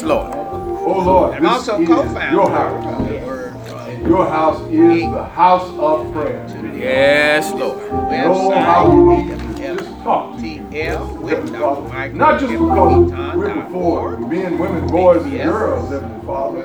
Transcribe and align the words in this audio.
Yes, 0.00 0.08
Lord. 0.08 0.32
Oh 0.34 1.02
Lord, 1.04 1.34
And 1.34 1.44
this 1.44 1.52
also 1.68 1.78
is 1.82 1.88
co-founder 1.88 2.32
your 2.34 2.50
house. 2.50 3.06
the 3.08 3.14
word. 3.26 3.54
And 3.90 4.06
your 4.08 4.26
house 4.26 4.60
is 4.70 5.02
the 5.02 5.24
house 5.24 5.68
of 5.78 6.12
prayer. 6.14 6.46
Yes, 6.74 7.52
Lord. 7.52 7.82
And 8.10 8.32
oh, 8.32 8.50
how 8.50 8.90
we 8.90 9.16
need 9.22 9.56
just 9.58 9.84
talk 10.02 10.38
to 10.38 10.48
you. 10.48 10.60
TL 10.70 11.18
with 11.20 11.52
Dr. 11.52 11.82
Michael 11.92 12.16
Not 12.16 12.40
just 12.40 12.50
because 12.50 13.36
we're 13.36 13.54
before 13.62 14.00
org. 14.14 14.20
men, 14.30 14.58
women, 14.58 14.86
boys, 14.86 15.22
and 15.24 15.42
girls, 15.42 15.90
Heavenly 15.90 16.26
Father. 16.26 16.62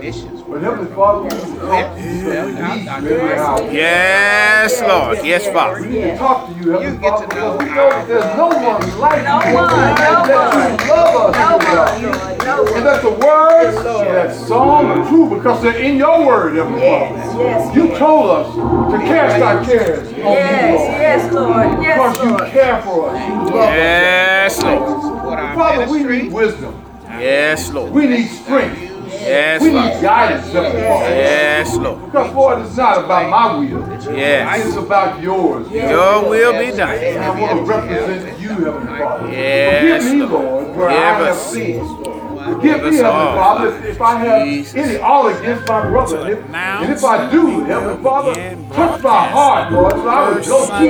But 0.48 0.62
Heavenly 0.62 0.96
Father, 0.96 1.22
we 1.24 1.28
need 1.28 1.60
to 1.60 1.60
talk 1.60 1.96
to 1.98 2.02
you 2.02 2.20
because 2.22 2.46
we 2.46 2.54
need 2.54 2.86
you 2.86 3.20
in 3.20 3.28
your 3.28 3.36
house. 3.36 3.62
Yes, 3.74 4.82
Lord. 4.82 5.26
Yes, 5.26 5.46
We 5.48 5.54
Father. 5.54 5.80
need 5.86 6.02
to 6.02 6.18
talk 6.18 6.48
to 6.48 6.54
you, 6.54 6.72
Heavenly 6.72 6.94
You 6.94 7.00
get 7.02 7.10
Father, 7.12 7.28
to 7.28 7.36
know 7.36 7.58
because 7.58 7.68
we 7.68 7.76
know 7.76 7.90
that 7.90 8.08
there's 8.08 8.38
no 8.38 8.48
one 8.48 9.00
like 9.00 9.24
No 9.26 9.36
you. 9.44 9.56
one, 9.56 9.68
no 9.68 9.76
that 9.76 10.24
you 10.24 10.36
one. 10.36 10.88
love 10.88 11.16
us, 11.26 11.36
No 11.36 11.58
one, 11.58 11.74
Lord, 11.76 12.02
no 12.02 12.35
And 12.48 12.70
one. 12.70 12.84
that 12.84 13.02
the 13.02 13.10
words 13.10 13.84
that 13.84 14.36
song 14.36 14.86
are 14.86 15.08
true 15.10 15.30
because 15.36 15.62
they're 15.64 15.78
in 15.80 15.98
your 15.98 16.26
word, 16.26 16.56
Heavenly 16.56 16.82
Yes, 16.82 17.32
Father. 17.34 17.44
yes, 17.44 17.76
You 17.76 17.98
told 17.98 18.30
us 18.32 18.92
to 18.92 18.98
cast 19.08 19.42
our 19.42 19.66
cares 19.66 20.08
on 20.10 20.16
you, 20.16 20.24
Yes, 20.24 20.74
Lord. 20.80 20.92
yes, 21.02 21.34
Lord, 21.34 21.84
yes, 21.84 21.98
Because 21.98 22.24
you 22.24 22.30
Lord. 22.38 22.52
care 22.52 22.82
for 22.84 23.10
us. 23.10 23.28
You 23.28 23.34
love 23.36 23.54
us. 23.56 23.70
Yes, 23.76 24.64
Lord. 24.64 25.02
Support 25.02 25.40
our 25.40 25.56
Father, 25.56 25.86
we 25.92 25.98
ministry. 26.04 26.22
need 26.24 26.34
wisdom. 26.34 26.82
Yes, 27.08 27.72
Lord. 27.72 27.92
We 27.92 28.08
need 28.08 28.28
strength. 28.28 28.82
Yes, 29.08 29.62
Lord. 29.62 29.74
We 29.74 29.80
need 29.80 29.90
Father. 29.94 30.02
guidance, 30.02 30.52
Heavenly 30.54 30.82
Father. 30.84 31.16
Yes, 31.16 31.76
Lord. 31.78 32.06
Because, 32.06 32.34
Lord, 32.36 32.62
it's 32.66 32.78
not 32.78 33.06
about 33.06 33.30
my 33.30 33.56
will. 33.58 34.16
Yes. 34.16 34.68
It's 34.68 34.76
about 34.78 35.22
yours. 35.24 35.72
Your 35.72 36.30
will 36.30 36.52
be 36.54 36.66
And 36.66 36.78
done. 36.78 36.90
I 36.90 37.40
want 37.42 37.58
to 37.58 37.64
represent 37.74 38.40
you, 38.40 38.50
Heavenly 38.50 39.00
Father. 39.00 39.32
Yes, 39.32 40.04
Forgive 40.04 40.14
me, 40.20 40.26
Lord. 40.26 40.44
Lord, 40.46 40.76
where 40.78 40.90
I 40.90 40.94
Forgive 40.94 41.26
have 41.28 41.36
us. 41.38 41.52
sinned. 41.52 42.35
Forgive 42.46 42.62
Forgive 42.62 42.82
me, 42.84 42.88
us 42.90 42.96
Heavenly 42.96 43.04
all, 43.06 43.36
Father, 43.36 43.72
Father. 43.72 43.88
if 43.88 44.02
I 44.02 44.16
have 44.20 44.46
Jesus. 44.48 44.76
any 44.76 44.98
all 45.00 45.28
against 45.28 45.68
my 45.68 45.90
brother. 45.90 46.18
And 46.20 46.30
if, 46.30 46.54
and 46.54 46.94
if 46.94 47.04
I 47.04 47.32
do, 47.32 47.64
Heavenly 47.64 48.04
Father, 48.04 48.34
touch 48.74 49.02
my 49.04 49.28
heart, 49.30 49.72
Lord, 49.74 49.94
so 49.94 50.08
I 50.08 50.30
would 50.34 50.46
go 50.46 50.68
to 50.68 50.84
you, 50.84 50.90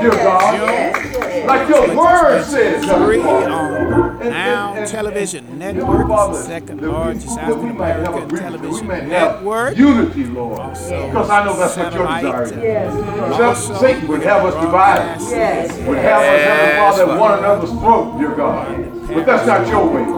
dear 0.00 0.10
God. 0.10 0.54
yes, 0.54 1.12
yes. 1.14 1.46
Like 1.46 1.68
your 1.68 1.96
word 1.96 2.44
says, 2.44 2.84
Heavenly 2.84 3.06
Free 3.16 3.22
Father. 3.22 3.52
on 3.52 4.20
And- 4.20 4.30
Now 4.30 4.68
and- 4.70 4.78
and- 4.80 4.88
Television 4.90 5.44
and- 5.48 5.58
Network, 5.58 6.00
and 6.00 6.08
Father, 6.08 6.32
the 6.36 6.42
second 6.42 6.80
that 6.80 6.88
we- 6.90 6.94
largest 6.94 7.26
might 7.36 7.42
have 7.44 7.50
African-American 7.56 8.38
television 8.38 8.72
we 8.72 8.82
may 8.94 9.00
have 9.00 9.08
network. 9.08 9.76
Unity, 9.78 10.24
Lord. 10.26 10.58
Also 10.60 11.06
Because 11.06 11.30
I 11.30 11.44
know 11.44 11.52
that's 11.56 11.76
what 11.76 11.92
your 11.94 12.06
satellite, 12.06 12.22
desire 12.22 12.42
is. 12.42 12.52
Yes, 12.62 12.94
Lord. 12.94 13.32
Just 13.38 13.80
Satan 13.80 14.08
would 14.08 14.22
have 14.24 14.44
us 14.44 14.54
divided. 14.62 15.20
Yes. 15.30 15.78
Would 15.86 15.98
have 15.98 16.20
us, 16.20 16.26
Heavenly 16.26 16.42
Yes, 16.42 16.78
Father, 16.78 17.02
at 17.02 17.08
Father. 17.08 17.20
one 17.20 17.38
another's 17.38 17.70
throat, 17.70 18.18
dear 18.18 18.28
God. 18.30 18.95
But 19.08 19.24
that's 19.26 19.46
not 19.46 19.66
your 19.68 19.86
way. 19.88 20.04
The 20.04 20.10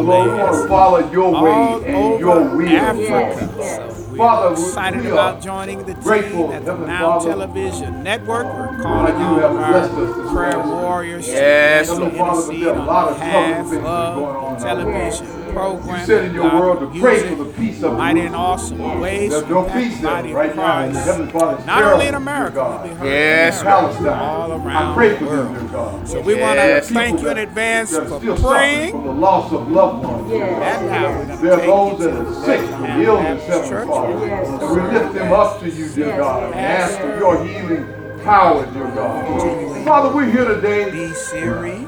Lord, 0.00 0.30
we 0.30 0.38
want 0.38 0.62
to 0.62 0.68
follow 0.68 1.10
your 1.12 1.42
way 1.42 1.84
and 1.86 2.20
your 2.20 2.40
over 2.40 2.56
will. 2.56 2.68
Africa. 2.68 3.54
Yes, 3.58 3.96
So 3.96 4.10
we 4.12 4.18
Father, 4.18 4.46
are 4.48 4.54
we- 4.54 4.62
excited 4.62 5.00
we 5.02 5.06
are 5.08 5.12
about 5.12 5.40
joining 5.42 5.84
the 5.84 5.94
grateful, 5.94 6.48
team 6.48 6.52
at 6.56 6.64
the 6.64 6.74
Now 6.74 7.18
Father, 7.18 7.30
Television 7.30 8.02
Network. 8.02 8.46
We're 8.46 8.82
calling 8.82 9.14
you 9.18 9.26
on 9.26 9.40
have 9.40 9.56
our 9.56 9.70
blessed 9.88 10.34
prayer 10.34 10.58
warriors 10.58 11.28
Yes, 11.28 11.88
to 11.88 11.94
Lord. 11.96 12.14
intercede 12.14 12.62
There 12.64 12.74
are 12.74 12.76
a 12.76 12.84
lot 12.84 13.06
on 13.08 13.12
of 13.12 13.18
behalf 13.18 13.34
trouble 13.42 13.70
things 13.70 13.70
that's 13.70 13.82
going 13.84 14.36
on 14.36 14.36
of 14.36 14.52
our 14.52 14.58
television 14.58 15.26
lives. 15.54 15.58
programs. 15.84 16.00
You 16.00 16.06
said 16.14 16.24
in 16.26 16.34
your 16.34 16.46
uh, 16.46 16.50
God 16.50 16.80
word 16.80 16.92
to 16.94 17.00
pray 17.00 17.28
for 17.28 17.44
the 17.44 17.52
peace 17.52 17.82
of 17.82 17.92
mighty 17.94 18.20
and 18.20 18.30
Jerusalem. 18.34 18.80
awesome 18.82 19.00
ways 19.00 19.30
There's 19.30 19.42
to 19.44 19.48
no 19.50 19.64
peace 19.64 20.00
there 20.00 20.10
body 20.10 20.30
of 20.30 20.36
right 20.36 20.56
now. 20.56 20.78
And 20.78 20.92
Christ. 20.92 21.06
Heavenly 21.08 21.32
Father, 21.32 21.64
Not 21.66 21.82
only 21.84 22.06
in 22.06 22.14
America, 22.14 22.54
but 22.54 22.62
God. 22.78 22.88
we 22.88 22.94
heard 22.94 23.06
Yes, 23.06 23.58
in 23.60 23.64
Palestine. 23.66 24.06
all 24.18 24.52
I 24.52 24.56
around 24.64 24.94
pray 24.94 25.08
the 25.10 25.16
for 25.18 25.24
world. 25.26 25.46
them, 25.56 25.62
dear 25.66 25.72
God. 25.72 26.08
So 26.08 26.20
we 26.20 26.34
want 26.34 26.58
to 26.58 26.80
thank 26.82 27.20
you 27.22 27.28
in 27.30 27.38
advance 27.38 27.96
for 27.96 28.06
still 28.18 28.36
praying. 28.36 28.90
from 28.92 29.04
the 29.04 29.12
loss 29.12 29.52
of 29.52 29.70
loved 29.70 30.04
ones. 30.04 30.30
Yes. 30.30 30.78
And 30.80 30.86
now 30.88 31.08
we're 31.18 31.36
There 31.36 31.52
are 31.52 31.66
those 31.66 31.98
that 32.00 32.14
are 32.14 32.34
sick 32.34 32.60
Bethlehem 32.60 32.92
from 32.92 33.02
illness, 33.02 33.46
Baptist 33.46 33.70
Heavenly 33.70 33.86
Father. 33.94 34.26
Yes. 34.26 34.48
And 34.62 34.70
we 34.92 34.98
lift 34.98 35.14
them 35.14 35.32
up 35.32 35.60
to 35.60 35.70
you, 35.70 35.88
dear 35.90 36.06
Yes, 36.08 36.18
God, 36.18 36.42
and 36.44 36.54
ask 36.54 37.00
for 37.00 37.18
your 37.18 37.44
healing 37.44 37.86
power, 38.28 38.66
dear 38.74 38.90
God. 38.94 39.84
Father, 39.86 40.14
we're 40.14 40.30
here 40.30 40.44
today 40.44 40.84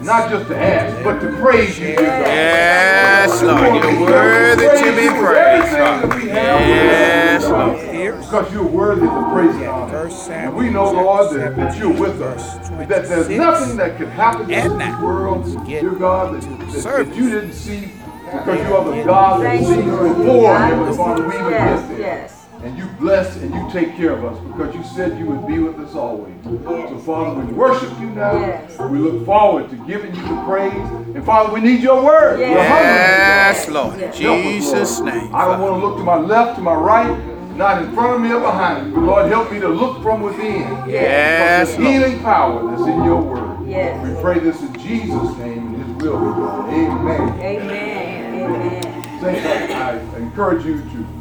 not 0.03 0.31
just 0.31 0.49
to 0.49 0.57
ask, 0.57 1.05
but 1.05 1.21
to 1.21 1.37
praise 1.37 1.79
you, 1.79 1.89
dear 1.89 1.97
God. 1.97 2.27
Yes, 2.27 3.43
Lord. 3.43 3.85
You're 3.85 4.01
worthy 4.01 4.65
to 4.65 4.97
be 4.97 5.09
praised, 5.21 6.27
Yes, 6.27 7.45
Lord. 7.47 7.77
Because 8.23 8.53
you're 8.55 8.67
worthy 8.67 9.07
of 9.07 9.15
the 9.15 9.31
praise 9.31 9.55
and 9.57 9.67
honor. 9.67 10.09
And 10.31 10.57
we 10.57 10.71
know, 10.71 10.91
Lord, 10.91 11.37
that, 11.37 11.57
that 11.57 11.79
you're 11.79 11.93
with 11.93 12.23
us. 12.23 12.71
That 12.71 12.89
there's 12.89 13.29
nothing 13.29 13.77
that 13.77 13.99
can 13.99 14.09
happen 14.09 14.51
in 14.51 14.79
this 14.79 15.01
world, 15.03 15.45
dear 15.67 15.91
God, 15.91 16.37
that, 16.37 16.43
to 16.43 16.81
that, 16.81 17.07
that 17.07 17.17
you 17.17 17.29
didn't 17.29 17.53
see 17.53 17.91
because 18.25 18.67
you 18.67 18.75
are 18.77 18.97
the 18.97 19.05
God 19.05 19.43
that 19.43 19.59
Thank 19.59 19.67
sees 19.67 19.77
you, 19.77 19.91
before, 19.91 20.55
God, 20.55 20.71
Heavenly 20.71 20.97
Father, 20.97 21.29
we 21.29 21.35
even 21.35 21.51
Yes, 21.51 21.99
yes. 21.99 22.40
And 22.63 22.77
you 22.77 22.85
bless 22.99 23.37
and 23.37 23.55
you 23.55 23.69
take 23.73 23.97
care 23.97 24.13
of 24.13 24.23
us 24.25 24.39
because 24.47 24.75
you 24.75 24.85
said 24.95 25.19
you 25.19 25.25
would 25.27 25.47
be 25.47 25.59
with 25.61 25.79
us 25.79 25.95
always. 25.95 26.35
So, 26.45 26.99
Father, 27.07 27.41
we 27.41 27.53
worship 27.55 27.89
you 27.99 28.11
now. 28.11 28.39
Yes. 28.39 28.79
We 28.79 28.99
look 28.99 29.25
forward 29.25 29.71
to 29.71 29.77
giving 29.87 30.15
you 30.15 30.23
the 30.23 30.43
praise. 30.45 30.73
And, 31.15 31.25
Father, 31.25 31.53
we 31.55 31.61
need 31.61 31.81
your 31.83 32.05
word. 32.05 32.39
We're 32.39 32.47
hungry, 32.49 32.61
Yes, 32.67 33.65
God. 33.67 33.73
Lord. 33.75 34.03
Us, 34.03 34.19
Jesus' 34.19 35.01
Lord. 35.01 35.15
name. 35.15 35.35
I 35.35 35.47
don't 35.47 35.61
want 35.61 35.81
to 35.81 35.87
look 35.87 35.97
to 35.99 36.05
my 36.05 36.17
left, 36.17 36.57
to 36.57 36.63
my 36.63 36.75
right, 36.75 37.57
not 37.57 37.83
in 37.83 37.95
front 37.95 38.17
of 38.17 38.21
me 38.21 38.31
or 38.33 38.41
behind 38.41 38.89
me. 38.89 38.95
But 38.95 39.05
Lord, 39.05 39.27
help 39.29 39.51
me 39.51 39.59
to 39.61 39.69
look 39.69 40.03
from 40.03 40.21
within. 40.21 40.61
Yes, 40.87 41.71
Because 41.71 41.77
the 41.77 41.83
Lord. 41.83 41.95
healing 41.95 42.21
power 42.23 42.71
that's 42.71 42.83
in 42.83 43.05
your 43.05 43.23
word. 43.23 43.67
Yes. 43.67 44.07
We 44.07 44.21
pray 44.23 44.39
this 44.39 44.61
in 44.61 44.73
Jesus' 44.79 45.37
name 45.39 45.75
and 45.77 45.77
his 45.77 45.95
will 45.97 46.19
be 46.19 46.41
done. 46.41 46.69
Amen. 46.75 47.41
Amen. 47.41 48.43
Amen. 48.43 49.21
Saints, 49.21 49.47
I, 49.75 49.93
I 49.93 50.17
encourage 50.19 50.65
you 50.67 50.79
to 50.83 51.20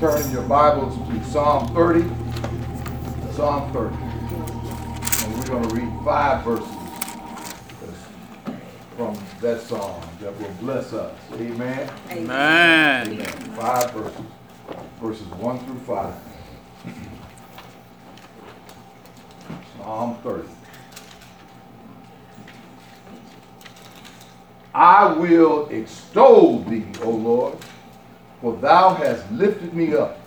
turn 0.00 0.30
your 0.32 0.42
Bibles 0.42 0.96
to 1.08 1.24
Psalm 1.24 1.72
30. 1.74 2.02
Psalm 3.34 3.72
30. 3.72 3.94
And 3.94 5.38
we're 5.38 5.46
going 5.46 5.68
to 5.68 5.74
read 5.74 6.04
five 6.04 6.44
verses 6.44 6.68
from 8.96 9.16
that 9.40 9.60
psalm 9.60 10.02
that 10.20 10.38
will 10.40 10.50
bless 10.60 10.92
us. 10.92 11.16
Amen. 11.34 11.90
Man. 12.26 13.12
Amen. 13.12 13.26
Five 13.54 13.90
verses. 13.92 14.20
Verses 15.00 15.26
1 15.26 15.58
through 15.60 15.78
5. 15.80 16.14
Psalm 19.76 20.16
30. 20.22 20.48
I 24.74 25.12
will 25.12 25.68
extol 25.68 26.64
thee, 26.64 26.86
O 27.02 27.10
Lord, 27.10 27.58
for 28.44 28.54
thou 28.58 28.92
hast 28.92 29.32
lifted 29.32 29.72
me 29.72 29.94
up, 29.94 30.18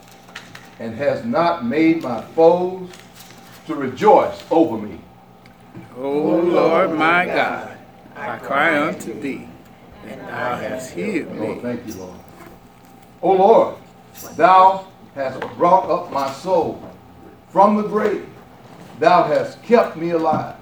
and 0.79 0.95
hast 0.95 1.23
not 1.23 1.63
made 1.63 2.01
my 2.01 2.19
foes 2.33 2.89
to 3.67 3.75
rejoice 3.75 4.43
over 4.49 4.75
me. 4.75 4.99
O 5.95 6.39
Lord 6.39 6.93
my 6.93 7.25
God, 7.25 7.77
I 8.15 8.39
cry 8.39 8.87
unto 8.87 9.13
thee, 9.19 9.47
and 10.07 10.19
thou 10.21 10.55
hast 10.55 10.95
healed 10.95 11.31
Lord, 11.35 11.57
me. 11.57 11.61
thank 11.61 11.85
you, 11.85 11.93
Lord. 11.93 12.19
O 13.21 13.33
Lord, 13.33 13.75
thou 14.35 14.87
hast 15.13 15.39
brought 15.55 15.87
up 15.87 16.11
my 16.11 16.31
soul 16.31 16.81
from 17.49 17.77
the 17.77 17.83
grave. 17.83 18.27
Thou 18.97 19.25
hast 19.25 19.61
kept 19.61 19.95
me 19.95 20.09
alive, 20.09 20.55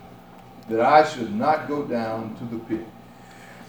that 0.67 0.81
I 0.81 1.07
should 1.07 1.33
not 1.33 1.69
go 1.69 1.83
down 1.83 2.35
to 2.35 2.43
the 2.53 2.59
pit. 2.65 2.85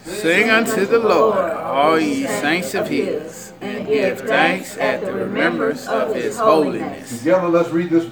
Sing 0.07 0.51
unto 0.51 0.87
the 0.87 1.01
Lord, 1.01 1.37
all 1.37 1.99
ye 1.99 2.29
saints 2.29 2.75
of 2.75 2.87
his, 2.87 3.53
and 3.61 3.89
give 3.89 4.21
thanks 4.21 4.79
at 4.79 5.01
the 5.01 5.13
remembrance 5.13 5.89
of 5.89 6.15
his 6.15 6.39
holiness. 6.39 7.19
Together, 7.19 7.49
let's 7.49 7.71
read 7.71 7.91
this 7.91 8.09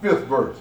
fifth 0.00 0.26
verse. 0.26 0.58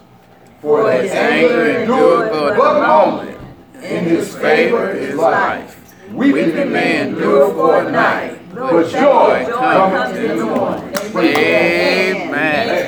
For 0.62 0.92
his 0.92 1.12
Anger 1.12 1.82
endureth 1.82 2.32
but 2.32 2.78
a 2.78 2.88
moment, 2.88 3.40
in 3.84 4.06
his 4.06 4.36
favor 4.36 4.90
is 4.90 5.14
life. 5.14 5.80
Weeping 6.12 6.72
may 6.72 7.02
endure 7.08 7.54
for 7.54 7.78
a 7.78 7.92
night, 7.92 8.40
but 8.52 8.90
joy 8.90 9.46
comes 9.52 10.18
in 10.18 10.38
the 10.40 10.46
morning. 10.46 10.96
Amen. 11.16 12.83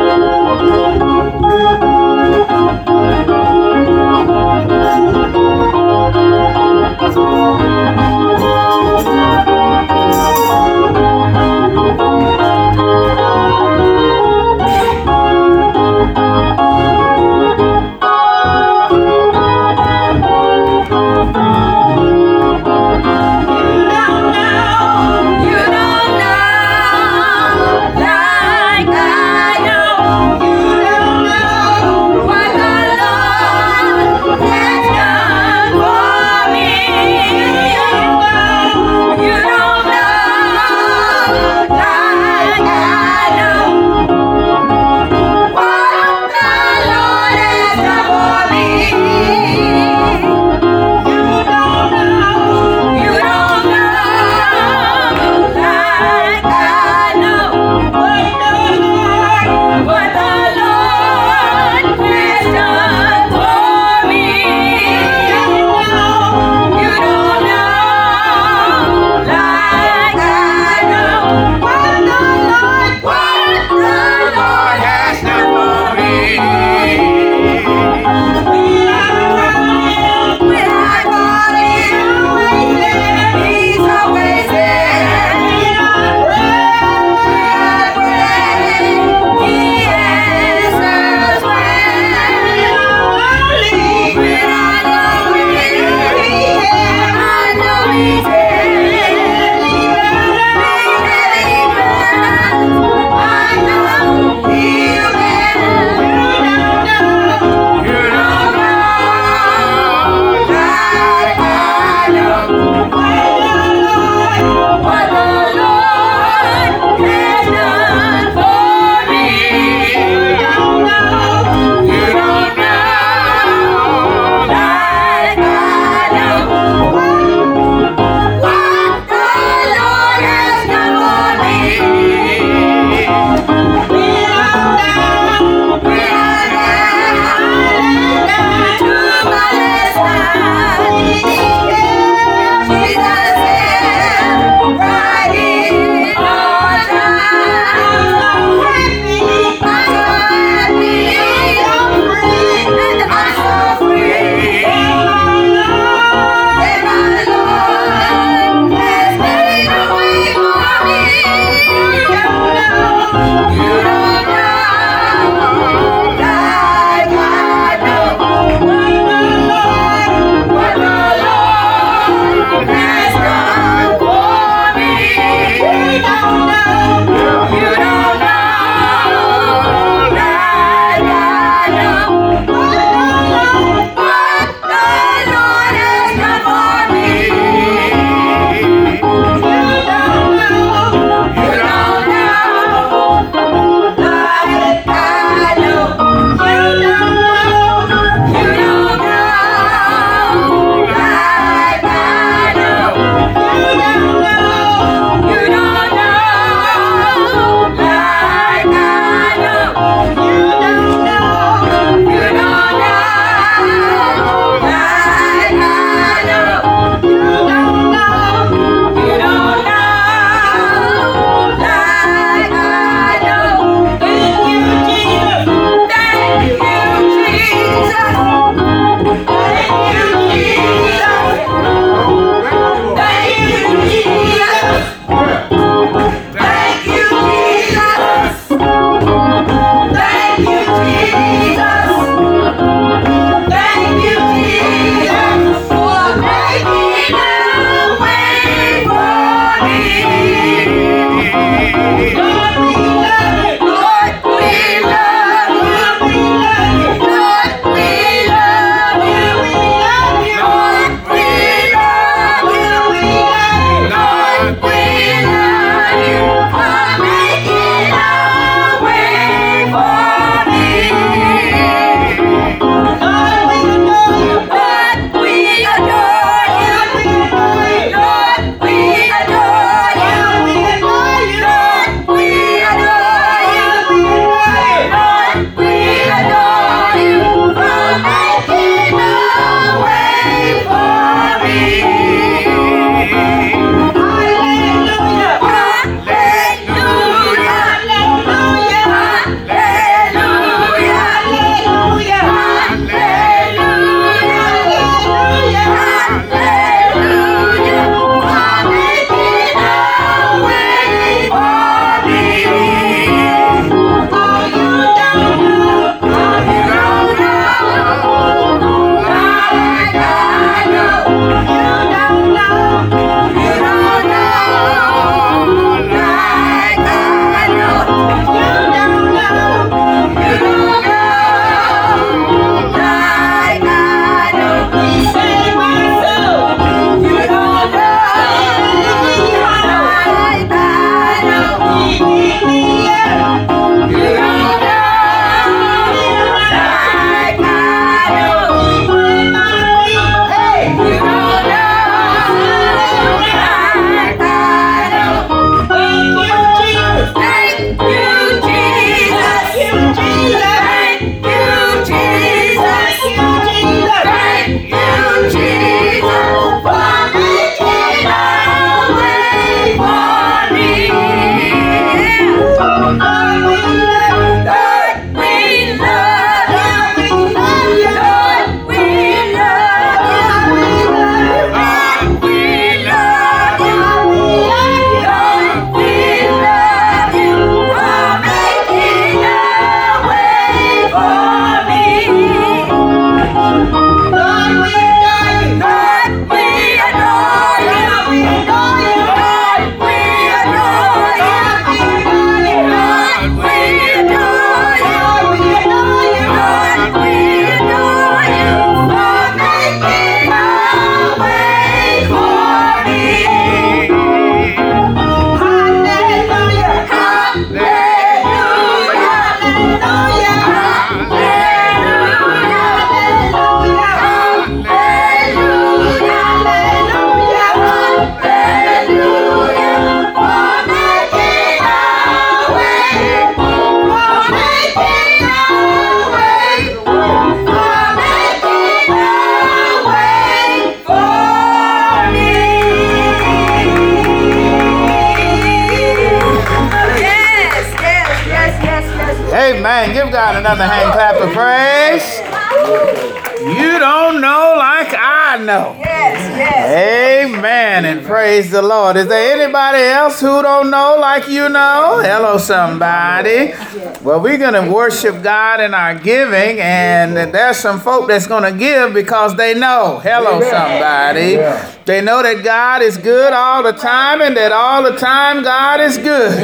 praise 458.38 458.50
the 458.52 458.62
Lord. 458.62 458.96
Is 458.96 459.08
there 459.08 459.34
anybody 459.34 459.82
else 459.82 460.20
who 460.20 460.42
don't 460.42 460.70
know 460.70 460.96
like 461.00 461.28
you 461.28 461.48
know? 461.48 462.00
Hello, 462.00 462.38
somebody. 462.38 463.52
Well, 464.00 464.20
we're 464.20 464.38
going 464.38 464.54
to 464.54 464.72
worship 464.72 465.22
God 465.24 465.60
in 465.60 465.74
our 465.74 465.96
giving, 465.96 466.60
and 466.60 467.16
there's 467.16 467.56
some 467.56 467.80
folk 467.80 468.06
that's 468.06 468.28
going 468.28 468.44
to 468.44 468.56
give 468.56 468.94
because 468.94 469.34
they 469.34 469.54
know. 469.54 470.00
Hello, 470.02 470.40
somebody. 470.40 471.77
They 471.88 472.02
know 472.02 472.22
that 472.22 472.44
God 472.44 472.82
is 472.82 472.98
good 472.98 473.32
all 473.32 473.62
the 473.62 473.72
time, 473.72 474.20
and 474.20 474.36
that 474.36 474.52
all 474.52 474.82
the 474.82 474.98
time 474.98 475.42
God 475.42 475.80
is 475.80 475.96
good. 475.96 476.36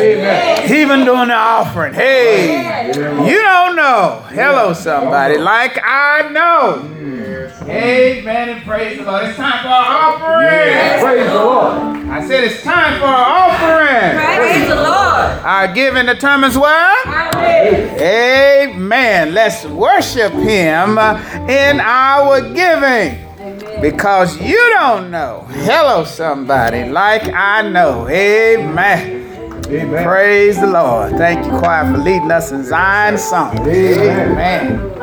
Even 0.71 1.05
during 1.05 1.29
the 1.29 1.35
offering. 1.35 1.93
Hey, 1.93 2.87
you 2.87 3.43
don't 3.43 3.77
know. 3.77 4.25
Hello, 4.31 4.73
somebody. 4.73 5.37
Like 5.37 5.79
I 5.85 6.31
know. 6.31 6.91
Amen 7.69 8.49
and 8.49 8.65
praise 8.65 8.97
the 8.97 9.05
Lord. 9.05 9.25
It's 9.27 9.37
time 9.37 9.63
for 9.63 9.69
our 9.69 10.15
offering. 10.15 11.03
Praise 11.05 11.27
the 11.27 11.35
Lord. 11.35 12.09
I 12.09 12.27
said 12.27 12.45
it's 12.45 12.63
time 12.63 12.99
for 12.99 13.05
our 13.05 13.51
offering. 13.51 14.17
Praise 14.39 14.67
the 14.67 14.77
Lord. 14.77 15.45
Our 15.45 15.75
giving 15.75 16.07
determines 16.07 16.57
what? 16.57 17.07
Amen. 18.01 19.35
Let's 19.35 19.67
worship 19.67 20.33
Him 20.33 20.97
in 21.51 21.81
our 21.81 22.41
giving. 22.55 23.34
Because 23.85 24.41
you 24.41 24.57
don't 24.71 25.11
know. 25.11 25.45
Hello, 25.51 26.05
somebody. 26.05 26.89
Like 26.89 27.29
I 27.35 27.69
know. 27.69 28.09
Amen. 28.09 29.63
Amen. 29.67 30.05
Praise 30.07 30.59
the 30.59 30.67
Lord. 30.67 31.13
Thank 31.19 31.45
you, 31.45 31.53
choir, 31.59 31.93
for 31.93 31.99
leading 31.99 32.31
us 32.31 32.51
in 32.51 32.65
Zion 32.65 33.19
song. 33.19 33.59
Amen. 33.69 34.81
Amen. 34.81 34.95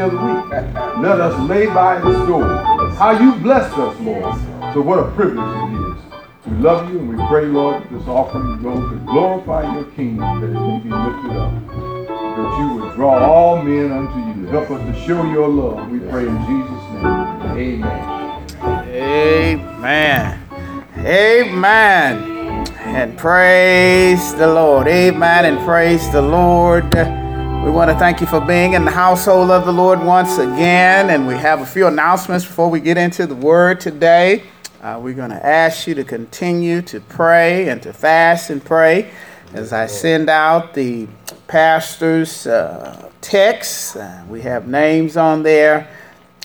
Upon 0.00 0.50
the 0.50 1.00
let 1.00 1.20
us 1.20 1.48
lay 1.48 1.66
by 1.66 2.00
the 2.00 2.24
store. 2.24 2.44
How 2.94 3.18
you 3.18 3.34
blessed 3.36 3.76
us, 3.78 4.00
Lord. 4.00 4.34
So 4.74 4.80
what 4.80 4.98
a 4.98 5.10
privilege 5.12 5.38
it 5.38 5.96
is. 5.96 6.46
We 6.46 6.62
love 6.62 6.92
you 6.92 6.98
and 6.98 7.08
we 7.08 7.26
pray, 7.26 7.46
Lord, 7.46 7.82
that 7.82 7.90
this 7.90 8.06
offering 8.06 8.62
goes 8.62 8.90
to 8.90 8.96
glorify 9.06 9.74
your 9.74 9.84
kingdom, 9.92 10.40
that 10.40 10.50
it 10.50 10.60
may 10.60 10.78
be 10.80 10.90
lifted 10.90 11.36
up 11.36 12.04
that 12.36 12.58
you 12.58 12.74
would 12.74 12.94
draw 12.94 13.18
all 13.18 13.62
men 13.62 13.92
unto 13.92 14.40
you. 14.40 14.46
Help 14.48 14.70
us 14.70 14.80
to 14.80 15.06
show 15.06 15.24
your 15.24 15.48
love. 15.48 15.88
We 15.88 16.00
pray 16.00 16.26
in 16.26 16.36
Jesus' 16.46 17.54
name. 17.54 17.84
Amen. 17.84 18.44
Amen. 18.88 20.40
Amen. 20.98 22.66
And 22.80 23.16
praise 23.16 24.34
the 24.34 24.48
Lord. 24.48 24.88
Amen. 24.88 25.44
And 25.44 25.64
praise 25.64 26.10
the 26.10 26.22
Lord. 26.22 26.92
We 27.74 27.78
want 27.78 27.90
to 27.90 27.98
thank 27.98 28.20
you 28.20 28.28
for 28.28 28.40
being 28.40 28.74
in 28.74 28.84
the 28.84 28.92
household 28.92 29.50
of 29.50 29.66
the 29.66 29.72
Lord 29.72 29.98
once 30.00 30.38
again. 30.38 31.10
And 31.10 31.26
we 31.26 31.34
have 31.34 31.60
a 31.60 31.66
few 31.66 31.88
announcements 31.88 32.44
before 32.44 32.70
we 32.70 32.78
get 32.78 32.96
into 32.96 33.26
the 33.26 33.34
word 33.34 33.80
today. 33.80 34.44
Uh, 34.80 35.00
we're 35.02 35.12
going 35.12 35.32
to 35.32 35.44
ask 35.44 35.88
you 35.88 35.94
to 35.96 36.04
continue 36.04 36.82
to 36.82 37.00
pray 37.00 37.68
and 37.68 37.82
to 37.82 37.92
fast 37.92 38.50
and 38.50 38.64
pray 38.64 39.10
as 39.54 39.72
I 39.72 39.86
send 39.86 40.30
out 40.30 40.74
the 40.74 41.08
pastor's 41.48 42.46
uh, 42.46 43.10
texts. 43.20 43.96
Uh, 43.96 44.24
we 44.28 44.42
have 44.42 44.68
names 44.68 45.16
on 45.16 45.42
there 45.42 45.88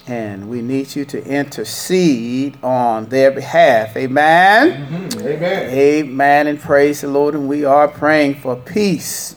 and 0.08 0.50
we 0.50 0.64
need 0.64 0.96
you 0.96 1.06
to 1.06 1.24
intercede 1.24 2.58
on 2.64 3.06
their 3.06 3.30
behalf. 3.30 3.96
Amen. 3.96 5.12
Amen. 5.20 5.70
Amen. 5.70 6.48
And 6.48 6.60
praise 6.60 7.02
the 7.02 7.08
Lord. 7.08 7.36
And 7.36 7.48
we 7.48 7.66
are 7.66 7.88
praying 7.88 8.34
for 8.34 8.56
peace 8.56 9.36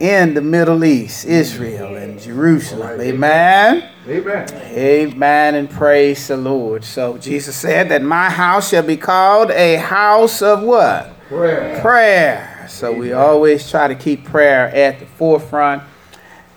in 0.00 0.34
the 0.34 0.40
Middle 0.40 0.84
East, 0.84 1.24
Israel, 1.24 1.96
and 1.96 2.20
Jerusalem. 2.20 3.00
Amen. 3.00 3.90
Amen. 4.06 4.48
Amen. 4.52 5.54
And 5.54 5.70
praise 5.70 6.28
the 6.28 6.36
Lord. 6.36 6.84
So 6.84 7.18
Jesus 7.18 7.56
said 7.56 7.88
that 7.88 8.02
my 8.02 8.30
house 8.30 8.70
shall 8.70 8.82
be 8.82 8.96
called 8.96 9.50
a 9.50 9.76
house 9.76 10.42
of 10.42 10.62
what? 10.62 11.12
Prayer. 11.28 11.80
prayer. 11.80 12.66
So 12.68 12.92
we 12.92 13.12
always 13.12 13.70
try 13.70 13.88
to 13.88 13.94
keep 13.94 14.24
prayer 14.24 14.68
at 14.68 15.00
the 15.00 15.06
forefront. 15.06 15.82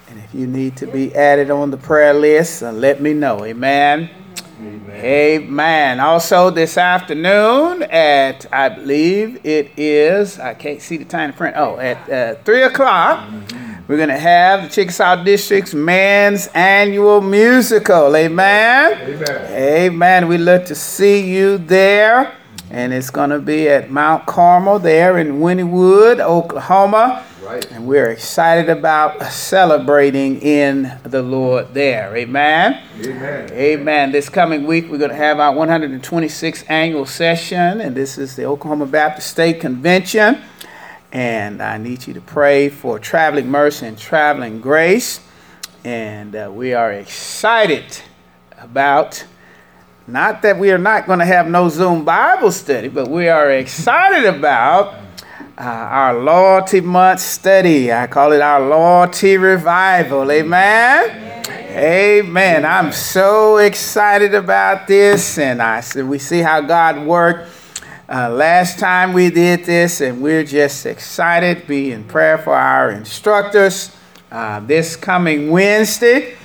And 0.10 0.20
if 0.20 0.34
you 0.34 0.48
need 0.48 0.76
to 0.78 0.88
be 0.88 1.16
added 1.16 1.50
on 1.50 1.72
the 1.72 1.78
prayer 1.78 2.14
list, 2.14 2.64
uh, 2.64 2.72
let 2.72 3.02
me 3.02 3.14
know. 3.14 3.46
Amen. 3.46 4.10
Amen. 4.60 5.06
Amen. 5.06 6.00
Also, 6.02 6.50
this 6.50 6.78
afternoon 6.78 7.84
at, 7.84 8.46
I 8.52 8.68
believe 8.68 9.40
it 9.46 9.72
is, 9.78 10.38
I 10.38 10.54
can't 10.54 10.82
see 10.82 10.98
the 10.98 11.06
tiny 11.06 11.32
print. 11.32 11.56
Oh, 11.58 11.78
at 11.78 12.10
uh, 12.10 12.36
3 12.44 12.64
o'clock, 12.64 13.32
we're 13.88 13.96
going 13.96 14.10
to 14.10 14.20
have 14.20 14.64
the 14.64 14.70
Chickasaw 14.70 15.24
District's 15.24 15.74
Man's 15.74 16.48
Annual 16.48 17.22
Musical. 17.22 18.14
Amen. 18.18 18.98
Amen. 19.02 19.52
Amen. 19.54 20.28
We 20.28 20.38
look 20.38 20.66
to 20.66 20.76
see 20.76 21.34
you 21.34 21.58
there. 21.58 22.36
And 22.70 22.94
it's 22.94 23.10
going 23.10 23.30
to 23.30 23.40
be 23.40 23.70
at 23.70 23.90
Mount 23.90 24.26
Carmel 24.26 24.78
there 24.78 25.18
in 25.20 25.40
Wynnewood, 25.40 26.20
Oklahoma. 26.20 27.26
Right. 27.42 27.72
And 27.72 27.88
we're 27.88 28.10
excited 28.10 28.70
about 28.70 29.24
celebrating 29.32 30.42
in 30.42 30.92
the 31.04 31.22
Lord 31.22 31.74
there. 31.74 32.14
Amen. 32.18 32.84
Amen. 33.00 33.52
Amen. 33.54 34.12
This 34.12 34.28
coming 34.28 34.68
week, 34.68 34.90
we're 34.90 34.98
going 34.98 35.12
to 35.12 35.16
have 35.16 35.40
our 35.40 35.54
126th 35.54 36.70
annual 36.70 37.06
session, 37.06 37.80
and 37.80 37.96
this 37.96 38.18
is 38.18 38.36
the 38.36 38.44
Oklahoma 38.44 38.88
Baptist 38.88 39.30
State 39.30 39.62
Convention. 39.62 40.42
And 41.14 41.62
I 41.62 41.78
need 41.78 42.06
you 42.08 42.14
to 42.14 42.22
pray 42.22 42.68
for 42.68 43.00
traveling 43.00 43.50
mercy 43.50 43.86
and 43.86 43.98
traveling 43.98 44.60
grace. 44.60 45.22
And 45.86 46.36
uh, 46.36 46.52
we 46.54 46.74
are 46.74 46.92
excited 46.92 48.02
about 48.58 49.26
not 50.08 50.42
that 50.42 50.60
we 50.60 50.72
are 50.72 50.78
not 50.78 51.06
going 51.06 51.20
to 51.20 51.26
have 51.26 51.48
no 51.48 51.70
Zoom 51.70 52.04
Bible 52.04 52.52
study, 52.52 52.90
but 52.90 53.08
we 53.08 53.30
are 53.30 53.50
excited 53.50 54.26
about 54.26 55.09
uh, 55.60 55.64
our 55.64 56.18
loyalty 56.18 56.80
month 56.80 57.20
study. 57.20 57.92
I 57.92 58.08
call 58.08 58.32
it 58.32 58.40
our 58.40 58.62
loyalty 58.62 59.36
revival. 59.36 60.32
Amen. 60.32 61.44
Amen. 61.50 62.66
I'm 62.66 62.94
so 62.94 63.58
excited 63.58 64.34
about 64.34 64.88
this, 64.88 65.38
and 65.38 65.62
I 65.62 65.84
we 66.02 66.18
see 66.18 66.40
how 66.40 66.62
God 66.62 67.06
worked. 67.06 67.50
Uh, 68.08 68.30
last 68.30 68.80
time 68.80 69.12
we 69.12 69.30
did 69.30 69.66
this, 69.66 70.00
and 70.00 70.22
we're 70.22 70.46
just 70.46 70.86
excited. 70.86 71.68
Be 71.68 71.92
in 71.92 72.06
prayer 72.06 72.38
for 72.38 72.56
our 72.56 72.92
instructors 72.92 73.94
uh, 74.32 74.62
this 74.62 74.96
coming 74.96 75.52
Wednesday, 75.52 76.38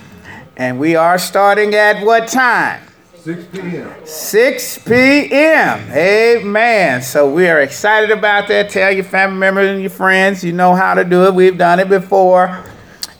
and 0.57 0.77
we 0.77 0.97
are 0.97 1.17
starting 1.17 1.73
at 1.73 2.05
what 2.05 2.27
time? 2.27 2.84
6 3.25 3.45
p.m. 3.45 3.91
6 4.05 4.77
p.m. 4.85 5.91
Amen. 5.91 7.01
So 7.01 7.27
we 7.27 7.47
are 7.47 7.59
excited 7.59 8.11
about 8.11 8.47
that. 8.49 8.69
Tell 8.69 8.91
your 8.91 9.03
family 9.03 9.39
members 9.39 9.67
and 9.71 9.81
your 9.81 9.89
friends. 9.89 10.43
You 10.43 10.51
know 10.51 10.75
how 10.75 10.93
to 10.93 11.03
do 11.03 11.25
it. 11.25 11.33
We've 11.33 11.57
done 11.57 11.79
it 11.79 11.89
before, 11.89 12.63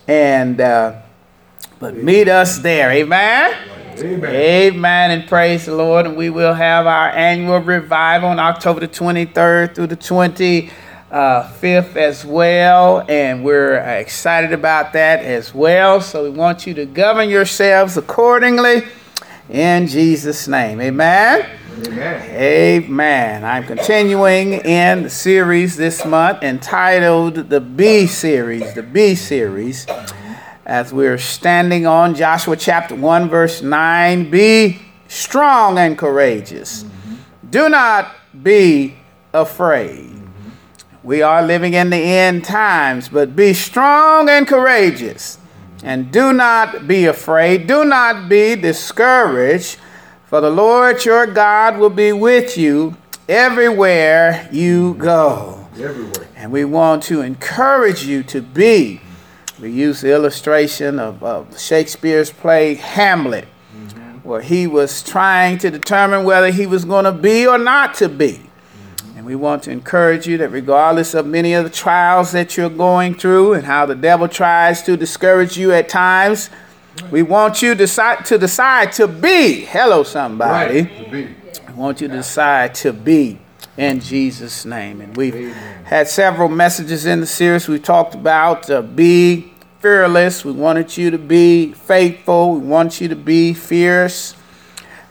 and 0.07 0.61
uh, 0.61 1.01
but 1.79 1.97
meet 1.97 2.27
us 2.27 2.59
there. 2.59 2.91
Amen. 2.91 3.57
Amen. 3.97 4.35
Amen 4.35 5.09
and 5.09 5.27
praise 5.27 5.65
the 5.65 5.73
Lord. 5.73 6.05
And 6.05 6.15
we 6.15 6.29
will 6.29 6.53
have 6.53 6.85
our 6.85 7.09
annual 7.09 7.57
revival 7.57 8.29
on 8.29 8.37
October 8.37 8.81
the 8.81 8.87
23rd 8.87 9.73
through 9.73 9.87
the 9.87 9.97
25th 9.97 11.95
as 11.95 12.23
well. 12.23 13.03
And 13.09 13.43
we're 13.43 13.77
excited 13.77 14.53
about 14.53 14.93
that 14.93 15.25
as 15.25 15.55
well. 15.55 15.99
So 15.99 16.21
we 16.25 16.29
want 16.29 16.67
you 16.67 16.75
to 16.75 16.85
govern 16.85 17.27
yourselves 17.27 17.97
accordingly 17.97 18.83
in 19.49 19.87
Jesus' 19.87 20.47
name. 20.47 20.81
Amen. 20.81 21.45
Amen. 21.77 22.35
Amen. 22.35 23.43
I'm 23.43 23.63
continuing 23.63 24.53
in 24.53 25.03
the 25.03 25.09
series 25.09 25.75
this 25.75 26.05
month 26.05 26.41
entitled 26.41 27.49
the 27.49 27.59
B 27.59 28.07
series, 28.07 28.73
the 28.73 28.83
B 28.83 29.13
series, 29.13 29.85
as 30.65 30.93
we're 30.93 31.17
standing 31.17 31.85
on 31.85 32.15
Joshua 32.15 32.55
chapter 32.55 32.95
1, 32.95 33.29
verse 33.29 33.61
9. 33.61 34.31
Be 34.31 34.81
strong 35.07 35.77
and 35.77 35.97
courageous. 35.97 36.85
Do 37.49 37.69
not 37.69 38.15
be 38.41 38.95
afraid. 39.33 40.11
We 41.03 41.21
are 41.21 41.43
living 41.43 41.73
in 41.73 41.91
the 41.91 41.97
end 41.97 42.45
times, 42.45 43.09
but 43.09 43.35
be 43.35 43.53
strong 43.53 44.27
and 44.27 44.47
courageous. 44.47 45.37
And 45.85 46.11
do 46.11 46.33
not 46.33 46.87
be 46.87 47.05
afraid. 47.05 47.67
Do 47.67 47.85
not 47.85 48.27
be 48.27 48.55
discouraged, 48.55 49.77
for 50.25 50.41
the 50.41 50.49
Lord 50.49 51.05
your 51.05 51.27
God 51.27 51.77
will 51.77 51.91
be 51.91 52.11
with 52.11 52.57
you 52.57 52.97
everywhere 53.29 54.49
you 54.51 54.95
go. 54.95 55.67
Everywhere. 55.79 56.27
And 56.35 56.51
we 56.51 56.65
want 56.65 57.03
to 57.03 57.21
encourage 57.21 58.03
you 58.03 58.23
to 58.23 58.41
be. 58.41 58.99
We 59.61 59.69
use 59.69 60.01
the 60.01 60.11
illustration 60.11 60.97
of, 60.97 61.23
of 61.23 61.59
Shakespeare's 61.59 62.31
play 62.31 62.73
Hamlet, 62.73 63.47
mm-hmm. 63.77 64.27
where 64.27 64.41
he 64.41 64.65
was 64.65 65.03
trying 65.03 65.59
to 65.59 65.69
determine 65.69 66.23
whether 66.23 66.49
he 66.49 66.65
was 66.65 66.83
going 66.83 67.05
to 67.05 67.11
be 67.11 67.45
or 67.45 67.59
not 67.59 67.93
to 67.95 68.09
be. 68.09 68.44
And 69.25 69.31
we 69.31 69.35
want 69.35 69.63
to 69.63 69.71
encourage 69.71 70.27
you 70.27 70.37
that 70.37 70.49
regardless 70.49 71.15
of 71.15 71.25
many 71.25 71.53
of 71.55 71.63
the 71.63 71.69
trials 71.71 72.31
that 72.33 72.55
you're 72.55 72.69
going 72.69 73.15
through 73.15 73.53
and 73.53 73.65
how 73.65 73.87
the 73.87 73.95
devil 73.95 74.27
tries 74.27 74.83
to 74.83 74.95
discourage 74.95 75.57
you 75.57 75.71
at 75.71 75.89
times, 75.89 76.51
we 77.09 77.23
want 77.23 77.59
you 77.63 77.73
decide 77.73 78.23
to 78.25 78.37
decide 78.37 78.91
to 78.91 79.07
be. 79.07 79.61
Hello, 79.61 80.03
somebody. 80.03 80.83
Right 80.83 81.11
be. 81.11 81.35
I 81.67 81.71
want 81.71 82.01
you 82.01 82.07
to 82.07 82.13
decide 82.13 82.75
to 82.75 82.93
be 82.93 83.39
in 83.77 83.99
Jesus' 83.99 84.63
name. 84.63 85.01
And 85.01 85.17
we've 85.17 85.55
had 85.85 86.07
several 86.07 86.47
messages 86.47 87.07
in 87.07 87.19
the 87.19 87.25
series. 87.25 87.67
We 87.67 87.79
talked 87.79 88.13
about 88.13 88.69
uh, 88.69 88.83
be 88.83 89.51
fearless. 89.79 90.45
We 90.45 90.51
wanted 90.51 90.95
you 90.95 91.09
to 91.09 91.17
be 91.17 91.73
faithful. 91.73 92.53
We 92.53 92.59
want 92.59 93.01
you 93.01 93.07
to 93.07 93.15
be 93.15 93.55
fierce. 93.55 94.35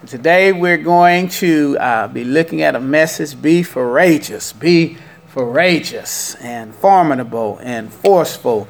Today 0.06 0.52
we're 0.52 0.78
going 0.78 1.28
to 1.28 1.78
uh, 1.78 2.08
be 2.08 2.24
looking 2.24 2.62
at 2.62 2.76
a 2.76 2.80
message 2.80 3.40
be 3.40 3.62
courageous. 3.62 4.52
Be 4.52 4.98
courageous 5.32 6.34
and 6.36 6.74
formidable 6.74 7.58
and 7.62 7.92
forceful 7.92 8.68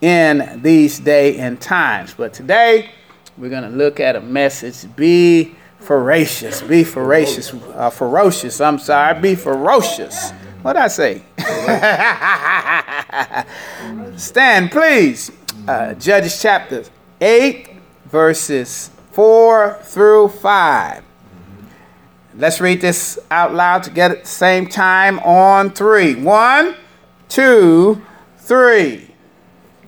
in 0.00 0.60
these 0.62 0.98
day 0.98 1.38
and 1.38 1.60
times. 1.60 2.14
But 2.14 2.32
today 2.32 2.90
we're 3.38 3.50
going 3.50 3.64
to 3.64 3.76
look 3.76 4.00
at 4.00 4.16
a 4.16 4.20
message 4.20 4.94
be 4.96 5.54
Ferocious. 5.82 6.62
Be 6.62 6.84
ferocious. 6.84 7.52
Uh, 7.52 7.90
ferocious. 7.90 8.60
I'm 8.60 8.78
sorry. 8.78 9.20
Be 9.20 9.34
ferocious. 9.34 10.30
What 10.62 10.76
I 10.76 10.86
say? 10.86 11.22
Stand, 14.16 14.70
please. 14.70 15.32
Uh, 15.66 15.94
Judges 15.94 16.40
chapter 16.40 16.84
8, 17.20 17.68
verses 18.06 18.90
4 19.12 19.78
through 19.82 20.28
5. 20.28 21.04
Let's 22.34 22.60
read 22.62 22.80
this 22.80 23.18
out 23.30 23.52
loud 23.52 23.82
together 23.82 24.16
at 24.16 24.22
the 24.22 24.28
same 24.28 24.66
time 24.66 25.18
on 25.18 25.70
three. 25.70 26.14
One, 26.14 26.76
two, 27.28 28.00
three. 28.38 29.10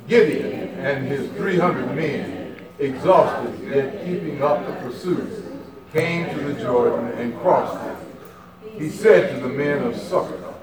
Gideon 0.06 0.68
and 0.78 1.06
his 1.06 1.30
300 1.32 1.96
men, 1.96 2.56
exhausted 2.78 3.58
yet 3.66 4.04
keeping 4.04 4.42
up 4.42 4.66
the 4.66 4.72
pursuit, 4.74 5.42
came 5.90 6.28
to 6.36 6.44
the 6.44 6.60
Jordan 6.60 7.18
and 7.18 7.38
crossed 7.40 7.82
it. 7.86 8.78
He 8.78 8.90
said 8.90 9.34
to 9.34 9.40
the 9.40 9.48
men 9.48 9.82
of 9.84 9.96
Succoth, 9.96 10.54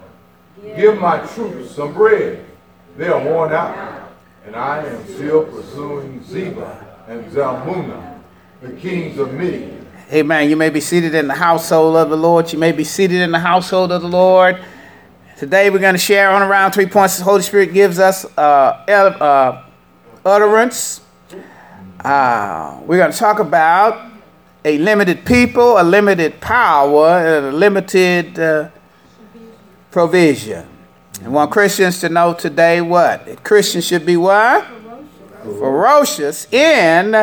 Give 0.75 0.99
my 0.99 1.25
troops 1.25 1.71
some 1.71 1.93
bread. 1.93 2.45
They 2.97 3.07
are 3.07 3.23
worn 3.23 3.53
out, 3.53 4.11
and 4.45 4.55
I 4.55 4.85
am 4.85 5.07
still 5.07 5.45
pursuing 5.45 6.19
Zebah 6.19 7.07
and 7.07 7.25
Zalmunna, 7.31 8.10
the 8.61 8.71
kings 8.73 9.17
of 9.17 9.33
Midian. 9.33 9.87
Amen. 10.13 10.47
You 10.47 10.55
may 10.55 10.69
be 10.69 10.81
seated 10.81 11.15
in 11.15 11.27
the 11.27 11.33
household 11.33 11.95
of 11.95 12.11
the 12.11 12.17
Lord. 12.17 12.53
You 12.53 12.59
may 12.59 12.71
be 12.71 12.83
seated 12.83 13.19
in 13.19 13.31
the 13.31 13.39
household 13.39 13.91
of 13.91 14.03
the 14.03 14.07
Lord. 14.07 14.63
Today 15.35 15.71
we're 15.71 15.79
going 15.79 15.95
to 15.95 15.99
share 15.99 16.29
on 16.29 16.43
around 16.43 16.73
three 16.73 16.85
points 16.85 17.17
the 17.17 17.23
Holy 17.23 17.41
Spirit 17.41 17.73
gives 17.73 17.97
us 17.97 18.23
uh, 18.37 18.83
uh, 18.87 19.63
utterance. 20.23 21.01
Uh, 22.01 22.79
we're 22.85 22.97
going 22.97 23.11
to 23.11 23.17
talk 23.17 23.39
about 23.39 24.11
a 24.63 24.77
limited 24.77 25.25
people, 25.25 25.81
a 25.81 25.83
limited 25.83 26.39
power, 26.39 27.17
and 27.17 27.47
a 27.47 27.51
limited 27.51 28.37
uh, 28.37 28.69
provision. 29.89 30.67
And 31.23 31.33
want 31.33 31.49
Christians 31.49 31.99
to 32.01 32.09
know 32.09 32.35
today 32.35 32.79
what? 32.81 33.25
That 33.25 33.43
Christians 33.43 33.87
should 33.87 34.05
be 34.05 34.17
what? 34.17 34.67
Ferocious 35.41 36.45
in 36.53 37.15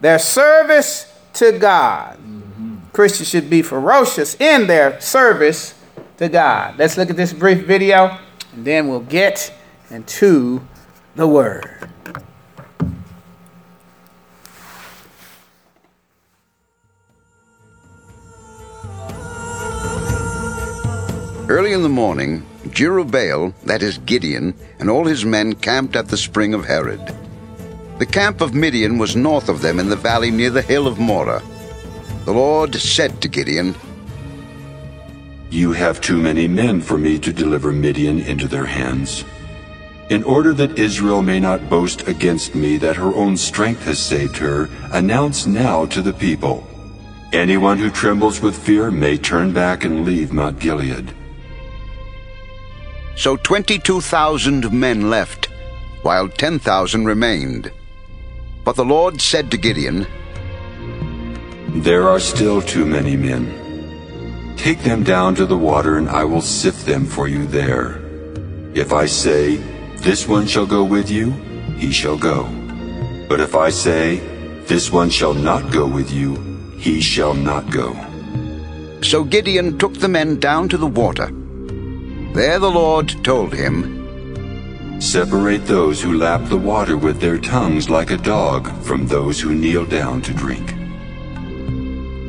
their 0.00 0.18
service 0.18 1.12
to 1.34 1.58
God. 1.58 2.18
Mm-hmm. 2.18 2.76
Christians 2.92 3.28
should 3.28 3.50
be 3.50 3.62
ferocious 3.62 4.34
in 4.40 4.66
their 4.66 5.00
service 5.00 5.74
to 6.18 6.28
God. 6.28 6.78
Let's 6.78 6.96
look 6.96 7.10
at 7.10 7.16
this 7.16 7.32
brief 7.32 7.66
video 7.66 8.18
and 8.52 8.64
then 8.64 8.88
we'll 8.88 9.00
get 9.00 9.52
into 9.90 10.60
the 11.14 11.26
word. 11.26 11.88
Early 21.48 21.72
in 21.72 21.82
the 21.82 21.88
morning, 21.88 22.42
Jerubbaal, 22.66 23.54
that 23.62 23.82
is 23.82 23.96
Gideon, 23.98 24.54
and 24.78 24.90
all 24.90 25.06
his 25.06 25.24
men 25.24 25.54
camped 25.54 25.96
at 25.96 26.08
the 26.08 26.16
spring 26.18 26.52
of 26.52 26.66
Harod. 26.66 27.00
The 27.98 28.06
camp 28.06 28.40
of 28.40 28.54
Midian 28.54 28.96
was 28.98 29.16
north 29.16 29.48
of 29.48 29.60
them 29.60 29.80
in 29.80 29.88
the 29.88 29.96
valley 29.96 30.30
near 30.30 30.50
the 30.50 30.62
hill 30.62 30.86
of 30.86 30.98
Moreh. 31.00 31.42
The 32.24 32.32
Lord 32.32 32.74
said 32.74 33.20
to 33.20 33.28
Gideon, 33.28 33.74
You 35.50 35.72
have 35.72 36.00
too 36.00 36.16
many 36.16 36.46
men 36.46 36.80
for 36.80 36.96
me 36.96 37.18
to 37.18 37.32
deliver 37.32 37.72
Midian 37.72 38.20
into 38.20 38.46
their 38.46 38.66
hands. 38.66 39.24
In 40.10 40.22
order 40.22 40.54
that 40.54 40.78
Israel 40.78 41.22
may 41.22 41.40
not 41.40 41.68
boast 41.68 42.06
against 42.06 42.54
me 42.54 42.76
that 42.78 42.96
her 42.96 43.14
own 43.14 43.36
strength 43.36 43.84
has 43.84 43.98
saved 43.98 44.36
her, 44.36 44.68
announce 44.92 45.46
now 45.46 45.84
to 45.86 46.00
the 46.00 46.12
people, 46.12 46.66
Anyone 47.32 47.76
who 47.76 47.90
trembles 47.90 48.40
with 48.40 48.56
fear 48.56 48.90
may 48.90 49.18
turn 49.18 49.52
back 49.52 49.84
and 49.84 50.06
leave 50.06 50.32
Mount 50.32 50.58
Gilead. 50.58 51.12
So 53.16 53.36
22,000 53.36 54.72
men 54.72 55.10
left, 55.10 55.50
while 56.02 56.28
10,000 56.28 57.04
remained. 57.04 57.70
But 58.64 58.76
the 58.76 58.84
Lord 58.84 59.20
said 59.20 59.50
to 59.50 59.56
Gideon, 59.56 60.06
There 61.82 62.08
are 62.08 62.20
still 62.20 62.60
too 62.60 62.84
many 62.84 63.16
men. 63.16 64.54
Take 64.56 64.82
them 64.82 65.02
down 65.04 65.34
to 65.36 65.46
the 65.46 65.56
water, 65.56 65.96
and 65.96 66.08
I 66.08 66.24
will 66.24 66.42
sift 66.42 66.84
them 66.84 67.06
for 67.06 67.28
you 67.28 67.46
there. 67.46 68.00
If 68.74 68.92
I 68.92 69.06
say, 69.06 69.56
This 69.96 70.28
one 70.28 70.46
shall 70.46 70.66
go 70.66 70.84
with 70.84 71.10
you, 71.10 71.30
he 71.78 71.92
shall 71.92 72.18
go. 72.18 72.44
But 73.28 73.40
if 73.40 73.54
I 73.54 73.70
say, 73.70 74.16
This 74.66 74.92
one 74.92 75.10
shall 75.10 75.34
not 75.34 75.72
go 75.72 75.86
with 75.86 76.10
you, 76.12 76.36
he 76.78 77.00
shall 77.00 77.34
not 77.34 77.70
go. 77.70 77.96
So 79.02 79.24
Gideon 79.24 79.78
took 79.78 79.94
the 79.94 80.08
men 80.08 80.38
down 80.40 80.68
to 80.70 80.76
the 80.76 80.86
water. 80.86 81.30
There 82.34 82.58
the 82.58 82.70
Lord 82.70 83.24
told 83.24 83.54
him, 83.54 83.97
Separate 85.00 85.64
those 85.64 86.02
who 86.02 86.18
lap 86.18 86.48
the 86.48 86.56
water 86.56 86.96
with 86.96 87.20
their 87.20 87.38
tongues 87.38 87.88
like 87.88 88.10
a 88.10 88.16
dog 88.16 88.68
from 88.82 89.06
those 89.06 89.40
who 89.40 89.54
kneel 89.54 89.86
down 89.86 90.22
to 90.22 90.34
drink. 90.34 90.74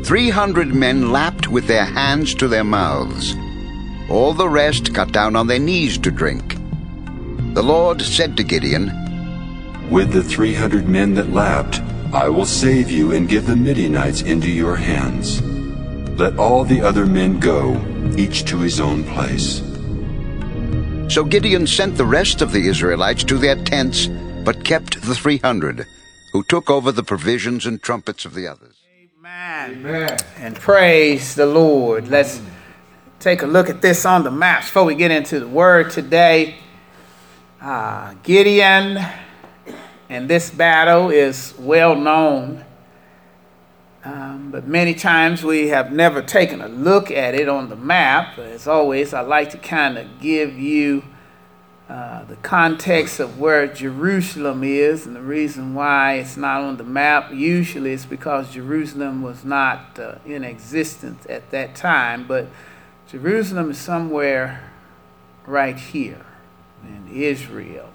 Three 0.05 0.29
hundred 0.29 0.73
men 0.73 1.11
lapped 1.11 1.47
with 1.47 1.65
their 1.65 1.85
hands 1.85 2.35
to 2.35 2.47
their 2.47 2.63
mouths. 2.63 3.35
All 4.07 4.33
the 4.33 4.47
rest 4.47 4.93
got 4.93 5.11
down 5.11 5.35
on 5.35 5.47
their 5.47 5.59
knees 5.59 5.97
to 5.99 6.11
drink. 6.11 6.57
The 7.53 7.63
Lord 7.63 8.01
said 8.01 8.37
to 8.37 8.43
Gideon, 8.43 8.91
With 9.89 10.11
the 10.11 10.23
three 10.23 10.53
hundred 10.53 10.87
men 10.87 11.15
that 11.15 11.33
lapped, 11.33 11.81
I 12.13 12.29
will 12.29 12.45
save 12.45 12.91
you 12.91 13.13
and 13.13 13.27
give 13.27 13.47
the 13.47 13.55
Midianites 13.55 14.21
into 14.21 14.49
your 14.49 14.75
hands. 14.75 15.41
Let 16.19 16.37
all 16.37 16.63
the 16.65 16.81
other 16.81 17.07
men 17.07 17.39
go, 17.39 17.81
each 18.15 18.45
to 18.45 18.59
his 18.59 18.79
own 18.79 19.03
place. 19.03 19.61
So 21.09 21.23
Gideon 21.23 21.65
sent 21.65 21.97
the 21.97 22.05
rest 22.05 22.43
of 22.43 22.51
the 22.51 22.67
Israelites 22.67 23.23
to 23.23 23.39
their 23.39 23.55
tents, 23.55 24.05
but 24.45 24.63
kept 24.63 25.01
the 25.01 25.15
three 25.15 25.39
hundred, 25.39 25.87
who 26.33 26.43
took 26.43 26.69
over 26.69 26.91
the 26.91 27.01
provisions 27.01 27.65
and 27.65 27.81
trumpets 27.81 28.25
of 28.25 28.35
the 28.35 28.47
others. 28.47 28.75
Amen. 29.17 29.79
Amen. 29.79 30.17
And 30.37 30.55
praise 30.55 31.33
the 31.33 31.47
Lord. 31.47 32.09
Let's 32.09 32.39
take 33.19 33.41
a 33.41 33.47
look 33.47 33.71
at 33.71 33.81
this 33.81 34.05
on 34.05 34.23
the 34.23 34.29
maps 34.29 34.67
before 34.67 34.85
we 34.85 34.93
get 34.93 35.09
into 35.09 35.39
the 35.39 35.47
word 35.47 35.89
today. 35.89 36.57
Uh, 37.59 38.13
Gideon 38.21 39.03
and 40.09 40.29
this 40.29 40.51
battle 40.51 41.09
is 41.09 41.55
well 41.57 41.95
known, 41.95 42.63
um, 44.03 44.49
but 44.51 44.65
many 44.65 44.93
times 44.93 45.43
we 45.43 45.67
have 45.67 45.91
never 45.91 46.21
taken 46.21 46.61
a 46.61 46.67
look 46.67 47.11
at 47.11 47.35
it 47.35 47.49
on 47.49 47.69
the 47.69 47.75
map. 47.75 48.37
As 48.37 48.67
always, 48.67 49.13
I 49.13 49.21
like 49.21 49.49
to 49.51 49.57
kind 49.57 49.97
of 49.97 50.19
give 50.21 50.57
you 50.57 51.03
uh, 51.89 52.23
the 52.25 52.35
context 52.37 53.19
of 53.19 53.39
where 53.39 53.67
Jerusalem 53.67 54.63
is 54.63 55.05
and 55.05 55.15
the 55.15 55.21
reason 55.21 55.73
why 55.73 56.13
it's 56.15 56.37
not 56.37 56.61
on 56.61 56.77
the 56.77 56.83
map. 56.83 57.33
Usually 57.33 57.93
it's 57.93 58.05
because 58.05 58.53
Jerusalem 58.53 59.21
was 59.21 59.43
not 59.43 59.97
uh, 59.99 60.15
in 60.25 60.43
existence 60.43 61.25
at 61.27 61.49
that 61.49 61.75
time, 61.75 62.27
but 62.27 62.47
Jerusalem 63.09 63.71
is 63.71 63.79
somewhere 63.79 64.71
right 65.47 65.77
here 65.77 66.25
in 66.83 67.09
Israel, 67.11 67.89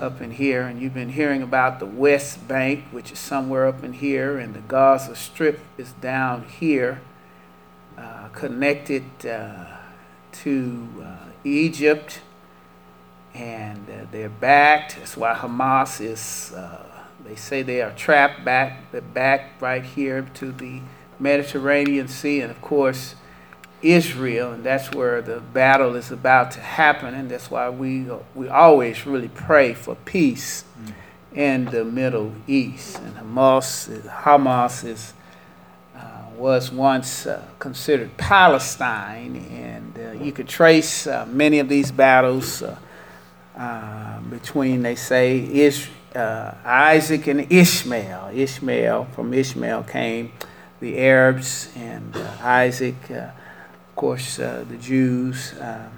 up 0.00 0.20
in 0.20 0.32
here. 0.32 0.62
And 0.62 0.80
you've 0.80 0.94
been 0.94 1.10
hearing 1.10 1.42
about 1.42 1.80
the 1.80 1.86
West 1.86 2.46
Bank, 2.46 2.84
which 2.90 3.12
is 3.12 3.18
somewhere 3.18 3.66
up 3.66 3.82
in 3.82 3.94
here, 3.94 4.38
and 4.38 4.54
the 4.54 4.60
Gaza 4.60 5.16
Strip 5.16 5.60
is 5.76 5.92
down 5.92 6.44
here, 6.44 7.00
uh, 7.96 8.28
connected 8.28 9.04
uh, 9.26 9.64
to 10.32 10.88
uh, 11.02 11.16
Egypt 11.44 12.20
and 13.38 13.88
uh, 13.88 14.06
they're 14.10 14.28
backed. 14.28 14.96
That's 14.96 15.16
why 15.16 15.34
Hamas 15.34 16.00
is. 16.00 16.52
Uh, 16.54 16.84
they 17.24 17.36
say 17.36 17.62
they 17.62 17.82
are 17.82 17.92
trapped 17.92 18.44
back, 18.44 18.92
back 19.12 19.60
right 19.60 19.84
here 19.84 20.28
to 20.34 20.52
the 20.52 20.80
Mediterranean 21.18 22.08
Sea, 22.08 22.40
and 22.40 22.50
of 22.50 22.60
course, 22.62 23.16
Israel, 23.82 24.52
and 24.52 24.64
that's 24.64 24.92
where 24.92 25.22
the 25.22 25.40
battle 25.40 25.94
is 25.96 26.10
about 26.10 26.50
to 26.52 26.60
happen, 26.60 27.14
and 27.14 27.30
that's 27.30 27.50
why 27.50 27.68
we 27.70 28.06
we 28.34 28.48
always 28.48 29.06
really 29.06 29.28
pray 29.28 29.74
for 29.74 29.94
peace 30.04 30.64
in 31.34 31.66
the 31.66 31.84
Middle 31.84 32.32
East. 32.46 32.98
And 32.98 33.16
Hamas, 33.16 33.88
Hamas 34.08 34.84
is. 34.84 35.12
Uh, 35.96 36.22
was 36.36 36.70
once 36.70 37.26
uh, 37.26 37.42
considered 37.58 38.16
Palestine, 38.16 39.34
and 39.50 39.98
uh, 39.98 40.24
you 40.24 40.30
could 40.30 40.46
trace 40.46 41.08
uh, 41.08 41.26
many 41.26 41.58
of 41.58 41.68
these 41.68 41.90
battles 41.90 42.62
uh, 42.62 42.76
uh, 43.56 44.20
between, 44.20 44.82
they 44.82 44.94
say, 44.94 45.72
uh, 46.14 46.54
Isaac 46.64 47.26
and 47.26 47.50
Ishmael. 47.50 48.30
Ishmael, 48.32 49.06
from 49.06 49.34
Ishmael 49.34 49.82
came 49.82 50.32
the 50.80 50.98
Arabs, 50.98 51.68
and 51.74 52.16
uh, 52.16 52.30
Isaac, 52.40 52.94
uh, 53.10 53.30
course, 53.98 54.38
uh, 54.38 54.64
the 54.68 54.76
Jews. 54.76 55.54
Um, 55.60 55.90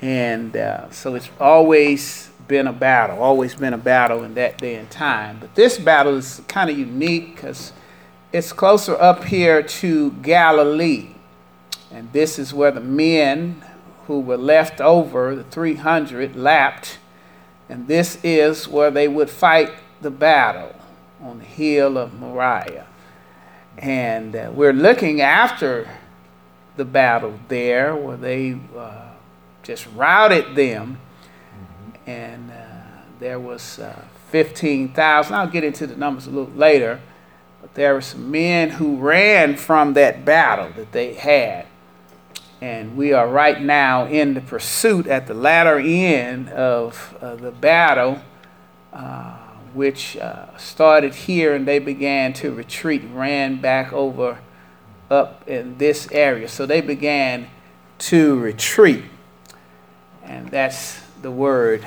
and 0.00 0.56
uh, 0.56 0.90
so 0.90 1.16
it's 1.16 1.28
always 1.40 2.30
been 2.46 2.68
a 2.68 2.72
battle, 2.72 3.20
always 3.20 3.54
been 3.56 3.74
a 3.74 3.78
battle 3.78 4.22
in 4.22 4.34
that 4.34 4.58
day 4.58 4.76
and 4.76 4.88
time. 4.90 5.38
But 5.40 5.54
this 5.56 5.76
battle 5.76 6.16
is 6.16 6.40
kind 6.46 6.70
of 6.70 6.78
unique 6.78 7.34
because 7.34 7.72
it's 8.32 8.52
closer 8.52 8.94
up 8.94 9.24
here 9.24 9.60
to 9.60 10.12
Galilee. 10.22 11.08
And 11.90 12.12
this 12.12 12.38
is 12.38 12.54
where 12.54 12.70
the 12.70 12.80
men 12.80 13.62
who 14.06 14.20
were 14.20 14.38
left 14.38 14.80
over, 14.80 15.34
the 15.34 15.44
300, 15.44 16.36
lapped. 16.36 16.98
And 17.68 17.88
this 17.88 18.18
is 18.22 18.68
where 18.68 18.90
they 18.90 19.08
would 19.08 19.28
fight 19.28 19.72
the 20.00 20.12
battle 20.12 20.74
on 21.20 21.40
the 21.40 21.44
hill 21.44 21.98
of 21.98 22.14
Moriah. 22.14 22.86
And 23.78 24.36
uh, 24.36 24.52
we're 24.54 24.72
looking 24.72 25.20
after 25.20 25.88
the 26.76 26.84
battle 26.84 27.38
there 27.48 27.94
where 27.94 28.16
they 28.16 28.58
uh, 28.76 29.10
just 29.62 29.86
routed 29.94 30.54
them. 30.54 30.98
And 32.06 32.50
uh, 32.50 32.54
there 33.20 33.38
was 33.38 33.78
uh, 33.78 34.04
15,000. 34.30 35.34
I'll 35.34 35.46
get 35.46 35.64
into 35.64 35.86
the 35.86 35.96
numbers 35.96 36.26
a 36.26 36.30
little 36.30 36.52
later. 36.54 37.00
But 37.60 37.74
there 37.74 37.94
were 37.94 38.00
some 38.00 38.30
men 38.30 38.70
who 38.70 38.96
ran 38.96 39.56
from 39.56 39.94
that 39.94 40.24
battle 40.24 40.70
that 40.76 40.92
they 40.92 41.14
had. 41.14 41.66
And 42.60 42.96
we 42.96 43.12
are 43.12 43.28
right 43.28 43.60
now 43.60 44.06
in 44.06 44.34
the 44.34 44.40
pursuit 44.40 45.06
at 45.06 45.26
the 45.26 45.34
latter 45.34 45.78
end 45.78 46.48
of 46.50 47.16
uh, 47.20 47.34
the 47.34 47.50
battle, 47.50 48.20
uh, 48.92 49.36
which 49.74 50.16
uh, 50.16 50.56
started 50.56 51.14
here 51.14 51.54
and 51.54 51.66
they 51.66 51.78
began 51.78 52.32
to 52.34 52.52
retreat, 52.52 53.02
ran 53.12 53.60
back 53.60 53.92
over 53.92 54.38
up 55.12 55.48
in 55.48 55.78
this 55.78 56.08
area. 56.10 56.48
So 56.48 56.66
they 56.66 56.80
began 56.80 57.48
to 57.98 58.38
retreat. 58.40 59.04
And 60.24 60.48
that's 60.48 61.00
the 61.20 61.30
word 61.30 61.86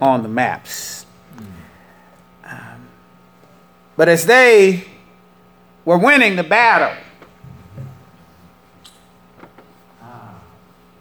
on 0.00 0.22
the 0.22 0.28
maps. 0.28 1.06
Um, 2.44 2.88
but 3.96 4.08
as 4.08 4.26
they 4.26 4.84
were 5.84 5.98
winning 5.98 6.36
the 6.36 6.42
battle, 6.42 6.96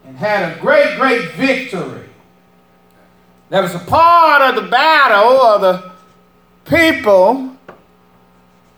and 0.05 0.19
had 0.19 0.55
a 0.55 0.59
great, 0.59 0.97
great 0.97 1.31
victory. 1.31 2.07
There 3.49 3.61
was 3.61 3.73
a 3.73 3.79
part 3.79 4.41
of 4.41 4.63
the 4.63 4.69
battle 4.69 5.41
of 5.41 5.61
the 5.61 5.91
people 6.65 7.55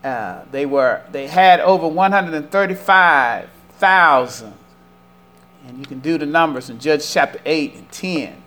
uh, 0.08 0.44
they 0.50 0.66
were, 0.66 1.02
they 1.12 1.26
had 1.26 1.60
over 1.60 1.86
135,000. 1.86 4.54
And 5.66 5.78
you 5.78 5.84
can 5.84 5.98
do 6.00 6.16
the 6.16 6.24
numbers 6.26 6.70
in 6.70 6.78
Judges 6.78 7.12
chapter 7.12 7.38
8 7.44 7.74
and 7.74 7.92
10. 7.92 8.42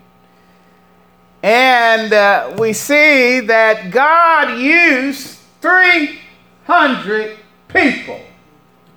And 1.42 2.12
uh, 2.12 2.56
we 2.58 2.72
see 2.72 3.38
that 3.40 3.92
God 3.92 4.58
used 4.58 5.38
300 5.60 7.38
people 7.68 8.20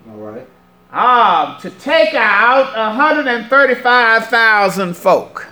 All 0.09 0.17
right. 0.17 0.47
um, 0.91 1.61
to 1.61 1.69
take 1.69 2.15
out 2.15 2.75
135,000 2.75 4.95
folk. 4.95 5.47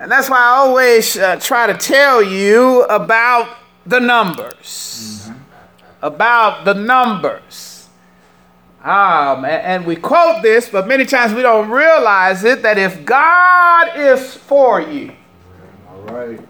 And 0.00 0.08
that's 0.10 0.30
why 0.30 0.38
I 0.38 0.56
always 0.58 1.18
uh, 1.18 1.36
try 1.40 1.66
to 1.66 1.74
tell 1.74 2.22
you 2.22 2.84
about 2.84 3.56
the 3.84 3.98
numbers. 3.98 5.27
About 6.00 6.64
the 6.64 6.74
numbers. 6.74 7.88
Um, 8.82 9.44
and, 9.44 9.62
and 9.62 9.86
we 9.86 9.96
quote 9.96 10.42
this, 10.42 10.68
but 10.68 10.86
many 10.86 11.04
times 11.04 11.34
we 11.34 11.42
don't 11.42 11.68
realize 11.68 12.44
it 12.44 12.62
that 12.62 12.78
if 12.78 13.04
God 13.04 13.98
is 13.98 14.34
for 14.34 14.80
you, 14.80 15.12
All 15.88 16.02
right. 16.02 16.40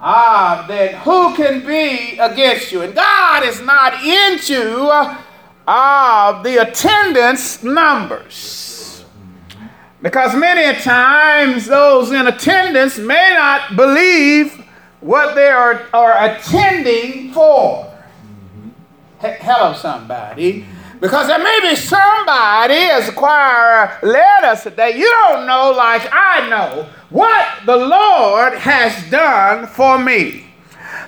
ah, 0.00 0.66
then 0.68 0.94
who 0.96 1.34
can 1.34 1.66
be 1.66 2.18
against 2.18 2.72
you? 2.72 2.82
And 2.82 2.94
God 2.94 3.42
is 3.44 3.62
not 3.62 4.04
into 4.04 4.86
uh, 5.66 6.42
the 6.42 6.58
attendance 6.58 7.62
numbers. 7.62 9.04
Because 10.02 10.36
many 10.36 10.78
times 10.82 11.66
those 11.66 12.12
in 12.12 12.26
attendance 12.26 12.98
may 12.98 13.32
not 13.34 13.74
believe 13.76 14.62
what 15.00 15.34
they 15.34 15.48
are, 15.48 15.86
are 15.94 16.26
attending 16.26 17.32
for. 17.32 17.92
He- 19.46 19.52
hello, 19.52 19.72
somebody. 19.74 20.66
Because 21.00 21.26
there 21.28 21.38
may 21.38 21.60
be 21.62 21.76
somebody, 21.76 22.74
as 22.74 23.06
the 23.06 23.12
choir 23.12 23.98
led 24.02 24.44
us 24.44 24.62
today, 24.62 24.96
you 24.96 25.04
don't 25.28 25.46
know, 25.46 25.72
like 25.72 26.08
I 26.10 26.48
know, 26.48 26.86
what 27.10 27.46
the 27.66 27.76
Lord 27.76 28.54
has 28.54 29.08
done 29.10 29.66
for 29.66 29.98
me. 29.98 30.46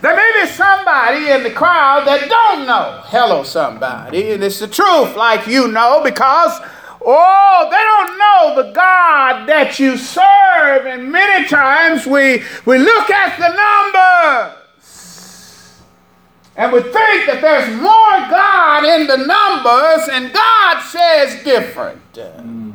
There 0.03 0.15
may 0.15 0.43
be 0.43 0.47
somebody 0.51 1.31
in 1.31 1.43
the 1.43 1.51
crowd 1.51 2.07
that 2.07 2.29
don't 2.29 2.67
know. 2.67 3.01
Hello, 3.07 3.43
somebody. 3.43 4.33
And 4.33 4.45
it's 4.45 4.61
the 4.61 4.69
truth, 4.69 5.17
like 5.17 5.47
you 5.47 5.69
know, 5.69 6.03
because, 6.05 6.61
oh, 7.05 7.69
they 7.71 7.77
don't 7.77 8.19
know 8.19 8.63
the 8.63 8.73
God 8.73 9.49
that 9.49 9.79
you 9.79 9.97
serve. 9.97 10.87
And 10.87 11.11
many 11.11 11.49
times 11.49 12.07
we, 12.07 12.43
we 12.67 12.79
look 12.79 13.11
at 13.11 13.39
the 13.39 13.49
numbers 13.49 14.58
and 16.59 16.73
we 16.73 16.83
think 16.83 17.27
that 17.27 17.39
there's 17.41 17.69
more 17.81 18.29
God 18.29 18.85
in 18.85 19.07
the 19.07 19.17
numbers, 19.17 20.09
and 20.11 20.33
God 20.33 20.83
says 20.83 21.43
different. 21.45 22.03
Mm. 22.15 22.68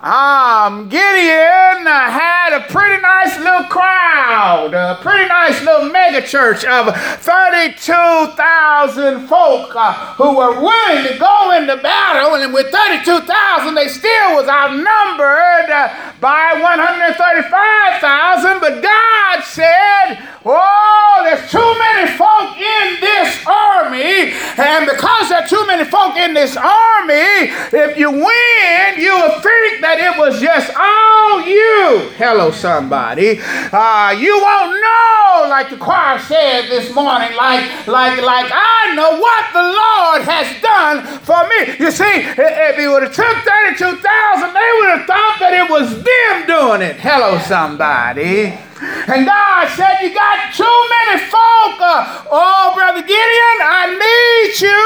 Um, 0.00 0.88
Gideon 0.90 1.86
uh, 1.86 2.10
had 2.10 2.52
a 2.52 2.60
pretty 2.70 3.00
nice 3.00 3.38
little 3.38 3.64
crowd, 3.64 4.74
a 4.74 4.98
pretty 5.00 5.26
nice 5.26 5.58
little 5.64 5.88
mega 5.88 6.20
church 6.20 6.66
of 6.66 6.94
32,000 7.24 9.26
folk 9.26 9.74
uh, 9.74 10.12
who 10.16 10.36
were 10.36 10.60
willing 10.60 11.06
to 11.08 11.16
go 11.18 11.52
into 11.56 11.78
battle, 11.78 12.34
and 12.34 12.52
with 12.52 12.70
32,000, 12.70 13.74
they 13.74 13.88
still 13.88 14.34
was 14.36 14.48
outnumbered 14.48 15.70
uh, 15.72 15.88
by 16.20 16.52
135,000. 16.60 18.60
But 18.60 18.82
God 18.82 19.44
said, 19.44 20.18
Oh, 20.48 21.22
there's 21.24 21.50
too 21.50 21.58
many 21.58 22.08
folk 22.14 22.56
in 22.56 23.00
this 23.00 23.44
army, 23.48 24.30
and 24.62 24.86
because 24.86 25.28
there 25.28 25.42
are 25.42 25.48
too 25.48 25.66
many 25.66 25.82
folk 25.82 26.14
in 26.16 26.34
this 26.34 26.56
army, 26.56 27.50
if 27.74 27.98
you 27.98 28.12
win, 28.12 29.00
you 29.00 29.12
will 29.16 29.40
think 29.40 29.80
that 29.86 30.02
it 30.02 30.18
was 30.18 30.40
just 30.42 30.74
all 30.74 31.46
you. 31.46 32.10
Hello, 32.18 32.50
somebody. 32.50 33.38
Uh, 33.38 34.10
you 34.18 34.34
won't 34.34 34.74
know, 34.74 35.46
like 35.46 35.70
the 35.70 35.76
choir 35.78 36.18
said 36.18 36.66
this 36.66 36.92
morning, 36.92 37.30
like, 37.38 37.86
like, 37.86 38.18
like 38.18 38.50
I 38.50 38.94
know 38.98 39.14
what 39.22 39.44
the 39.54 39.62
Lord 39.62 40.26
has 40.26 40.50
done 40.58 41.06
for 41.22 41.38
me. 41.46 41.78
You 41.78 41.94
see, 41.94 42.18
if 42.34 42.74
he 42.74 42.88
would 42.88 43.04
have 43.06 43.14
took 43.14 43.36
32,000, 43.46 44.02
they 44.50 44.70
would 44.82 44.90
have 44.98 45.06
thought 45.06 45.36
that 45.38 45.54
it 45.54 45.70
was 45.70 46.02
them 46.02 46.34
doing 46.50 46.82
it. 46.82 46.98
Hello, 46.98 47.38
somebody. 47.38 48.58
And 48.80 49.24
God 49.24 49.68
said, 49.70 50.00
You 50.02 50.14
got 50.14 50.52
too 50.52 50.78
many 50.90 51.20
folk. 51.30 51.80
Uh, 51.80 52.24
oh, 52.30 52.72
Brother 52.74 53.00
Gideon, 53.00 53.58
I 53.62 53.94
need 53.96 54.60
you. 54.60 54.84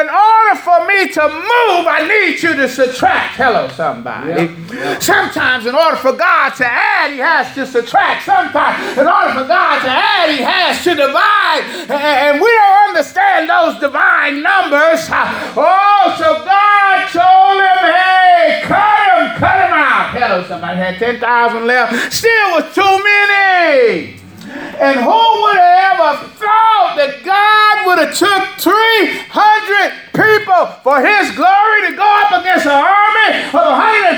In 0.00 0.06
order 0.12 0.56
for 0.60 0.86
me 0.86 1.08
to 1.12 1.22
move, 1.28 1.86
I 1.88 2.06
need 2.06 2.42
you 2.42 2.54
to 2.54 2.68
subtract. 2.68 3.36
Hello, 3.36 3.68
somebody. 3.68 4.23
Sometimes, 5.00 5.66
in 5.66 5.74
order 5.74 5.96
for 5.96 6.12
God 6.12 6.50
to 6.56 6.66
add, 6.66 7.10
He 7.12 7.18
has 7.18 7.54
to 7.54 7.66
subtract. 7.66 8.24
Sometimes, 8.24 8.98
in 8.98 9.06
order 9.06 9.32
for 9.34 9.46
God 9.46 9.82
to 9.82 9.90
add, 9.90 10.30
He 10.30 10.42
has 10.42 10.82
to 10.84 10.94
divide. 10.94 11.62
And 11.90 12.40
we 12.40 12.48
don't 12.48 12.88
understand 12.88 13.50
those 13.50 13.78
divine 13.80 14.42
numbers. 14.42 15.08
Oh, 15.56 16.14
so 16.18 16.44
God 16.44 17.08
told 17.12 17.60
him, 17.62 17.94
Hey, 17.94 18.62
cut 18.64 18.98
him, 19.06 19.38
cut 19.38 19.56
him 19.66 19.72
out. 19.72 20.10
Hello, 20.10 20.44
somebody 20.46 20.76
had 20.78 20.98
10,000 20.98 21.66
left. 21.66 22.12
Still 22.12 22.50
was 22.50 22.74
too 22.74 22.82
many. 22.82 24.24
And 24.54 25.00
who 25.00 25.22
would 25.42 25.56
have 25.56 25.98
ever 25.98 26.28
thought 26.34 26.94
that 26.98 27.22
God 27.24 27.74
would 27.86 27.98
have 28.02 28.14
took 28.14 28.58
300 28.58 29.24
people 30.14 30.66
for 30.82 30.98
his 30.98 31.30
glory 31.34 31.90
to 31.90 31.96
go 31.96 32.06
up 32.26 32.42
against 32.42 32.66
an 32.66 32.74
army 32.74 33.30
of 33.54 33.64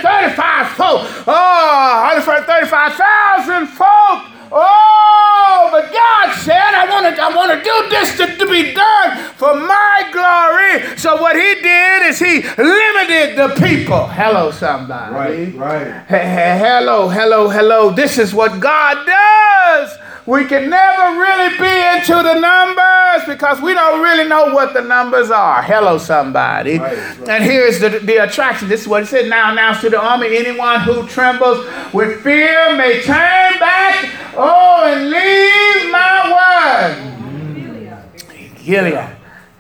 135 0.01 0.77
folk? 0.77 1.05
Oh, 1.29 2.09
135,000 2.25 3.67
folk. 3.69 4.37
Oh, 4.53 5.69
but 5.73 5.93
God 5.93 6.35
said, 6.41 6.73
I 6.73 6.87
want 6.89 7.05
to, 7.11 7.21
I 7.21 7.35
want 7.35 7.51
to 7.53 7.61
do 7.61 7.77
this 7.91 8.17
to, 8.17 8.25
to 8.39 8.47
be 8.47 8.73
done 8.73 9.35
for 9.35 9.53
my 9.55 10.09
glory. 10.15 10.97
So 10.97 11.21
what 11.21 11.37
he 11.37 11.61
did 11.61 12.06
is 12.21 12.45
he 12.45 12.63
limited 12.63 13.37
the 13.37 13.49
people. 13.67 14.07
Hello, 14.07 14.51
somebody. 14.51 15.15
Right, 15.15 15.55
right. 15.57 16.05
He- 16.09 16.15
he- 16.17 16.59
hello, 16.67 17.09
hello, 17.09 17.49
hello. 17.49 17.91
This 17.91 18.19
is 18.19 18.35
what 18.35 18.61
God 18.61 19.07
does. 19.07 19.99
We 20.27 20.45
can 20.45 20.69
never 20.69 21.21
really 21.21 21.51
be 21.57 21.99
into 21.99 22.15
the 22.21 22.35
numbers 22.35 23.29
because 23.29 23.61
we 23.61 23.75
don't 23.75 24.03
really 24.03 24.29
know 24.29 24.53
what 24.53 24.75
the 24.75 24.81
numbers 24.81 25.31
are. 25.31 25.63
Hello, 25.63 25.99
somebody. 25.99 26.79
Right, 26.81 26.97
right. 27.21 27.29
And 27.29 27.45
here's 27.45 27.79
the, 27.79 27.91
the 27.91 28.17
attraction. 28.25 28.69
This 28.69 28.81
is 28.83 28.89
what 28.89 29.05
it 29.05 29.07
said. 29.07 29.29
Now 29.29 29.53
announce 29.53 29.83
to 29.83 29.91
the 29.91 30.01
army 30.01 30.37
anyone 30.37 30.81
who 30.81 31.07
trembles 31.07 31.65
with 31.93 32.23
fear 32.25 32.75
may 32.77 33.03
turn 33.03 33.59
back, 33.61 34.11
oh, 34.37 34.83
and 34.87 35.11
leave 35.11 35.93
my 35.93 36.33
word. 36.33 36.97
Mm-hmm. 36.97 38.65
Gilead. 38.65 39.09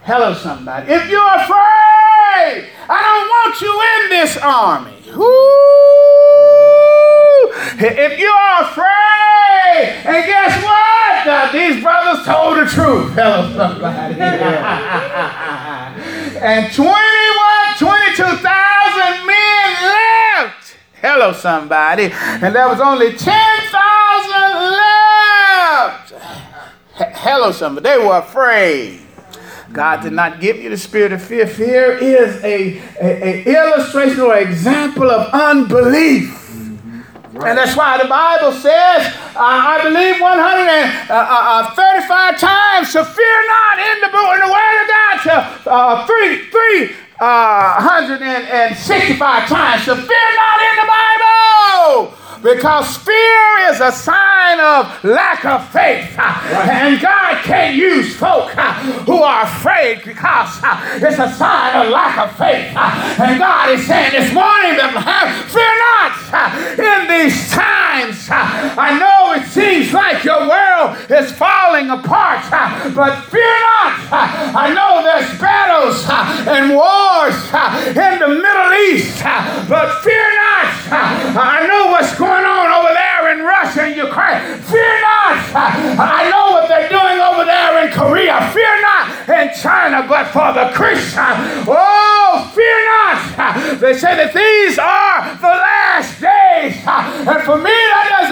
Hello, 0.03 0.35
somebody. 0.35 0.93
If 0.93 1.09
you're 1.09 1.35
afraid, 1.35 1.86
I 2.39 3.01
don't 3.03 3.29
want 3.33 3.61
you 3.61 3.73
in 3.93 4.11
this 4.11 4.37
army. 4.37 4.93
Woo! 5.17 5.27
If 7.79 8.19
you're 8.19 8.61
afraid, 8.61 10.05
and 10.05 10.27
guess 10.27 10.63
what? 10.63 11.27
Uh, 11.27 11.51
these 11.53 11.83
brothers 11.83 12.25
told 12.27 12.59
the 12.59 12.67
truth. 12.67 13.13
Hello, 13.15 13.49
somebody. 13.57 14.21
and 16.41 16.73
20 16.73 16.91
what? 16.91 17.79
22,000 17.79 19.27
men 19.27 19.73
left. 19.83 20.77
Hello, 21.01 21.33
somebody. 21.33 22.11
And 22.13 22.55
there 22.55 22.69
was 22.69 22.81
only 22.81 23.13
10,000 23.13 23.23
left. 24.77 26.13
He- 26.99 27.05
Hello, 27.19 27.51
somebody. 27.53 27.89
They 27.89 27.99
were 27.99 28.19
afraid. 28.19 29.06
God 29.77 30.01
did 30.01 30.15
not 30.15 30.41
give 30.41 30.57
you 30.57 30.71
the 30.71 30.79
spirit 30.79 31.13
of 31.13 31.23
fear. 31.23 31.47
Fear 31.47 31.99
is 31.99 32.43
a, 32.43 32.79
a, 32.99 33.05
a 33.05 33.45
illustration 33.45 34.21
or 34.21 34.39
example 34.39 35.11
of 35.11 35.29
unbelief. 35.35 36.33
And 37.45 37.59
that's 37.59 37.77
why 37.77 37.99
the 38.01 38.09
Bible 38.09 38.53
says, 38.53 39.15
uh, 39.37 39.37
I 39.37 39.85
believe 39.85 40.19
135 40.19 42.41
times, 42.41 42.89
to 42.97 43.05
fear 43.05 43.39
not 43.53 43.77
in 43.77 44.01
the 44.01 44.09
in 44.09 44.41
the 44.41 44.49
word 44.49 44.77
of 44.81 44.89
God, 44.89 45.21
to 45.29 45.37
uh, 45.69 46.09
three, 46.09 46.49
three, 46.49 46.97
uh, 47.21 47.85
165 47.85 48.81
times, 49.47 49.85
to 49.85 49.93
fear 49.93 50.29
not 50.41 50.57
in 50.65 50.75
the 50.81 50.89
Bible. 50.89 52.17
Because 52.43 52.97
fear 52.99 53.43
is 53.71 53.81
a 53.81 53.91
sign 53.93 54.61
of 54.61 55.03
lack 55.05 55.45
of 55.45 55.69
faith. 55.71 56.17
And 56.19 57.01
God 57.01 57.43
can't 57.45 57.75
use 57.75 58.15
folk 58.17 58.57
uh, 58.57 58.75
who 59.05 59.23
are 59.23 59.43
afraid 59.45 60.03
because 60.05 60.61
uh, 60.63 60.99
it's 61.03 61.19
a 61.19 61.33
sign 61.33 61.73
of 61.87 61.91
lack 61.93 62.19
of 62.19 62.37
faith. 62.37 62.73
Uh, 62.77 63.23
And 63.23 63.39
God 63.39 63.71
is 63.71 63.87
saying 63.87 64.13
this 64.13 64.33
morning, 64.33 64.75
fear 65.51 65.75
not 65.89 66.13
in 66.79 67.01
these 67.09 67.51
times. 67.51 68.29
I 68.31 68.97
know 69.01 69.33
it 69.33 69.47
seems 69.49 69.93
like 69.93 70.23
your 70.25 70.41
world 70.49 70.97
is 71.11 71.33
falling 71.33 71.91
apart, 71.91 72.45
but 72.95 73.13
fear 73.33 73.57
not. 73.67 73.93
I 74.55 74.73
know 74.77 74.86
I 85.99 86.29
know 86.31 86.53
what 86.53 86.69
they're 86.69 86.89
doing 86.89 87.19
over 87.19 87.45
there 87.45 87.87
in 87.87 87.93
Korea. 87.93 88.51
Fear 88.53 88.75
not 88.83 89.05
in 89.29 89.51
China, 89.55 90.07
but 90.09 90.29
for 90.31 90.53
the 90.53 90.71
Christian, 90.75 91.67
oh, 91.67 92.51
fear 92.55 92.79
not. 92.87 93.81
They 93.81 93.95
say 93.95 94.17
that 94.17 94.33
these 94.33 94.79
are 94.79 95.35
the 95.41 95.55
last 95.55 96.21
days. 96.21 96.77
And 97.27 97.43
for 97.43 97.57
me, 97.59 97.77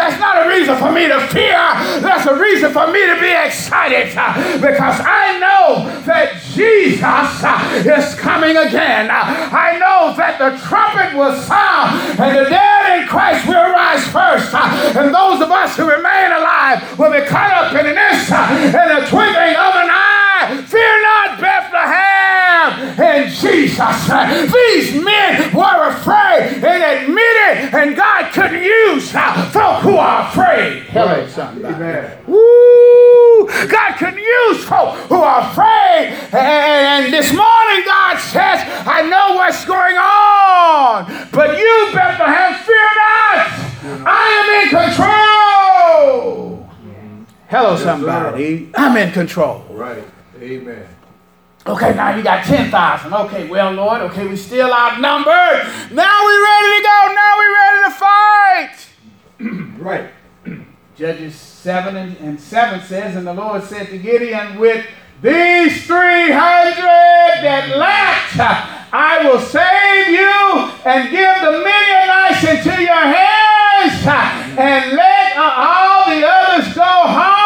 that's 0.05 0.21
not 0.21 0.45
a 0.45 0.49
reason 0.49 0.77
for 0.77 0.93
me 0.93 1.09
to 1.09 1.21
fear. 1.29 1.57
That's 2.05 2.27
a 2.27 2.37
reason 2.37 2.73
for 2.73 2.87
me 2.93 3.01
to 3.07 3.17
be 3.21 3.33
excited 3.33 4.13
because 4.61 5.01
I 5.01 5.41
know 5.41 5.89
that 6.05 6.37
Jesus 6.53 7.41
is 7.89 8.15
coming 8.21 8.57
again. 8.57 9.09
I 9.11 9.81
know 9.81 10.13
that 10.17 10.37
the 10.37 10.61
trumpet 10.69 11.17
will 11.17 11.33
sound 11.41 12.21
and 12.21 12.37
the 12.37 12.51
dead 12.51 13.01
in 13.01 13.09
Christ 13.09 13.49
will 13.49 13.73
rise 13.73 14.05
first. 14.13 14.53
And 14.53 15.15
those 15.15 15.41
of 15.41 15.51
us 15.51 15.77
who 15.77 15.89
remain 15.89 16.33
alive 16.33 16.99
will 16.99 17.14
These 24.15 25.03
men 25.03 25.53
were 25.53 25.89
afraid 25.89 26.63
and 26.63 26.83
admitted 27.03 27.75
and 27.75 27.97
God 27.97 28.33
couldn't 28.33 28.63
use 28.63 29.13
uh, 29.15 29.51
folk 29.51 29.83
who 29.83 29.97
are 29.97 30.29
afraid. 30.29 30.85
Hello, 30.85 31.27
somebody. 31.27 31.75
Amen. 31.75 32.19
Woo! 32.27 33.49
God 33.69 33.97
can 33.97 34.17
use 34.17 34.65
folk 34.65 34.95
who 35.09 35.17
are 35.17 35.51
afraid. 35.51 36.15
And, 36.33 37.05
and 37.05 37.13
this 37.13 37.33
morning, 37.33 37.85
God 37.85 38.19
says, 38.19 38.61
I 38.87 39.03
know 39.03 39.35
what's 39.35 39.65
going 39.65 39.97
on, 39.97 41.29
but 41.33 41.59
you, 41.59 41.91
Bethlehem, 41.93 42.55
fear 42.63 42.91
not. 42.95 43.65
I 44.07 44.27
am 44.41 44.49
in 44.63 44.71
control. 44.71 46.55
Hello, 47.49 47.77
somebody. 47.77 48.71
I'm 48.75 48.97
in 48.97 49.13
control. 49.13 49.65
Okay, 51.85 51.97
now 51.97 52.17
you 52.17 52.23
got 52.23 52.43
10,000. 52.47 53.13
Okay, 53.13 53.47
well, 53.47 53.71
Lord, 53.73 54.01
okay, 54.01 54.27
we 54.27 54.37
still 54.37 54.73
outnumbered. 54.73 55.69
Now 55.93 56.25
we're 56.25 56.43
ready 56.43 56.79
to 56.79 56.83
go. 56.83 57.13
Now 57.13 57.37
we're 57.37 57.55
ready 57.55 57.83
to 57.85 57.91
fight. 57.91 58.87
Right. 59.85 60.11
Judges 60.97 61.35
7 61.35 61.95
and, 61.95 62.17
and 62.17 62.41
7 62.41 62.81
says, 62.81 63.17
And 63.17 63.27
the 63.27 63.35
Lord 63.35 63.65
said 63.65 63.89
to 63.89 63.99
Gideon, 63.99 64.59
With 64.59 64.87
these 65.21 65.87
300 65.87 66.33
that 66.33 67.77
lacked, 67.77 68.41
I 68.91 69.29
will 69.29 69.41
save 69.41 70.09
you 70.09 70.73
and 70.91 71.11
give 71.11 71.37
the 71.43 71.53
Midianites 71.61 72.45
into 72.49 72.83
your 72.83 72.95
hands, 72.95 74.07
and 74.57 74.97
let 74.97 75.37
uh, 75.37 75.53
all 75.55 76.09
the 76.09 76.27
others 76.27 76.75
go 76.75 76.83
home. 76.83 77.45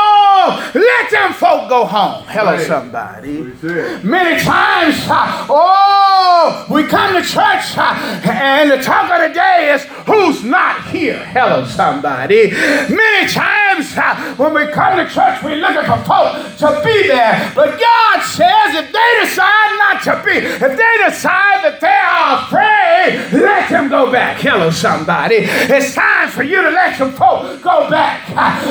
Let 0.75 1.11
them 1.11 1.33
folk 1.33 1.69
go 1.69 1.78
home. 1.89 2.25
Hello, 2.29 2.53
Right. 2.53 2.67
somebody. 2.67 3.39
What 3.43 3.49
he 3.53 3.69
said. 3.69 4.05
Many 4.05 4.41
times, 4.43 4.97
uh, 5.09 5.47
oh, 5.51 6.67
we 6.71 6.85
come 6.85 7.15
to 7.15 7.23
church 7.23 7.77
uh, 7.77 8.21
and 8.31 8.71
the 8.71 8.79
talk 8.79 9.11
of 9.11 9.29
the 9.29 9.35
day 9.35 9.73
is 9.75 9.83
who's 10.07 10.45
not 10.45 10.87
here. 10.89 11.19
Hello, 11.35 11.65
somebody. 11.65 12.51
Many 12.53 13.23
times 13.29 13.97
uh, 13.97 14.35
when 14.37 14.55
we 14.55 14.67
come 14.73 14.97
to 14.99 15.07
church, 15.13 15.43
we're 15.43 15.57
looking 15.57 15.85
for 15.85 15.99
folk 16.05 16.33
to 16.59 16.81
be 16.85 17.09
there. 17.09 17.53
But 17.55 17.79
God 17.79 18.23
says 18.23 18.75
if 18.83 18.93
they 18.93 19.11
decide 19.25 19.71
not 19.79 20.03
to 20.05 20.23
be, 20.25 20.37
if 20.39 20.61
they 20.61 20.95
decide 21.05 21.65
that 21.65 21.79
they 21.81 21.89
are 21.89 22.43
afraid, 22.45 22.78
let 23.33 23.69
them 23.71 23.89
go 23.89 24.11
back. 24.11 24.39
Hello, 24.41 24.71
somebody. 24.71 25.37
It's 25.41 25.95
time 25.95 26.29
for 26.29 26.43
you 26.43 26.63
to 26.63 26.71
let 26.71 26.97
some 26.97 27.13
folk 27.13 27.63
go 27.63 27.91
back 27.91 28.25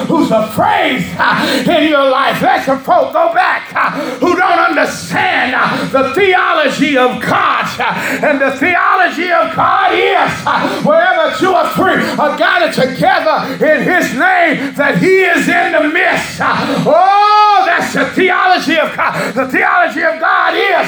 who's 0.08 0.32
afraid 0.32 1.06
uh, 1.18 1.64
in 1.70 1.90
your 1.90 2.10
life. 2.10 2.42
Let 2.42 2.66
some 2.66 2.80
folk 2.80 3.14
go 3.14 3.34
back 3.34 3.74
uh, 3.76 3.92
who 4.20 4.36
don't 4.36 4.60
understand 4.60 5.54
uh, 5.56 5.86
the 5.90 6.14
theology 6.14 6.98
of 6.98 7.22
God. 7.22 7.66
And 8.24 8.42
the 8.42 8.52
theology 8.58 9.32
of 9.32 9.56
God 9.56 9.92
is 9.94 10.86
wherever 10.86 11.36
two 11.38 11.54
or 11.54 11.68
three 11.70 12.04
are 12.18 12.38
gathered 12.38 12.74
together 12.74 13.54
in 13.64 13.84
His 13.84 14.14
name, 14.14 14.74
that 14.76 14.98
He 15.00 15.24
is 15.24 15.48
in 15.48 15.72
the 15.74 15.90
midst. 15.90 16.40
Oh, 16.42 17.64
that's 17.66 17.94
the 17.94 18.06
theology 18.16 18.78
of 18.80 18.96
God. 18.96 19.34
The 19.34 19.48
theology 19.48 20.02
of 20.02 20.20
God 20.20 20.54
is 20.56 20.88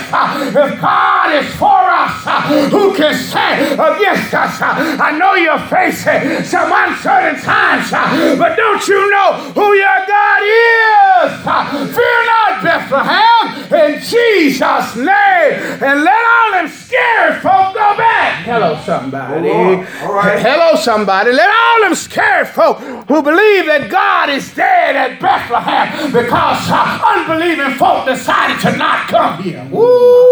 if 0.56 0.82
God 0.82 1.36
is 1.36 1.56
for 1.56 1.82
us, 1.90 2.72
who 2.72 2.96
can 2.96 3.14
stand 3.20 3.74
against 3.74 4.34
us? 4.34 4.62
I 4.62 5.12
know 5.18 5.36
you're 5.36 5.60
facing 5.68 6.44
some 6.44 6.72
uncertain 6.72 7.42
times, 7.42 7.92
uh, 7.92 8.36
but 8.38 8.56
don't 8.56 8.86
you 8.88 9.10
know 9.12 9.34
who 9.54 9.74
your 9.74 10.00
God 10.08 10.42
is? 10.44 11.96
Fear 11.96 12.20
not, 12.26 12.64
Bethlehem, 12.64 13.74
in 13.74 14.00
Jesus' 14.02 14.96
name, 14.96 15.54
and 15.84 16.04
let 16.04 16.24
all 16.32 16.52
them 16.52 16.68
scared 16.68 17.42
folk 17.42 17.74
go 17.74 17.98
back. 17.98 18.46
Hello, 18.46 18.80
somebody. 18.86 19.50
All 19.50 20.14
right. 20.14 20.40
Hello, 20.40 20.76
somebody. 20.76 21.32
Let 21.32 21.50
all 21.50 21.82
them 21.82 21.96
scared 21.96 22.48
folk 22.48 22.80
who 22.80 23.22
believe 23.22 23.66
that 23.66 23.90
God 23.90 24.30
is 24.30 24.54
dead 24.54 24.96
at 24.96 25.20
Bethlehem 25.20 26.12
because 26.12 26.70
uh, 26.70 27.02
unbelieving 27.16 27.76
folk 27.78 28.06
decided 28.06 28.60
to 28.62 28.78
not 28.78 29.08
come 29.08 29.44
here. 29.44 29.68
Woo! 29.72 30.29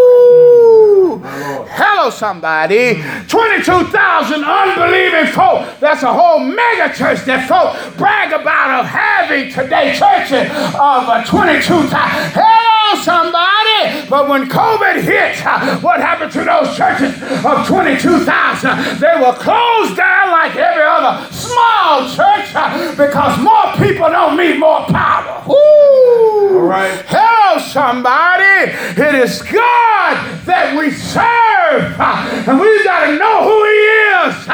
Hello, 1.29 2.09
somebody. 2.09 3.03
22,000 3.27 4.43
unbelieving 4.43 5.27
folk. 5.33 5.67
That's 5.79 6.03
a 6.03 6.13
whole 6.13 6.39
mega 6.39 6.93
church 6.95 7.25
that 7.25 7.47
folk 7.47 7.75
brag 7.97 8.31
about 8.31 8.79
of 8.79 8.85
having 8.85 9.51
today. 9.51 9.91
Churches 9.97 10.47
of 10.75 11.03
uh, 11.11 11.23
22,000. 11.25 11.91
Hello, 11.91 13.01
somebody. 13.03 14.07
But 14.09 14.29
when 14.29 14.47
COVID 14.47 15.01
hit, 15.03 15.43
uh, 15.45 15.79
what 15.79 15.99
happened 15.99 16.31
to 16.31 16.43
those 16.45 16.75
churches 16.77 17.11
of 17.43 17.67
22,000? 17.67 18.99
They 18.99 19.15
were 19.19 19.35
closed 19.35 19.97
down 19.97 20.31
like 20.31 20.55
every 20.55 20.83
other 20.83 21.27
small 21.33 22.07
church 22.07 22.55
uh, 22.55 22.95
because 22.95 23.37
more 23.43 23.75
people 23.75 24.07
don't 24.09 24.37
need 24.37 24.59
more 24.59 24.85
power. 24.87 25.43
Woo! 25.45 25.55
All 26.57 26.63
right. 26.63 27.03
Hello, 27.07 27.59
somebody. 27.59 28.71
It 28.95 29.15
is 29.15 29.41
God 29.41 30.45
that 30.45 30.75
we 30.77 30.91
serve. 30.91 31.16
Uh, 31.17 32.43
And 32.47 32.59
we've 32.59 32.83
got 32.83 33.05
to 33.05 33.17
know 33.17 33.43
who 33.43 33.57
He 33.65 33.77
is. 34.23 34.47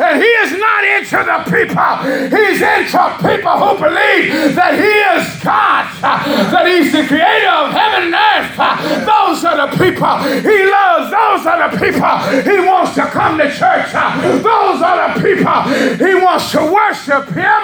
And 0.00 0.22
He 0.22 0.30
is 0.44 0.52
not 0.58 0.84
into 0.84 1.18
the 1.24 1.38
people, 1.50 1.92
He's 2.30 2.60
into 2.62 3.02
people 3.20 3.54
who 3.58 3.70
believe 3.80 4.54
that 4.54 4.74
He 4.78 4.94
is 5.16 5.24
God, 5.42 5.86
that 6.00 6.64
He's 6.66 6.92
the 6.92 7.04
creator 7.06 7.50
of 7.50 7.72
heaven 7.72 8.12
and 8.12 8.16
earth. 8.16 8.56
Those 9.04 9.44
are 9.44 9.66
the 9.66 9.70
people 9.76 10.14
He 10.44 10.56
loves. 10.68 11.10
Those 11.10 11.42
are 11.46 11.58
the 11.68 11.72
people 11.78 12.14
He 12.46 12.56
wants 12.66 12.94
to 12.94 13.04
come 13.10 13.38
to 13.38 13.48
church. 13.50 13.90
Those 13.92 14.78
are 14.82 14.98
the 15.10 15.20
people 15.20 15.58
He 15.98 16.14
wants 16.14 16.52
to 16.52 16.60
worship 16.70 17.26
Him 17.34 17.62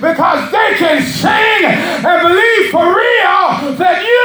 because 0.00 0.50
they 0.52 0.74
can 0.78 1.02
sing 1.02 1.64
and 1.64 2.18
believe 2.22 2.70
for 2.70 2.86
real 2.86 3.74
that 3.76 3.98
you 4.02 4.23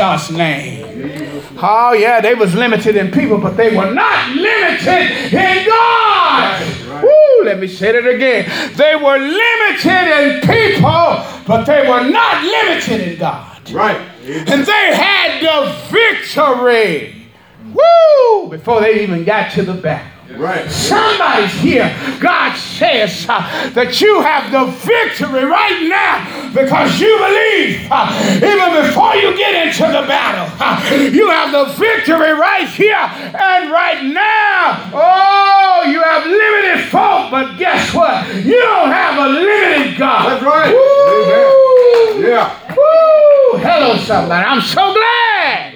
Jesus' 0.00 0.30
name. 0.30 1.42
Oh 1.62 1.92
yeah, 1.92 2.20
they 2.20 2.34
was 2.34 2.54
limited 2.54 2.96
in 2.96 3.10
people, 3.10 3.38
but 3.38 3.56
they 3.56 3.76
were 3.76 3.92
not 3.92 4.34
limited 4.34 5.32
in 5.32 5.66
God. 5.66 7.02
Woo, 7.02 7.44
let 7.44 7.58
me 7.58 7.66
say 7.66 7.90
it 7.90 8.06
again. 8.06 8.48
They 8.76 8.96
were 8.96 9.18
limited 9.18 10.08
in 10.22 10.40
people, 10.40 11.24
but 11.46 11.64
they 11.64 11.86
were 11.86 12.08
not 12.08 12.42
limited 12.42 13.12
in 13.12 13.18
God. 13.18 13.70
Right. 13.70 14.00
And 14.24 14.64
they 14.64 14.94
had 14.94 15.42
the 15.42 15.74
victory. 15.90 17.26
Woo! 17.74 18.48
Before 18.48 18.80
they 18.80 19.02
even 19.02 19.24
got 19.24 19.52
to 19.52 19.62
the 19.62 19.74
battle. 19.74 20.19
Right. 20.36 20.70
Somebody's 20.70 21.52
here. 21.54 21.90
God 22.20 22.54
says 22.56 23.26
uh, 23.28 23.70
that 23.74 24.00
you 24.00 24.22
have 24.22 24.52
the 24.52 24.70
victory 24.86 25.44
right 25.44 25.82
now 25.90 26.48
because 26.54 27.00
you 27.00 27.10
believe. 27.18 27.88
uh, 27.90 28.06
even 28.38 28.70
before 28.86 29.16
you 29.16 29.36
get 29.36 29.66
into 29.66 29.82
the 29.90 30.06
battle, 30.06 30.46
uh, 30.60 30.78
you 31.10 31.28
have 31.30 31.50
the 31.50 31.74
victory 31.74 32.30
right 32.32 32.68
here 32.68 32.94
and 32.94 33.70
right 33.72 34.04
now. 34.06 34.90
Oh, 34.94 35.90
you 35.90 36.00
have 36.00 36.24
limited 36.24 36.88
folk, 36.90 37.30
but 37.30 37.58
guess 37.58 37.92
what? 37.92 38.24
You 38.44 38.60
don't 38.60 38.90
have 38.90 39.18
a 39.18 39.28
limited 39.34 39.98
God. 39.98 40.30
That's 40.30 40.44
right. 40.44 40.72
Woo! 40.72 42.22
Yeah. 42.22 42.54
Woo! 42.76 43.58
Hello, 43.58 43.96
somebody. 43.98 44.46
I'm 44.46 44.60
so 44.62 44.94
glad. 44.94 45.69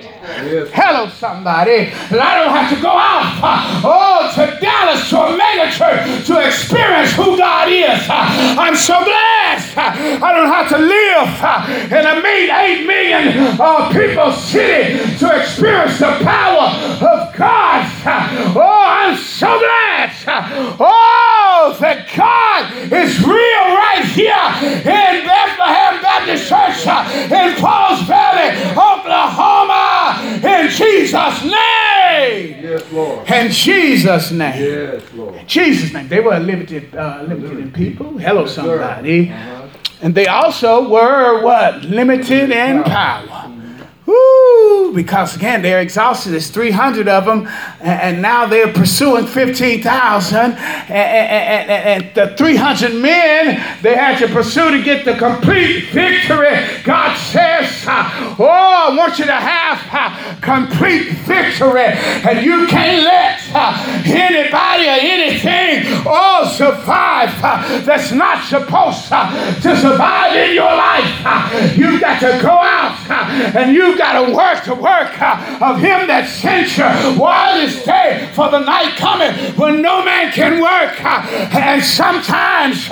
Yes. 0.44 0.68
Hello, 0.74 1.08
somebody. 1.08 1.88
And 2.12 2.20
I 2.20 2.36
don't 2.36 2.52
have 2.52 2.68
to 2.68 2.80
go 2.82 2.90
out, 2.92 3.40
uh, 3.40 3.80
oh, 3.82 4.30
to 4.36 4.60
Dallas 4.60 5.08
to 5.08 5.16
a 5.16 5.36
mega 5.36 5.72
church 5.72 6.26
to 6.26 6.46
experience 6.46 7.12
who 7.14 7.38
God 7.38 7.68
is. 7.72 8.04
Uh, 8.08 8.60
I'm 8.60 8.76
so 8.76 8.92
glad 9.02 9.56
uh, 9.76 10.20
I 10.20 10.32
don't 10.36 10.52
have 10.52 10.68
to 10.68 10.78
live 10.78 11.28
in 11.90 12.04
a 12.04 12.20
made 12.22 12.50
eight 12.52 12.86
million 12.86 13.56
uh, 13.58 13.90
people 13.90 14.32
city 14.32 15.16
to 15.18 15.40
experience 15.40 15.98
the 15.98 16.12
power 16.20 16.68
of 17.00 17.34
God. 17.36 17.90
Oh, 18.54 18.84
I'm 18.86 19.16
so 19.16 19.58
glad. 19.58 20.13
oh, 20.80 21.76
that 21.80 22.08
God 22.16 22.72
is 22.92 23.20
real 23.20 23.64
right 23.76 24.04
here 24.04 24.48
in 24.80 25.26
Bethlehem 25.26 26.00
Baptist 26.00 26.48
Church 26.48 26.86
in 27.30 27.54
Pauls 27.60 28.02
Valley, 28.08 28.56
Oklahoma. 28.72 30.20
In 30.42 30.70
Jesus' 30.70 31.42
name. 31.44 32.64
Yes, 32.64 32.92
Lord. 32.92 33.30
In 33.30 33.50
Jesus' 33.50 34.30
name. 34.30 34.62
Yes, 34.62 35.02
Lord. 35.12 35.46
Jesus' 35.46 35.92
name. 35.92 36.08
They 36.08 36.20
were 36.20 36.38
limited, 36.38 36.94
uh, 36.94 37.24
limited 37.28 37.58
in 37.58 37.72
people. 37.72 38.16
Hello, 38.18 38.46
somebody. 38.46 39.30
Uh-huh. 39.30 39.68
And 40.00 40.14
they 40.14 40.26
also 40.26 40.88
were 40.88 41.42
what? 41.42 41.82
Limited 41.84 42.50
in 42.50 42.82
power. 42.84 43.53
Woo! 44.06 44.92
Because 44.94 45.34
again, 45.34 45.62
they're 45.62 45.80
exhausted. 45.80 46.30
There's 46.30 46.50
300 46.50 47.08
of 47.08 47.24
them, 47.24 47.48
and, 47.80 48.20
now 48.20 48.46
they're 48.46 48.72
pursuing 48.72 49.26
15,000. 49.26 50.36
And, 50.36 50.54
and, 50.54 51.70
and, 51.70 52.04
and 52.04 52.14
the 52.14 52.36
300 52.36 52.94
men 52.94 53.80
they 53.82 53.94
had 53.94 54.18
to 54.18 54.28
pursue 54.28 54.70
to 54.70 54.82
get 54.82 55.04
the 55.04 55.14
complete 55.14 55.90
victory. 55.90 56.82
God 56.84 57.16
says, 57.16 57.84
uh, 57.86 58.36
Oh, 58.38 58.90
I 58.92 58.94
want 58.96 59.18
you 59.18 59.24
to 59.26 59.32
have 59.32 59.80
uh, 59.92 60.40
complete 60.40 61.12
victory. 61.18 61.84
And 61.84 62.44
you 62.44 62.66
can't 62.66 63.04
let 63.04 63.43
anybody 63.54 64.86
or 64.86 64.98
anything 65.00 66.06
all 66.06 66.46
survive 66.46 67.30
that's 67.84 68.12
not 68.12 68.44
supposed 68.44 69.08
to 69.08 69.76
survive 69.76 70.34
in 70.34 70.54
your 70.54 70.64
life. 70.64 71.76
You've 71.76 72.00
got 72.00 72.20
to 72.20 72.38
go 72.42 72.50
out 72.50 72.98
and 73.54 73.74
you've 73.74 73.98
got 73.98 74.24
to 74.24 74.34
work 74.34 74.64
the 74.64 74.74
work 74.74 75.20
of 75.62 75.78
Him 75.78 76.06
that 76.08 76.28
sent 76.28 76.76
you 76.76 77.20
while 77.20 77.56
this 77.56 77.84
day, 77.84 78.30
for 78.34 78.50
the 78.50 78.60
night 78.60 78.96
coming 78.96 79.32
when 79.56 79.82
no 79.82 80.04
man 80.04 80.32
can 80.32 80.60
work. 80.60 81.00
And 81.54 81.82
sometimes 81.82 82.88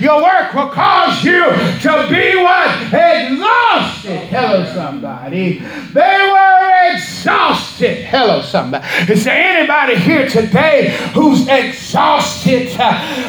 your 0.00 0.22
work 0.22 0.54
will 0.54 0.68
cause 0.68 1.24
you 1.24 1.44
to 1.44 2.06
be 2.08 2.36
what? 2.36 2.70
Exhausted. 2.92 4.28
Hello, 4.28 4.64
somebody. 4.74 5.58
They 5.92 6.30
were 6.32 6.92
exhausted. 6.92 8.04
Hello, 8.04 8.42
somebody. 8.42 8.86
Is 9.12 9.24
there 9.24 9.58
anybody 9.58 9.96
here 10.04 10.28
today 10.28 10.94
who's 11.14 11.48
exhausted? 11.48 12.68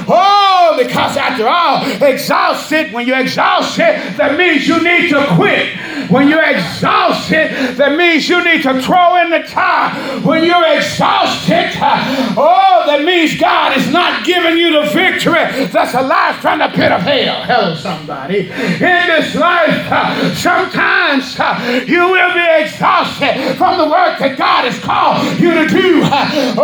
Oh, 0.07 0.75
because 0.77 1.17
after 1.17 1.47
all, 1.47 1.83
exhausted, 2.03 2.91
when 2.93 3.07
you're 3.07 3.19
exhausted, 3.19 3.95
that 4.17 4.37
means 4.37 4.67
you 4.67 4.83
need 4.83 5.09
to 5.09 5.25
quit. 5.35 5.77
When 6.09 6.27
you're 6.27 6.43
exhausted, 6.43 7.77
that 7.77 7.97
means 7.97 8.29
you 8.29 8.43
need 8.43 8.61
to 8.63 8.81
throw 8.81 9.21
in 9.21 9.29
the 9.31 9.39
towel. 9.47 10.21
When 10.21 10.43
you're 10.43 10.75
exhausted, 10.75 11.71
oh, 12.37 12.83
that 12.85 13.03
means 13.03 13.39
God 13.39 13.77
is 13.77 13.89
not 13.91 14.25
giving 14.25 14.57
you 14.57 14.73
the 14.73 14.89
victory 14.91 15.65
that's 15.67 15.93
alive 15.93 16.35
from 16.37 16.59
the 16.59 16.67
pit 16.69 16.91
of 16.91 17.01
hell. 17.01 17.43
Hello, 17.45 17.75
somebody. 17.75 18.49
In 18.49 19.07
this 19.07 19.33
life, 19.35 20.37
sometimes 20.37 21.37
you 21.87 22.11
will 22.11 22.33
be 22.33 22.63
exhausted 22.63 23.55
from 23.57 23.77
the 23.77 23.85
work 23.85 24.19
that 24.19 24.35
God 24.37 24.65
has 24.69 24.79
called 24.83 25.39
you 25.39 25.53
to 25.53 25.67
do. 25.67 26.03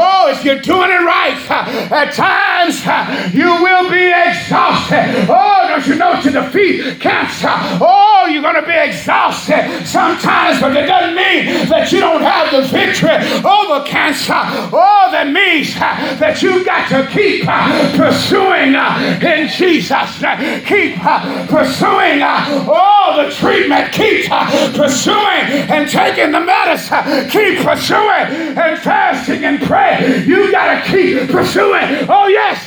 Uh, 0.02 0.12
Oh, 0.24 0.30
if 0.30 0.46
you're 0.46 0.60
doing 0.62 0.92
it 0.92 1.02
right, 1.04 1.36
uh, 1.50 1.96
at 1.96 2.14
times 2.14 2.84
uh, 2.86 3.32
you 3.34 3.50
will 3.64 3.90
be 3.90 4.06
exhausted. 4.06 5.26
Oh, 5.28 5.66
don't 5.68 5.88
you 5.88 5.96
know 5.96 6.22
to 6.22 6.30
defeat 6.30 7.00
cancer? 7.00 7.50
Oh, 7.82 8.28
you're 8.30 8.44
going 8.44 8.62
to 8.62 8.68
be 8.68 8.78
exhausted 8.78 9.84
sometimes, 9.84 10.62
but 10.62 10.78
it 10.78 10.86
doesn't 10.86 11.16
mean 11.16 11.68
that 11.70 11.92
you 11.92 12.00
don't 12.00 12.22
have 12.22 12.52
the 12.52 12.62
victory 12.70 13.18
over 13.42 13.84
cancer. 13.84 14.38
Oh, 14.38 15.10
that 15.12 15.26
means 15.34 15.74
uh, 15.76 16.16
that 16.22 16.44
you've 16.44 16.66
got 16.66 16.88
to 16.90 17.08
keep 17.10 17.46
uh, 17.48 17.98
pursuing 17.98 18.76
uh, 18.76 19.18
in 19.26 19.48
Jesus. 19.50 20.22
Keep 20.70 21.02
uh, 21.04 21.48
pursuing 21.48 22.22
uh, 22.22 22.70
all 22.70 23.18
the 23.18 23.32
treatment. 23.34 23.92
Keep 23.92 24.30
uh, 24.30 24.46
pursuing 24.78 25.66
and 25.74 25.90
taking 25.90 26.32
the 26.32 26.42
medicine. 26.42 27.28
Keep 27.30 27.66
pursuing 27.66 28.54
and 28.54 28.78
fasting 28.80 29.44
and 29.46 29.60
You 30.26 30.52
got 30.52 30.68
to 30.74 30.92
keep 30.92 31.30
pursuing. 31.30 32.08
Oh, 32.10 32.28
yes, 32.28 32.60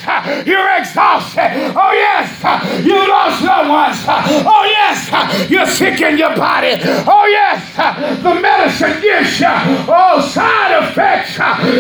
you're 0.47 0.71
exhausted. 0.79 1.73
Oh, 1.75 1.93
yes, 1.93 2.85
you 2.85 2.97
lost 3.09 3.43
loved 3.43 3.69
ones. 3.69 3.99
Oh, 4.09 4.65
yes, 4.65 5.51
you're 5.51 5.67
sick 5.67 6.01
in 6.01 6.19
your 6.19 6.37
body. 6.37 6.77
Oh, 7.07 7.27
yes, 7.27 7.75
the 8.23 8.35
medicine 8.41 9.01
gives 9.01 9.41
you 9.41 9.47
all 9.93 10.23
side 10.23 10.83
effects. 10.83 11.39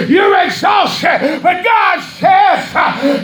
You're 0.08 0.36
exhausted. 0.44 1.40
But 1.42 1.64
God 1.64 2.00
says, 2.18 2.68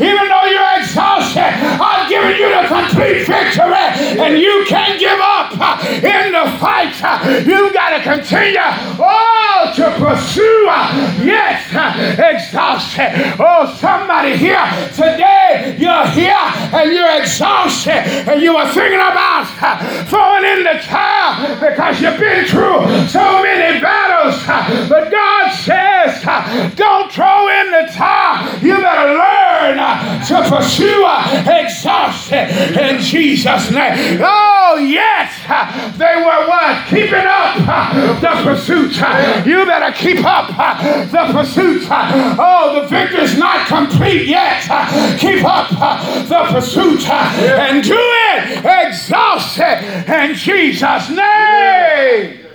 even 0.00 0.28
though 0.28 0.46
you're 0.46 0.78
exhausted, 0.78 1.52
I've 1.80 2.08
given 2.08 2.36
you 2.36 2.48
the 2.48 2.66
complete 2.68 3.26
victory. 3.26 4.18
And 4.20 4.38
you 4.38 4.64
can't 4.68 4.98
give 4.98 5.18
up 5.20 5.52
in 5.88 6.32
the 6.32 6.46
fight. 6.58 6.94
You 7.46 7.72
got 7.72 7.96
to 7.96 8.02
continue, 8.02 8.60
pursue. 10.14 10.66
uh, 10.68 11.22
Yes, 11.22 11.62
uh, 11.74 12.30
exhausted. 12.32 13.11
Oh, 13.38 13.76
somebody 13.78 14.36
here 14.36 14.64
today, 14.94 15.76
you're 15.78 16.06
here 16.06 16.46
and 16.74 16.90
you're 16.92 17.14
exhausted 17.20 18.02
and 18.28 18.40
you 18.42 18.56
are 18.56 18.66
thinking 18.72 18.98
about 19.00 19.46
uh, 19.61 20.04
throwing 20.11 20.44
in 20.44 20.64
the 20.64 20.76
towel 20.82 21.54
because 21.61 22.00
you've 22.00 22.18
been 22.18 22.44
through 22.46 22.80
so 23.08 23.42
many 23.42 23.80
battles. 23.80 24.36
uh, 24.48 24.86
But 24.88 25.11
God 25.11 25.52
says, 25.52 26.24
uh, 26.26 26.70
don't 26.74 27.11
throw 27.12 27.48
in 27.48 27.70
the 27.70 27.84
towel. 27.92 28.58
You 28.62 28.74
better 28.76 29.08
learn 29.14 29.18
uh, 29.20 29.39
to 30.31 30.49
pursue 30.49 31.05
uh, 31.05 31.45
exhausted 31.61 32.47
in 32.78 33.01
Jesus' 33.01 33.70
name. 33.72 34.20
Oh, 34.22 34.76
yes, 34.81 35.33
uh, 35.49 35.91
they 35.99 36.14
were 36.16 36.47
what? 36.47 36.87
Keeping 36.87 37.26
up 37.26 37.57
uh, 37.66 38.20
the 38.20 38.43
pursuit. 38.45 38.93
Uh, 39.03 39.43
You 39.45 39.66
better 39.66 39.93
keep 39.93 40.24
up 40.24 40.51
uh, 40.57 41.05
the 41.07 41.33
pursuit. 41.33 41.83
Uh, 41.91 42.37
Oh, 42.39 42.81
the 42.81 42.87
victory's 42.87 43.37
not 43.37 43.66
complete 43.66 44.28
yet. 44.28 44.64
Uh, 44.70 45.18
Keep 45.18 45.45
up 45.45 45.68
uh, 45.72 46.22
the 46.22 46.53
pursuit 46.55 47.09
uh, 47.09 47.66
and 47.68 47.83
do 47.83 47.99
it 47.99 48.64
exhausted 48.87 49.83
in 50.09 50.35
Jesus' 50.37 51.11
name. 51.11 52.47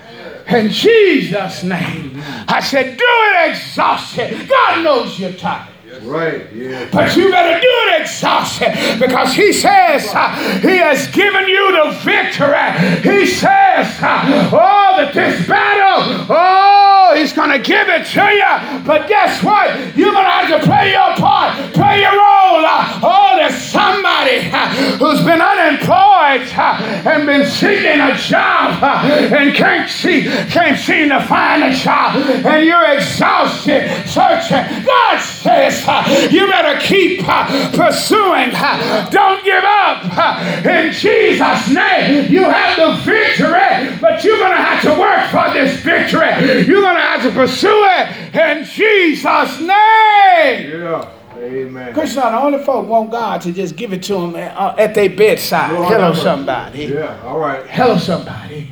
In 0.47 0.69
Jesus' 0.69 1.63
name. 1.63 2.23
I 2.47 2.61
said, 2.61 2.97
do 2.97 3.03
it 3.05 3.49
exhausted. 3.49 4.47
God 4.47 4.83
knows 4.83 5.19
you're 5.19 5.33
tired. 5.33 5.74
Right, 6.05 6.53
yeah. 6.53 6.87
But 6.91 7.15
you 7.15 7.31
better 7.31 7.59
do 7.59 7.67
it 7.67 8.01
exhausted 8.01 8.99
because 8.99 9.33
he 9.33 9.51
says 9.51 10.05
uh, 10.13 10.59
he 10.61 10.77
has 10.77 11.07
given 11.07 11.47
you 11.47 11.71
the 11.71 11.99
victory. 12.03 12.69
He 13.01 13.25
says, 13.25 13.89
uh, 14.01 14.49
oh, 14.53 14.97
that 14.97 15.13
this 15.15 15.47
battle, 15.47 16.27
oh, 16.29 17.15
he's 17.17 17.33
going 17.33 17.49
to 17.49 17.57
give 17.57 17.89
it 17.89 18.05
to 18.13 18.21
you. 18.21 18.85
But 18.85 19.07
guess 19.09 19.43
what? 19.43 19.97
You're 19.97 20.13
going 20.13 20.25
to 20.25 20.31
have 20.31 20.61
to 20.61 20.67
play 20.67 20.91
your 20.91 21.15
part, 21.17 21.73
play 21.73 22.01
your 22.01 22.13
role. 22.13 22.61
Uh, 22.61 22.99
oh, 23.01 23.37
there's 23.41 23.57
somebody 23.57 24.45
uh, 24.53 24.69
who's 25.01 25.25
been 25.25 25.41
unemployed 25.41 26.45
uh, 26.53 27.09
and 27.09 27.25
been 27.25 27.49
seeking 27.49 27.99
a 27.99 28.13
job 28.15 28.77
uh, 28.83 29.35
and 29.35 29.55
can't 29.55 29.89
see, 29.89 30.23
can't 30.53 30.77
seem 30.77 31.09
to 31.09 31.21
find 31.25 31.63
a 31.63 31.73
job, 31.73 32.15
and 32.45 32.63
you're 32.63 32.93
exhausted 32.93 33.89
searching. 34.05 34.85
God 34.85 35.19
says, 35.19 35.83
you 36.31 36.47
better 36.47 36.79
keep 36.79 37.21
uh, 37.27 37.69
pursuing. 37.71 38.51
uh, 38.53 39.09
Don't 39.09 39.43
give 39.43 39.63
up. 39.63 40.05
uh, 40.17 40.69
In 40.69 40.91
Jesus' 40.91 41.69
name, 41.69 42.31
you 42.31 42.43
have 42.43 42.77
the 42.77 43.03
victory, 43.03 43.97
but 44.01 44.23
you're 44.23 44.37
going 44.37 44.51
to 44.51 44.63
have 44.63 44.81
to 44.83 44.99
work 44.99 45.29
for 45.29 45.53
this 45.53 45.79
victory. 45.81 46.65
You're 46.67 46.81
going 46.81 46.95
to 46.95 47.01
have 47.01 47.21
to 47.23 47.31
pursue 47.31 47.85
it 47.97 48.35
in 48.35 48.63
Jesus' 48.65 49.59
name. 49.59 50.69
Yeah. 50.81 51.11
Amen. 51.37 51.93
Christian, 51.93 52.21
the 52.23 52.39
only 52.39 52.59
folk 52.63 52.87
want 52.87 53.11
God 53.11 53.41
to 53.41 53.51
just 53.51 53.75
give 53.75 53.91
it 53.93 54.01
to 54.03 54.13
them 54.15 54.35
at, 54.35 54.55
uh, 54.57 54.73
at 54.79 54.95
their 54.95 55.09
bedside. 55.09 55.73
Lord, 55.73 55.91
Hello, 55.93 56.13
somebody. 56.13 56.85
Yeah, 56.85 57.21
all 57.23 57.37
right. 57.39 57.65
Hello, 57.67 57.97
somebody. 57.97 58.71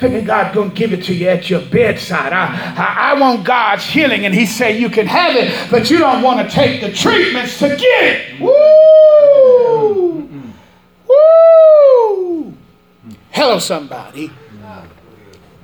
Thinking 0.00 0.24
God 0.24 0.54
gonna 0.54 0.70
give 0.70 0.94
it 0.94 1.04
to 1.04 1.14
you 1.14 1.28
at 1.28 1.50
your 1.50 1.60
bedside. 1.60 2.32
I, 2.32 2.46
I, 2.74 3.10
I 3.10 3.20
want 3.20 3.44
God's 3.44 3.84
healing, 3.84 4.24
and 4.24 4.34
He 4.34 4.46
said 4.46 4.80
you 4.80 4.88
can 4.88 5.06
have 5.06 5.36
it, 5.36 5.70
but 5.70 5.90
you 5.90 5.98
don't 5.98 6.22
want 6.22 6.48
to 6.48 6.54
take 6.54 6.80
the 6.80 6.90
treatments 6.90 7.58
to 7.58 7.68
get 7.68 8.02
it. 8.04 8.40
Woo! 8.40 10.30
Woo! 11.06 12.54
Hello, 13.30 13.58
somebody. 13.58 14.30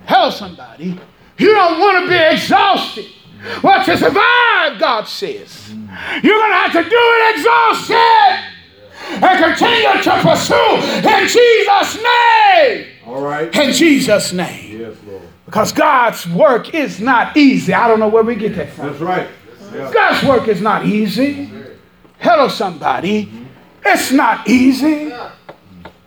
Hello, 0.07 0.31
somebody. 0.31 0.99
You 1.39 1.53
don't 1.53 1.81
want 1.81 2.05
to 2.05 2.09
be 2.09 2.17
exhausted. 2.17 3.07
Well, 3.63 3.85
to 3.85 3.97
survive, 3.97 4.79
God 4.79 5.09
says, 5.09 5.71
you're 6.23 6.47
to 6.49 6.55
have 6.55 6.73
to 6.73 6.83
do 6.83 6.89
it 6.91 7.37
exhausted 7.37 8.57
and 9.23 9.45
continue 9.45 10.03
to 10.03 10.21
pursue 10.23 10.77
in 11.09 11.29
Jesus' 11.29 12.03
name. 12.03 12.86
All 13.17 13.23
right. 13.23 13.55
In 13.57 13.73
Jesus' 13.73 14.35
name. 14.35 14.79
Yes, 14.79 14.95
Lord. 15.07 15.23
Because 15.47 15.73
God's 15.73 16.29
work 16.29 16.75
is 16.75 17.01
not 17.01 17.35
easy. 17.35 17.73
I 17.73 17.89
don't 17.89 17.99
know 17.99 18.09
where 18.09 18.23
we 18.23 18.35
get 18.35 18.55
that 18.57 18.69
from. 18.71 18.89
That's 18.89 19.01
right. 19.01 19.29
God's 19.73 20.27
work 20.29 20.49
is 20.49 20.61
not 20.61 20.85
easy. 20.85 21.51
Hello, 22.19 22.49
somebody. 22.49 23.33
It's 23.85 24.13
not 24.13 24.47
easy. 24.47 25.15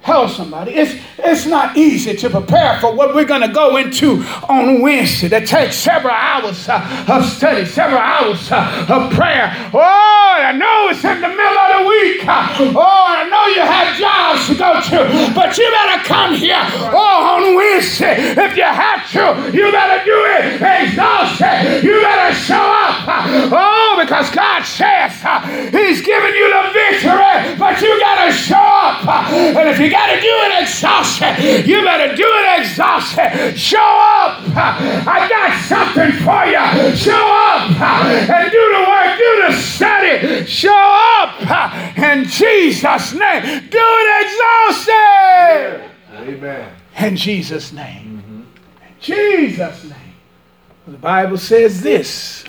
Hello, 0.01 0.27
somebody. 0.27 0.71
It's, 0.71 0.95
it's 1.19 1.45
not 1.45 1.75
easy 1.75 2.15
to 2.15 2.29
prepare 2.29 2.79
for 2.79 2.95
what 2.95 3.13
we're 3.13 3.25
going 3.27 3.41
to 3.41 3.51
go 3.51 3.75
into 3.75 4.23
on 4.47 4.81
Wednesday. 4.81 5.27
That 5.27 5.45
takes 5.45 5.75
several 5.75 6.13
hours 6.15 6.69
uh, 6.69 6.79
of 7.11 7.25
study, 7.27 7.65
several 7.65 7.99
hours 7.99 8.49
uh, 8.49 8.87
of 8.87 9.11
prayer. 9.11 9.51
Oh, 9.75 10.39
I 10.39 10.55
know 10.55 10.87
it's 10.87 11.03
in 11.03 11.19
the 11.19 11.27
middle 11.27 11.59
of 11.59 11.83
the 11.83 11.85
week. 11.91 12.23
Uh, 12.23 12.79
oh, 12.79 13.05
I 13.11 13.27
know 13.27 13.43
you 13.51 13.59
have 13.59 13.91
jobs 13.99 14.47
to 14.47 14.55
go 14.55 14.79
to, 14.79 15.35
but 15.35 15.57
you 15.59 15.67
better 15.67 16.01
come 16.07 16.33
here. 16.33 16.63
Oh, 16.95 17.35
on 17.35 17.55
Wednesday, 17.59 18.39
if 18.39 18.55
you 18.55 18.63
have 18.63 19.03
to, 19.11 19.51
you 19.51 19.67
better 19.69 19.99
do 20.07 20.15
it 20.39 20.63
exhausted. 20.63 21.83
You 21.83 21.99
better 21.99 22.33
show 22.33 22.55
up. 22.55 23.03
Uh, 23.03 23.51
oh, 23.51 23.99
because 23.99 24.31
God 24.31 24.63
says 24.63 25.11
uh, 25.27 25.43
He's 25.75 26.01
giving 26.01 26.33
you 26.33 26.47
the 26.55 26.71
victory. 26.71 27.59
but 27.59 27.75
you 27.83 27.99
gotta 27.99 28.31
show 28.31 28.55
up. 28.55 29.03
And 29.29 29.67
if 29.67 29.77
you 29.77 29.88
gotta 29.89 30.19
do 30.21 30.27
it 30.27 30.61
exhausted, 30.61 31.67
you 31.67 31.83
better 31.83 32.15
do 32.15 32.25
it 32.25 32.59
exhausted. 32.59 33.57
Show 33.57 33.77
up. 33.77 34.43
I 34.55 35.27
got 35.29 35.61
something 35.63 36.11
for 36.23 36.45
you. 36.45 36.95
Show 36.95 37.13
up 37.13 37.71
and 37.79 38.51
do 38.51 38.63
the 38.75 38.83
work, 38.87 39.17
do 39.17 39.31
the 39.47 39.53
study. 39.61 40.45
Show 40.45 40.69
up 41.19 41.97
in 41.97 42.25
Jesus' 42.25 43.13
name. 43.13 43.69
Do 43.69 43.79
it 43.81 44.25
exhausted. 44.25 45.91
Amen. 46.15 46.75
In 46.99 47.15
Jesus' 47.15 47.71
name. 47.71 48.45
In 48.81 48.95
Jesus' 48.99 49.83
name. 49.83 49.93
The 50.87 50.97
Bible 50.97 51.37
says 51.37 51.81
this, 51.81 52.43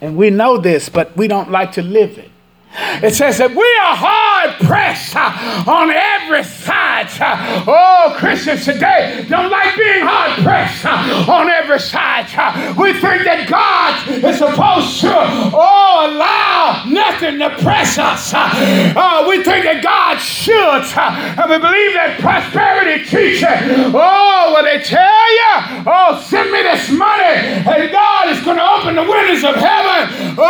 and 0.00 0.16
we 0.16 0.30
know 0.30 0.58
this, 0.58 0.88
but 0.88 1.16
we 1.16 1.26
don't 1.28 1.50
like 1.50 1.72
to 1.72 1.82
live 1.82 2.16
it. 2.18 2.29
It 2.72 3.14
says 3.14 3.38
that 3.38 3.50
we 3.50 3.66
are 3.82 3.96
hard 3.98 4.54
pressed 4.62 5.16
uh, 5.16 5.66
on 5.66 5.90
every 5.90 6.44
side. 6.44 7.10
uh, 7.18 7.64
Oh, 7.66 8.14
Christians 8.16 8.64
today 8.64 9.26
don't 9.28 9.50
like 9.50 9.74
being 9.76 10.06
hard 10.06 10.38
pressed 10.44 10.86
uh, 10.86 11.26
on 11.32 11.50
every 11.50 11.80
side. 11.80 12.30
We 12.78 12.92
think 12.94 13.26
that 13.26 13.50
God 13.50 14.22
is 14.22 14.38
supposed 14.38 15.00
to, 15.02 15.10
oh, 15.10 16.14
allow 16.14 16.84
nothing 16.86 17.38
to 17.42 17.50
press 17.58 17.98
us. 17.98 18.30
uh, 18.34 19.26
We 19.28 19.42
think 19.42 19.64
that 19.66 19.82
God 19.82 20.18
should, 20.22 20.86
and 20.94 21.50
we 21.50 21.58
believe 21.58 21.92
that 21.98 22.22
prosperity 22.22 23.02
teaching, 23.02 23.90
oh, 23.98 24.54
what 24.54 24.62
they 24.62 24.78
tell 24.78 25.26
you, 25.34 25.90
oh, 25.90 26.22
send 26.22 26.52
me 26.54 26.62
this 26.62 26.86
money, 26.90 27.66
and 27.66 27.90
God 27.90 28.30
is 28.30 28.38
going 28.46 28.58
to 28.62 28.66
open 28.78 28.94
the 28.94 29.02
windows 29.10 29.42
of 29.42 29.56
heaven, 29.58 30.38
oh, 30.38 30.49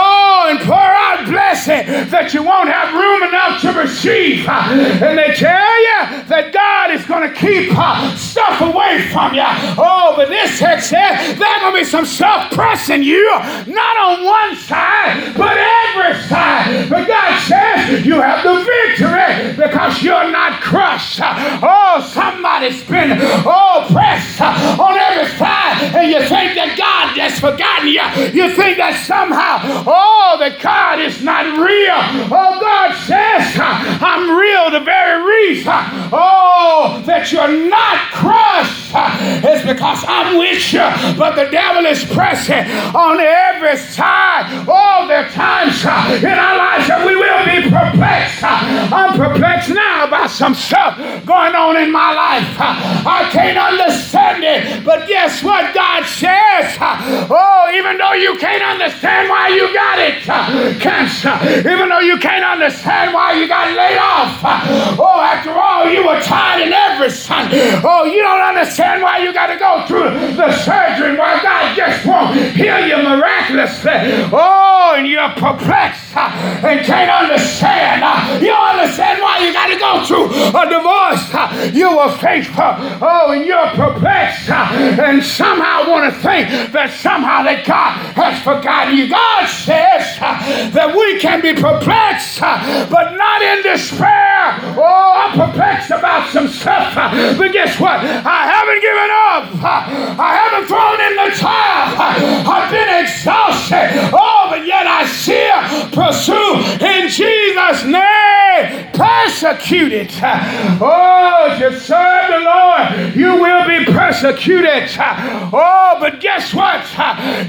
to 3.60 3.72
receive. 3.72 4.48
And 4.48 5.18
they 5.18 5.34
tell 5.34 5.80
you 5.82 6.24
that 6.24 6.50
God 6.52 6.90
is 6.92 7.04
going 7.06 7.28
to 7.28 7.34
keep 7.34 7.70
uh, 7.76 8.16
stuff 8.30 8.60
away 8.60 9.08
from 9.12 9.34
you. 9.34 9.44
Oh, 9.76 10.14
but 10.16 10.28
this 10.28 10.58
text 10.58 10.90
says 10.90 11.38
there's 11.38 11.60
going 11.60 11.74
to 11.74 11.78
be 11.80 11.84
some 11.84 12.04
stuff 12.04 12.52
pressing 12.52 13.02
you, 13.02 13.24
not 13.66 13.96
on 13.98 14.24
one 14.24 14.56
side, 14.56 15.34
but 15.36 15.56
every 15.56 16.20
side. 16.28 16.88
But 16.88 17.06
God 17.06 17.40
says 17.42 18.06
you 18.06 18.20
have 18.20 18.42
the 18.44 18.62
victory 18.62 19.56
because 19.56 20.02
you're 20.02 20.30
not 20.30 20.60
crushed. 20.60 21.20
Oh, 21.22 22.06
somebody's 22.12 22.82
been, 22.84 23.18
oh, 23.20 23.86
pressed 23.90 24.40
on 24.40 24.96
every 24.96 25.26
side, 25.36 25.94
and 25.94 26.10
you 26.10 26.20
think 26.20 26.54
that 26.54 26.76
God 26.78 27.18
has 27.18 27.38
forgotten 27.40 27.88
you. 27.88 28.06
You 28.30 28.54
think 28.54 28.78
that 28.78 29.02
somehow, 29.06 29.58
oh, 29.86 30.36
that 30.38 30.60
God 30.60 31.00
is 31.00 31.22
not 31.22 31.46
real. 31.58 31.98
Oh, 32.30 32.60
God 32.60 32.94
says, 33.06 33.56
I'm 33.58 34.36
real. 34.36 34.70
The 34.70 34.84
very 34.84 35.22
reason, 35.48 35.72
oh, 36.12 37.02
that 37.06 37.32
you're 37.32 37.68
not 37.68 37.98
crushed 38.20 38.90
is 39.44 39.62
because 39.64 40.04
I'm 40.06 40.38
with 40.38 40.72
you. 40.72 40.86
But 41.16 41.36
the 41.36 41.48
devil 41.50 41.86
is 41.86 42.04
pressing 42.04 42.66
on 42.94 43.20
every 43.20 43.76
side. 43.76 44.66
all 44.68 45.06
the 45.06 45.20
are 45.20 45.28
times 45.30 45.84
uh, 45.84 46.16
in 46.24 46.32
our 46.32 46.56
lives 46.56 46.88
that 46.88 47.04
we 47.04 47.12
will 47.12 47.44
be 47.44 47.68
perplexed. 47.68 48.40
Uh, 48.40 48.88
I'm 48.88 49.12
perplexed 49.12 49.68
now 49.68 50.08
by 50.08 50.26
some 50.26 50.54
stuff 50.54 50.96
going 51.26 51.54
on 51.54 51.76
in 51.76 51.92
my 51.92 52.12
life. 52.16 52.48
Uh, 52.56 52.72
I 53.04 53.28
can't 53.28 53.60
understand 53.60 54.40
it. 54.44 54.84
But 54.84 55.06
guess 55.08 55.42
what 55.44 55.74
God 55.74 56.04
says? 56.08 56.76
Oh, 56.80 57.68
even 57.76 57.98
though 57.98 58.16
you 58.16 58.36
can't 58.40 58.64
understand 58.64 59.28
why 59.28 59.48
you 59.52 59.68
got 59.74 59.98
it, 60.00 60.24
cancer, 60.80 61.36
even 61.68 61.88
though 61.88 62.00
you 62.00 62.16
can't 62.16 62.44
understand 62.44 63.12
why 63.12 63.36
you 63.36 63.46
got 63.46 63.68
laid 63.76 63.98
off. 63.98 64.40
Oh, 64.96 65.20
after 65.20 65.52
all, 65.52 65.84
you 65.90 66.06
were 66.06 66.20
tired 66.22 66.66
in 66.66 66.72
every 66.72 67.10
son. 67.10 67.50
Oh, 67.84 68.04
you 68.10 68.22
don't 68.22 68.40
understand 68.40 69.02
why 69.02 69.18
you 69.18 69.32
got 69.32 69.46
to 69.46 69.58
go 69.58 69.84
through 69.86 70.10
the 70.36 70.52
surgery, 70.58 71.16
why 71.16 71.42
God 71.42 71.76
just 71.76 72.04
won't 72.06 72.36
heal 72.56 72.86
you 72.86 72.96
miraculously. 73.02 73.92
Oh, 74.32 74.94
and 74.96 75.06
you're 75.06 75.30
perplexed 75.30 76.09
and 76.16 76.80
can't 76.84 77.10
understand. 77.10 78.02
Uh, 78.04 78.38
You 78.40 78.52
understand 78.52 79.20
why 79.22 79.38
you 79.44 79.52
got 79.52 79.68
to 79.68 79.78
go 79.78 79.92
through 80.04 80.26
a 80.30 80.64
divorce. 80.68 81.24
Uh, 81.34 81.70
You 81.72 81.96
were 81.96 82.10
faithful. 82.18 82.74
Oh, 83.02 83.32
and 83.32 83.44
you're 83.46 83.70
perplexed 83.74 84.50
uh, 84.50 85.02
and 85.06 85.22
somehow 85.22 85.88
want 85.88 86.12
to 86.12 86.20
think 86.20 86.72
that 86.72 86.90
somehow 86.90 87.42
that 87.44 87.64
God 87.66 87.92
has 88.16 88.42
forgotten 88.42 88.96
you. 88.96 89.08
God 89.10 89.46
says 89.46 90.18
uh, 90.20 90.70
that 90.70 90.94
we 90.96 91.18
can 91.20 91.40
be 91.40 91.52
perplexed, 91.54 92.40
uh, 92.42 92.86
but 92.90 93.16
not 93.16 93.42
in 93.42 93.62
despair. 93.62 94.58
Oh, 94.76 95.12
I'm 95.16 95.32
perplexed 95.38 95.90
about 95.90 96.28
some 96.30 96.48
stuff, 96.48 96.96
uh, 96.96 97.36
but 97.38 97.52
guess 97.52 97.78
what? 97.78 98.00
I 98.00 98.40
haven't 98.50 98.80
given 98.80 99.10
up. 99.30 99.42
Uh, 99.62 100.22
I 100.22 100.30
haven't 100.40 100.66
thrown 100.68 100.98
in 101.00 101.14
the 101.16 101.28
towel. 101.38 101.86
Uh, 102.00 102.50
I've 102.50 102.70
been 102.70 102.90
exhausted. 103.04 104.10
Oh, 104.12 104.46
but 104.50 104.66
yet 104.66 104.86
I 104.86 105.06
still 105.06 105.90
pursue 106.00 106.54
in 106.80 107.08
Jesus' 107.08 107.84
name. 107.84 108.88
Persecuted. 108.92 110.10
Oh, 110.80 111.48
if 111.50 111.60
you 111.60 111.78
serve 111.78 112.28
the 112.28 112.40
Lord, 112.40 113.14
you 113.14 113.40
will 113.40 113.66
be 113.66 113.84
persecuted. 113.84 114.88
Oh, 114.98 115.96
but 116.00 116.20
guess 116.20 116.54
what? 116.54 116.84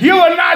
You 0.01 0.15
will 0.15 0.35
not 0.35 0.50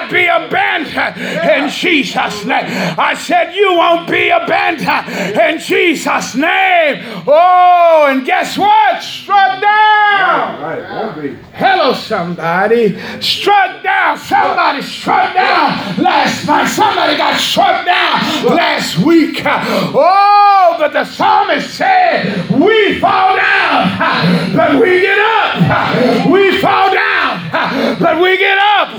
in 0.95 1.69
Jesus' 1.69 2.45
name. 2.45 2.65
I 2.97 3.15
said 3.15 3.53
you 3.53 3.75
won't 3.75 4.09
be 4.09 4.29
abandoned 4.29 5.37
in 5.37 5.59
Jesus' 5.59 6.35
name. 6.35 7.03
Oh, 7.27 8.07
and 8.09 8.25
guess 8.25 8.57
what? 8.57 9.01
Struck 9.01 9.61
down. 9.61 11.35
Hello, 11.53 11.93
somebody. 11.93 12.99
Struck 13.21 13.83
down. 13.83 14.17
Somebody 14.17 14.81
struck 14.81 15.33
down 15.33 16.01
last 16.01 16.45
night. 16.47 16.67
Somebody 16.67 17.17
got 17.17 17.39
struck 17.39 17.85
down 17.85 18.55
last 18.55 18.97
week. 18.99 19.41
Oh, 19.45 20.75
but 20.77 20.93
the 20.93 21.05
psalmist 21.05 21.73
said, 21.73 22.49
We 22.51 22.99
fall 22.99 23.35
down, 23.35 24.55
but 24.55 24.81
we 24.81 25.01
get 25.01 25.19
up. 25.19 26.29
We 26.29 26.57
fall 26.59 26.93
down, 26.93 27.99
but 27.99 28.21
we 28.21 28.37
get 28.37 28.57
up. 28.57 28.89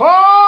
Oh, 0.00 0.45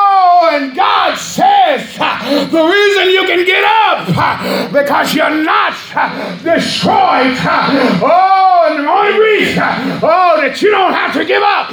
and 0.51 0.75
God 0.75 1.17
says, 1.17 1.95
The 1.97 2.63
reason 2.63 3.11
you 3.11 3.25
can 3.27 3.45
get 3.45 3.65
up, 3.65 4.73
because 4.73 5.15
you're 5.15 5.43
not 5.43 5.75
destroyed. 6.43 7.37
Oh, 8.01 8.69
and 8.71 8.85
the 8.85 8.91
only 8.91 9.19
reason, 9.19 9.63
oh, 10.03 10.41
that 10.41 10.61
you 10.61 10.71
don't 10.71 10.93
have 10.93 11.13
to 11.15 11.25
give 11.25 11.43
up 11.43 11.73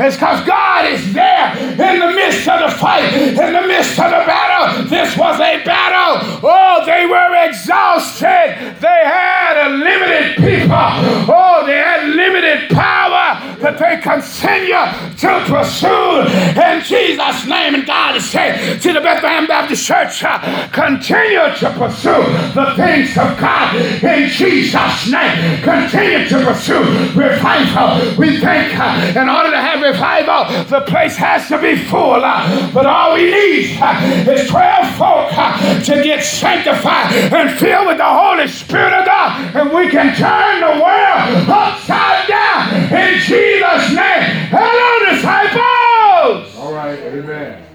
is 0.00 0.14
because 0.14 0.44
God 0.46 0.86
is 0.86 1.12
there 1.12 1.56
in 1.56 2.00
the 2.00 2.12
midst 2.12 2.48
of 2.48 2.60
the 2.60 2.76
fight, 2.76 3.12
in 3.14 3.52
the 3.52 3.66
midst 3.66 3.98
of 3.98 4.10
the 4.10 4.22
battle. 4.26 4.84
This 4.88 5.16
was 5.16 5.40
a 5.40 5.62
battle. 5.64 6.40
Oh, 6.42 6.84
they 6.84 7.06
were 7.06 7.32
exhausted. 7.48 8.76
They 8.80 9.00
had 9.04 9.66
a 9.66 9.68
limited 9.76 10.36
people. 10.36 10.86
Oh, 11.32 11.64
they 11.66 11.78
had 11.78 12.08
limited 12.08 12.70
power, 12.70 13.56
but 13.60 13.78
they 13.78 13.98
continue 13.98 14.84
to 15.18 15.30
pursue 15.48 16.26
in 16.60 16.82
Jesus' 16.82 17.46
name. 17.46 17.74
And 17.74 17.86
God 17.86 17.95
is 18.16 18.28
saying 18.30 18.80
to 18.80 18.92
the 18.92 19.00
Bethlehem 19.00 19.46
Baptist 19.46 19.84
Church, 19.84 20.24
uh, 20.24 20.68
continue 20.72 21.52
to 21.60 21.70
pursue 21.76 22.24
the 22.56 22.72
things 22.76 23.10
of 23.16 23.38
God 23.38 23.76
in 24.02 24.28
Jesus' 24.28 25.10
name. 25.10 25.62
Continue 25.62 26.28
to 26.28 26.44
pursue 26.44 26.82
revival. 27.12 28.16
We 28.16 28.40
think 28.40 28.72
uh, 28.78 29.20
in 29.20 29.28
order 29.28 29.50
to 29.50 29.60
have 29.60 29.82
revival, 29.82 30.64
the 30.64 30.80
place 30.86 31.16
has 31.16 31.48
to 31.48 31.60
be 31.60 31.76
full. 31.76 32.24
uh, 32.24 32.72
but 32.72 32.86
all 32.86 33.14
we 33.14 33.30
need 33.30 33.78
uh, 33.80 34.30
is 34.30 34.48
12 34.48 34.96
folk 34.96 35.28
uh, 35.32 35.80
to 35.82 36.02
get 36.02 36.24
sanctified 36.24 37.12
and 37.32 37.58
filled 37.58 37.86
with 37.86 37.98
the 37.98 38.04
Holy 38.04 38.48
Spirit 38.48 38.92
of 38.92 39.06
God. 39.06 39.54
And 39.54 39.70
we 39.72 39.88
can 39.88 40.14
turn 40.16 40.60
the 40.60 40.82
world 40.82 41.48
upside 41.48 42.28
down 42.28 42.92
in 42.92 43.20
Jesus' 43.20 43.92
name. 43.94 44.48
Hello, 44.50 45.14
disciples 45.14 46.56
All 46.56 46.72
right, 46.72 46.98
amen. 46.98 47.65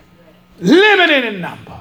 Limited 0.62 1.26
in 1.26 1.42
number, 1.42 1.80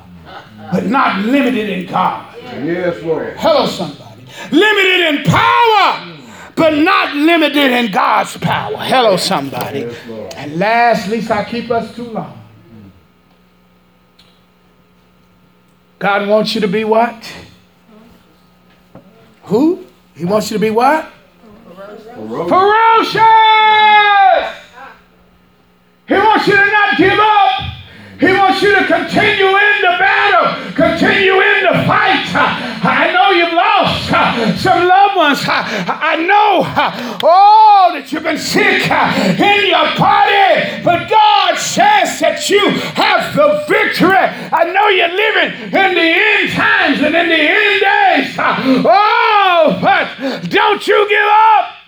but 0.72 0.86
not 0.86 1.24
limited 1.24 1.68
in 1.68 1.86
God. 1.86 2.34
Yes, 2.64 3.02
Lord. 3.02 3.36
Hello, 3.38 3.66
somebody. 3.66 4.26
Limited 4.50 5.14
in 5.14 5.24
power, 5.24 6.18
but 6.56 6.74
not 6.78 7.14
limited 7.14 7.70
in 7.70 7.92
God's 7.92 8.36
power. 8.38 8.76
Hello, 8.76 9.16
somebody. 9.16 9.80
Yes. 9.80 10.34
And 10.36 10.58
last, 10.58 11.08
least 11.08 11.30
I 11.30 11.44
keep 11.44 11.70
us 11.70 11.94
too 11.94 12.10
long. 12.10 12.38
God 15.98 16.28
wants 16.28 16.54
you 16.54 16.62
to 16.62 16.68
be 16.68 16.84
what? 16.84 17.32
Who? 19.44 19.86
He 20.16 20.24
wants 20.24 20.50
you 20.50 20.56
to 20.56 20.60
be 20.60 20.70
what? 20.70 21.12
Ferocious! 22.14 23.14
He 23.14 23.20
I 35.38 36.16
know, 36.16 36.62
oh, 37.22 37.90
that 37.94 38.10
you've 38.10 38.22
been 38.22 38.38
sick 38.38 38.90
uh, 38.90 39.36
in 39.38 39.66
your 39.68 39.86
body, 39.96 40.82
but 40.82 41.08
God 41.08 41.56
says 41.58 42.18
that 42.20 42.48
you 42.48 42.70
have 42.94 43.34
the 43.34 43.64
victory. 43.68 44.16
I 44.16 44.64
know 44.72 44.88
you're 44.88 45.08
living 45.08 45.62
in 45.64 45.94
the 45.94 46.00
end 46.00 46.52
times 46.52 47.00
and 47.00 47.14
in 47.14 47.28
the 47.28 47.40
end 47.40 47.80
days. 47.80 48.38
Uh, 48.38 48.82
oh, 48.86 49.78
but 49.80 50.50
don't 50.50 50.86
you 50.86 51.08
give 51.08 51.28
up 51.28 51.80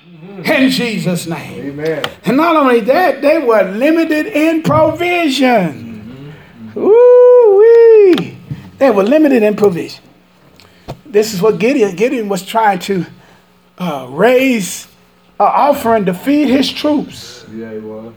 in 0.46 0.70
Jesus' 0.70 1.26
name. 1.26 1.72
Amen. 1.72 2.04
And 2.24 2.36
not 2.36 2.56
only 2.56 2.80
that, 2.80 3.22
they 3.22 3.38
were 3.38 3.62
limited 3.62 4.26
in 4.26 4.62
provision. 4.62 6.34
Ooh-wee. 6.76 8.36
They 8.78 8.90
were 8.90 9.02
limited 9.02 9.42
in 9.42 9.56
provision. 9.56 10.02
This 11.04 11.34
is 11.34 11.42
what 11.42 11.58
Gideon, 11.58 11.94
Gideon 11.94 12.28
was 12.28 12.44
trying 12.44 12.78
to 12.80 13.04
uh, 13.78 14.06
raise 14.10 14.86
an 15.40 15.46
offering 15.48 16.04
to 16.06 16.14
feed 16.14 16.48
his 16.48 16.70
troops. 16.70 17.44
Yeah, 17.52 17.72
he 17.72 17.78
was. 17.78 18.14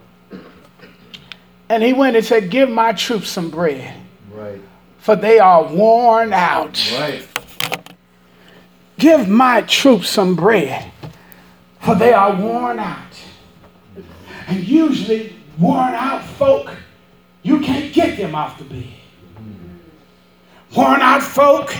And 1.69 1.81
he 1.81 1.93
went 1.93 2.15
and 2.15 2.23
said, 2.25 2.49
Give 2.51 2.69
my 2.69 2.93
troops 2.93 3.29
some 3.29 3.49
bread, 3.49 3.95
Right. 4.31 4.61
for 4.99 5.15
they 5.15 5.39
are 5.39 5.63
worn 5.63 6.31
out. 6.33 6.79
Right. 6.99 7.27
Give 8.97 9.27
my 9.27 9.61
troops 9.61 10.09
some 10.09 10.35
bread, 10.35 10.91
for 11.81 11.95
they 11.95 12.13
are 12.13 12.35
worn 12.35 12.79
out. 12.79 13.01
And 14.47 14.63
usually, 14.63 15.35
worn 15.57 15.93
out 15.95 16.23
folk, 16.23 16.71
you 17.41 17.59
can't 17.61 17.91
get 17.93 18.15
them 18.17 18.35
off 18.35 18.59
the 18.59 18.63
bed. 18.65 18.85
Worn 20.75 21.01
out 21.01 21.23
folk, 21.23 21.73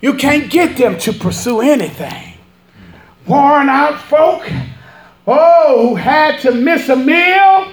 you 0.00 0.14
can't 0.14 0.50
get 0.50 0.76
them 0.76 0.98
to 0.98 1.12
pursue 1.12 1.60
anything. 1.60 2.27
Worn 3.28 3.68
out 3.68 4.00
folk, 4.00 4.50
oh, 5.26 5.88
who 5.90 5.94
had 5.96 6.40
to 6.40 6.52
miss 6.52 6.88
a 6.88 6.96
meal. 6.96 7.70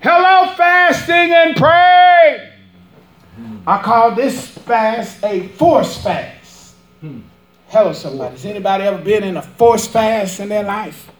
Hello, 0.00 0.54
fasting 0.54 1.34
and 1.34 1.54
pray. 1.54 2.52
I 3.66 3.82
call 3.82 4.14
this 4.14 4.48
fast 4.48 5.22
a 5.22 5.48
force 5.48 6.02
fast. 6.02 6.74
Hello, 7.68 7.92
somebody. 7.92 8.30
Has 8.30 8.46
anybody 8.46 8.84
ever 8.84 9.02
been 9.02 9.24
in 9.24 9.36
a 9.36 9.42
forced 9.42 9.90
fast 9.90 10.40
in 10.40 10.48
their 10.48 10.62
life? 10.62 11.10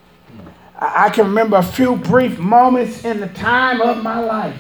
I 0.79 1.11
can 1.11 1.27
remember 1.27 1.57
a 1.57 1.63
few 1.63 1.97
brief 1.97 2.39
moments 2.39 3.05
in 3.05 3.21
the 3.21 3.29
time 3.29 3.83
of 3.83 4.03
my 4.03 4.21
life 4.21 4.59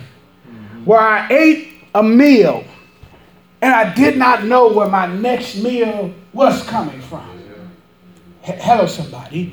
where 0.84 1.00
I 1.00 1.28
ate 1.30 1.68
a 1.94 2.02
meal 2.02 2.64
and 3.62 3.74
I 3.74 3.94
did 3.94 4.18
not 4.18 4.44
know 4.44 4.70
where 4.70 4.88
my 4.88 5.06
next 5.06 5.56
meal 5.56 6.12
was 6.34 6.62
coming 6.64 7.00
from. 7.00 7.35
Hello, 8.46 8.86
somebody. 8.86 9.52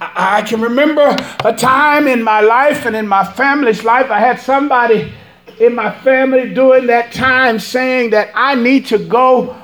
I 0.00 0.42
can 0.42 0.60
remember 0.60 1.16
a 1.44 1.52
time 1.52 2.06
in 2.06 2.22
my 2.22 2.40
life 2.40 2.86
and 2.86 2.94
in 2.94 3.08
my 3.08 3.24
family's 3.24 3.82
life, 3.82 4.08
I 4.08 4.20
had 4.20 4.38
somebody 4.38 5.12
in 5.58 5.74
my 5.74 5.90
family 6.02 6.54
during 6.54 6.86
that 6.86 7.12
time 7.12 7.58
saying 7.58 8.10
that 8.10 8.30
I 8.32 8.54
need 8.54 8.86
to 8.86 8.98
go 8.98 9.56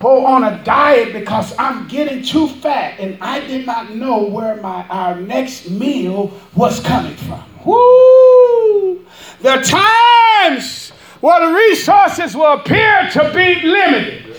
on 0.00 0.44
a 0.44 0.62
diet 0.62 1.12
because 1.12 1.54
I'm 1.58 1.88
getting 1.88 2.22
too 2.22 2.46
fat 2.46 3.00
and 3.00 3.18
I 3.20 3.40
did 3.40 3.66
not 3.66 3.94
know 3.94 4.22
where 4.22 4.56
my 4.56 4.86
our 4.88 5.16
next 5.16 5.70
meal 5.70 6.38
was 6.54 6.78
coming 6.80 7.16
from. 7.16 7.42
Woo! 7.64 9.04
Are 9.44 9.60
times 9.60 10.90
where 11.20 11.48
the 11.48 11.52
resources 11.52 12.36
will 12.36 12.52
appear 12.52 13.08
to 13.12 13.32
be 13.34 13.60
limited. 13.66 14.33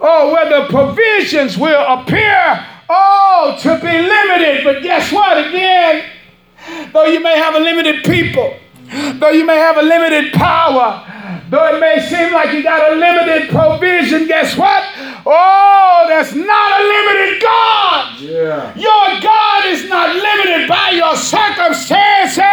Oh, 0.00 0.32
where 0.32 0.48
the 0.48 0.68
provisions 0.68 1.58
will 1.58 1.84
appear, 1.86 2.66
oh, 2.88 3.58
to 3.60 3.78
be 3.80 3.86
limited. 3.86 4.64
But 4.64 4.82
guess 4.82 5.12
what? 5.12 5.48
Again, 5.48 6.04
though 6.92 7.06
you 7.06 7.20
may 7.20 7.36
have 7.36 7.54
a 7.54 7.60
limited 7.60 8.04
people, 8.04 8.56
though 9.14 9.30
you 9.30 9.44
may 9.44 9.56
have 9.56 9.76
a 9.76 9.82
limited 9.82 10.32
power, 10.32 11.04
though 11.50 11.76
it 11.76 11.80
may 11.80 12.00
seem 12.08 12.32
like 12.32 12.52
you 12.52 12.62
got 12.62 12.92
a 12.92 12.94
limited 12.96 13.48
provision, 13.48 14.26
guess 14.26 14.56
what? 14.56 14.84
Oh, 15.26 16.06
that's 16.08 16.34
not 16.34 16.80
a 16.80 16.82
limited 16.84 17.42
God. 17.42 18.20
Yeah. 18.20 18.74
Your 18.76 19.20
God 19.20 19.66
is 19.66 19.88
not 19.88 20.14
limited 20.14 20.68
by 20.68 20.90
your 20.90 21.16
circumstances. 21.16 22.44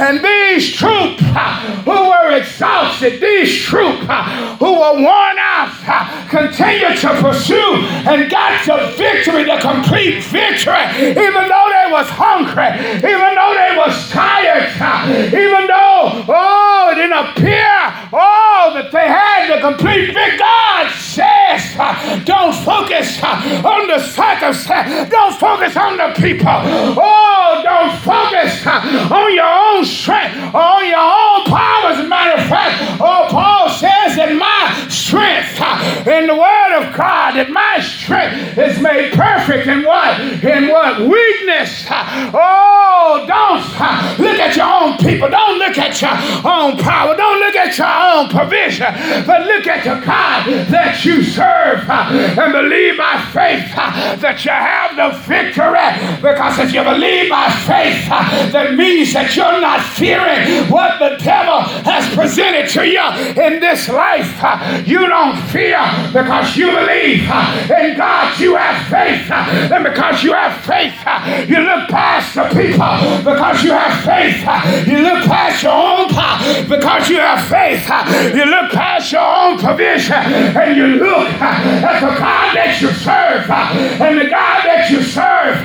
And 0.00 0.22
these 0.24 0.72
troops 0.72 1.22
uh, 1.22 1.82
who 1.84 2.08
were 2.10 2.36
exhausted, 2.36 3.20
these 3.20 3.62
troops 3.62 4.04
uh, 4.08 4.56
who 4.56 4.72
were 4.72 4.94
worn 5.02 5.36
out, 5.38 5.72
uh, 5.86 6.28
continued 6.28 6.98
to 6.98 7.08
pursue 7.20 7.74
and 8.08 8.30
got 8.30 8.64
the 8.66 8.94
victory, 8.96 9.44
the 9.44 9.58
complete 9.60 10.22
victory, 10.24 10.84
even 11.00 11.48
though 11.48 11.68
they 11.70 11.88
was 11.90 12.08
hungry, 12.08 12.72
even 12.96 13.34
though 13.34 13.54
they 13.54 13.76
was 13.76 14.10
tired, 14.10 14.68
even 15.28 15.66
though, 15.66 16.24
oh, 16.28 16.90
it 16.92 16.96
didn't 16.96 17.12
appear, 17.12 17.41
oh, 17.48 18.70
that 18.74 18.90
they 18.92 19.08
had 19.08 19.48
the 19.54 19.60
complete 19.60 20.06
victory. 20.14 20.38
God 20.38 20.90
says, 20.94 21.76
don't 22.24 22.54
focus 22.64 23.22
on 23.22 23.86
the 23.86 23.98
circumstance, 24.00 25.10
don't 25.10 25.38
focus 25.38 25.76
on 25.76 25.96
the 25.96 26.12
people, 26.16 26.48
oh, 26.48 27.60
don't 27.62 27.96
focus 28.00 28.66
on 28.66 29.34
your 29.34 29.46
own 29.46 29.84
strength, 29.84 30.36
on 30.54 30.86
your 30.86 30.98
own 30.98 31.44
power. 31.46 31.92
As 31.92 32.00
a 32.00 32.08
matter 32.08 32.40
of 32.40 32.48
fact, 32.48 33.00
oh, 33.00 33.26
Paul 33.30 33.68
says 33.70 34.16
that 34.16 34.34
my 34.34 34.88
strength 34.88 35.60
in 36.06 36.26
the 36.26 36.34
Word 36.34 36.72
of 36.82 36.96
God, 36.96 37.36
that 37.36 37.50
my 37.50 37.80
strength 37.80 38.58
is 38.58 38.80
made 38.80 39.12
perfect 39.12 39.68
in 39.68 39.84
what? 39.84 40.18
In 40.42 40.68
what? 40.68 41.00
Weakness. 41.00 41.86
Oh, 41.88 43.24
don't 43.28 43.62
look 44.18 44.38
at 44.40 44.56
your 44.56 44.66
own 44.66 44.98
people. 44.98 45.28
Don't 45.28 45.58
look 45.58 45.78
at 45.78 46.00
your 46.00 46.16
own 46.50 46.78
power. 46.78 47.14
Don't 47.16 47.31
look 47.40 47.56
at 47.56 47.76
your 47.78 47.86
own 47.88 48.28
provision. 48.28 48.92
But 49.26 49.46
look 49.46 49.66
at 49.66 49.84
the 49.84 50.04
God 50.04 50.46
that 50.70 51.04
you 51.04 51.22
serve 51.22 51.88
and 51.88 52.52
believe 52.52 52.98
by 52.98 53.20
faith 53.32 53.70
uh, 53.76 54.16
that 54.16 54.44
you 54.44 54.50
have 54.50 54.96
the 54.96 55.16
victory. 55.26 55.90
Because 56.20 56.58
if 56.58 56.72
you 56.72 56.82
believe 56.82 57.30
by 57.30 57.50
faith, 57.66 58.06
uh, 58.10 58.50
that 58.50 58.74
means 58.74 59.12
that 59.14 59.34
you're 59.36 59.60
not 59.60 59.80
fearing 59.82 60.70
what 60.70 60.98
the 60.98 61.16
devil 61.22 61.60
has 61.84 62.04
presented 62.14 62.68
to 62.70 62.86
you 62.86 63.02
in 63.42 63.60
this 63.60 63.88
life. 63.88 64.32
Uh, 64.42 64.82
You 64.86 65.06
don't 65.06 65.36
fear 65.50 65.80
because 66.12 66.56
you 66.56 66.66
believe 66.70 67.22
in 67.70 67.96
God. 67.96 68.38
You 68.38 68.56
have 68.56 68.78
faith. 68.88 69.30
And 69.72 69.84
because 69.84 70.22
you 70.22 70.32
have 70.32 70.60
faith, 70.64 70.94
you 71.48 71.58
look 71.58 71.88
past 71.88 72.34
the 72.34 72.44
people 72.50 72.92
because 73.24 73.62
you 73.62 73.72
have 73.72 73.94
faith. 74.04 74.42
You 74.88 74.98
look 74.98 75.24
past 75.24 75.62
your 75.62 75.72
own 75.72 76.08
power 76.08 76.38
because 76.68 77.08
you 77.08 77.18
have 77.22 77.46
faith. 77.48 77.86
uh, 77.88 78.04
You 78.34 78.44
look 78.44 78.72
past 78.72 79.12
your 79.12 79.22
own 79.22 79.58
provision 79.58 80.14
and 80.14 80.76
you 80.76 80.86
look 80.86 81.28
uh, 81.40 81.88
at 81.90 82.00
the 82.00 82.12
God 82.18 82.54
that 82.56 82.78
you 82.80 82.88
serve. 82.92 83.48
uh, 83.48 84.04
And 84.04 84.18
the 84.18 84.28
God 84.28 84.58
that 84.64 84.90
you 84.90 85.02
serve 85.02 85.56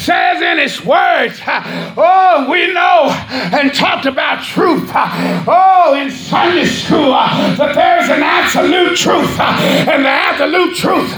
says 0.00 0.42
in 0.42 0.58
His 0.58 0.84
Word, 0.84 1.32
uh, 1.46 1.94
oh, 1.96 2.46
we 2.50 2.72
know 2.72 3.10
and 3.56 3.72
talked 3.74 4.06
about 4.06 4.42
truth. 4.44 4.90
Oh, 4.94 5.94
in 6.00 6.10
Sunday 6.10 6.64
school, 6.66 7.10
that 7.12 7.72
there's 7.74 8.08
an 8.10 8.22
absolute 8.22 8.96
truth 8.96 9.38
and 9.40 10.04
the 10.04 10.08
absolute 10.08 10.76
truth 10.76 11.10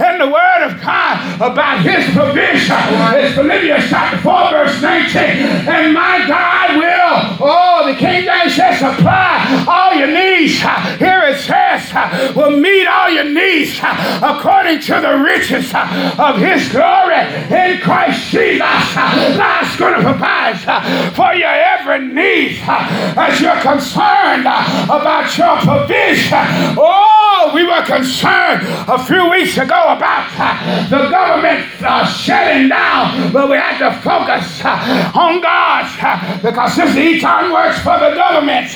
in 0.00 0.18
the 0.18 0.26
Word 0.28 0.62
of 0.70 0.80
God 0.80 1.36
about 1.40 1.80
His 1.82 2.04
provision. 2.14 2.76
It's 3.20 3.34
Philippians 3.34 3.88
chapter 3.88 4.18
4, 4.18 4.50
verse 4.50 4.80
19. 4.82 5.20
And 5.68 5.92
my 5.94 6.24
God 6.26 6.76
will, 6.76 7.46
oh, 7.48 7.86
the 7.90 7.98
King 7.98 8.24
James 8.24 8.54
says, 8.54 8.78
supply 8.78 9.39
all 9.68 9.94
your 9.94 10.08
needs. 10.08 10.60
Here 10.98 11.22
it 11.24 11.38
says, 11.38 12.34
will 12.34 12.56
meet 12.58 12.86
all 12.86 13.10
your 13.10 13.24
needs 13.24 13.78
according 13.80 14.80
to 14.80 15.00
the 15.00 15.22
riches 15.24 15.72
of 15.74 16.38
His 16.38 16.68
glory 16.70 17.22
in 17.50 17.80
Christ 17.80 18.30
Jesus. 18.30 18.94
God's 18.94 19.76
going 19.76 19.94
to 19.94 20.02
provide 20.02 20.58
for 21.14 21.34
your 21.34 21.50
every 21.50 22.06
need 22.06 22.60
as 22.66 23.40
you're 23.40 23.60
concerned 23.60 24.46
about 24.46 25.36
your 25.36 25.56
provision. 25.58 26.76
Oh, 26.78 27.52
we 27.54 27.64
were 27.64 27.82
concerned 27.84 28.66
a 28.88 28.98
few 29.04 29.30
weeks 29.30 29.56
ago 29.56 29.96
about 29.96 30.28
the 30.90 31.08
government 31.10 31.66
uh, 31.82 32.04
shutting 32.06 32.68
down, 32.68 33.32
but 33.32 33.48
we 33.48 33.56
had 33.56 33.78
to 33.78 33.90
focus 34.00 34.60
uh, 34.64 35.12
on 35.14 35.40
God 35.40 35.86
uh, 36.02 36.38
because 36.42 36.76
this 36.76 36.96
Eaton 36.96 37.52
works 37.52 37.78
for 37.78 37.98
the 37.98 38.14
government. 38.14 38.68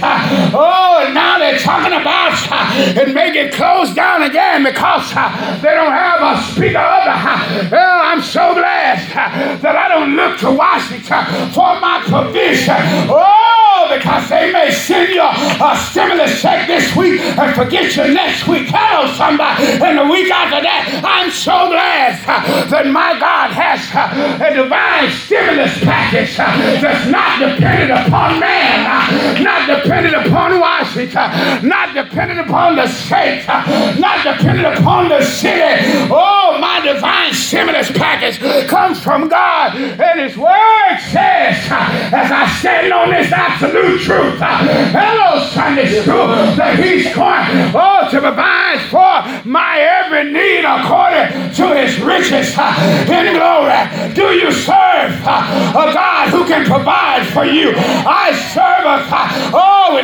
Uh, 0.55 0.84
Oh, 0.94 1.02
and 1.05 1.14
now 1.14 1.38
they're 1.38 1.59
talking 1.59 1.92
about 1.92 2.38
uh, 2.50 3.00
it 3.00 3.12
may 3.12 3.32
get 3.32 3.52
closed 3.52 3.96
down 3.96 4.22
again 4.22 4.62
because 4.62 5.11
uh, 5.16 5.59
they 5.61 5.74
don't 5.74 5.90
have 5.90 6.22
a 6.22 6.40
speaker 6.52 6.78
of 6.78 7.05
the 7.05 7.11
house. 7.11 7.70
Well, 7.70 8.00
I'm 8.05 8.22
so 8.22 8.55
glad 8.55 9.02
uh, 9.11 9.57
that 9.59 9.74
I 9.74 9.88
don't 9.88 10.14
look 10.14 10.38
to 10.40 10.52
Washington 10.52 11.50
for 11.50 11.80
my 11.80 11.98
provision. 12.07 12.78
Oh, 13.11 13.90
because 13.90 14.28
they 14.28 14.52
may 14.52 14.70
send 14.70 15.11
you 15.11 15.26
a 15.26 15.76
stimulus 15.90 16.40
check 16.40 16.66
this 16.68 16.94
week 16.94 17.20
and 17.20 17.55
forget 17.57 17.96
you 17.96 18.14
next 18.14 18.46
week. 18.46 18.70
Hello, 18.70 19.11
somebody. 19.14 19.64
And 19.82 19.98
the 19.98 20.07
week 20.07 20.30
after 20.30 20.62
that, 20.62 21.02
I'm 21.02 21.30
so 21.30 21.74
glad 21.74 22.22
uh, 22.22 22.70
that 22.70 22.86
my 22.86 23.18
God 23.18 23.50
has 23.50 23.82
uh, 23.90 24.46
a 24.46 24.55
divine 24.55 25.11
stimulus 25.11 25.74
package 25.82 26.38
uh, 26.38 26.46
that's 26.78 27.11
not 27.11 27.42
dependent 27.42 27.90
upon 27.90 28.38
man, 28.38 28.86
uh, 28.86 29.42
not 29.42 29.66
dependent 29.66 30.14
upon 30.14 30.34
Washington, 30.35 31.68
not 31.68 31.95
dependent 31.95 32.41
upon 32.41 32.76
the 32.76 32.87
state, 32.89 33.45
uh, 33.49 33.97
not 33.99 34.24
dependent 34.24 34.78
upon 34.78 35.09
the 35.09 35.22
city. 35.22 36.09
Oh, 36.11 36.59
my 36.61 36.80
divine 36.80 37.32
stimulus 37.32 37.91
package 37.93 38.39
comes 38.68 39.03
from 39.03 39.28
God, 39.28 39.76
and 39.76 40.20
His 40.20 40.37
Word 40.37 40.99
says, 41.11 41.57
uh, 41.70 42.11
as 42.12 42.30
I 42.30 42.49
stand 42.59 42.93
on 42.93 43.11
this 43.11 43.30
absolute 43.32 44.01
truth, 44.01 44.41
uh, 44.41 44.59
hello, 44.91 45.47
Sunday 45.49 46.03
school, 46.03 46.26
that 46.57 46.78
He's 46.82 47.14
going, 47.14 47.72
oh, 47.74 48.09
to 48.11 48.20
provide 48.20 48.80
for 48.91 49.49
my 49.49 49.78
every 49.78 50.32
need 50.32 50.64
according 50.64 51.55
to 51.55 51.74
His 51.74 52.01
riches 52.01 52.55
uh, 52.59 52.74
in 53.09 53.35
glory. 53.39 54.14
Do 54.14 54.35
you 54.35 54.51
serve 54.51 55.14
uh, 55.24 55.78
a 55.78 55.93
God 55.95 56.28
who 56.30 56.45
can 56.45 56.66
provide 56.66 57.26
for 57.28 57.45
you? 57.45 57.72
I 57.76 58.32
serve 58.53 58.85
a 58.85 59.09
God. 59.09 59.30
Oh, 59.55 59.95
we 59.95 60.03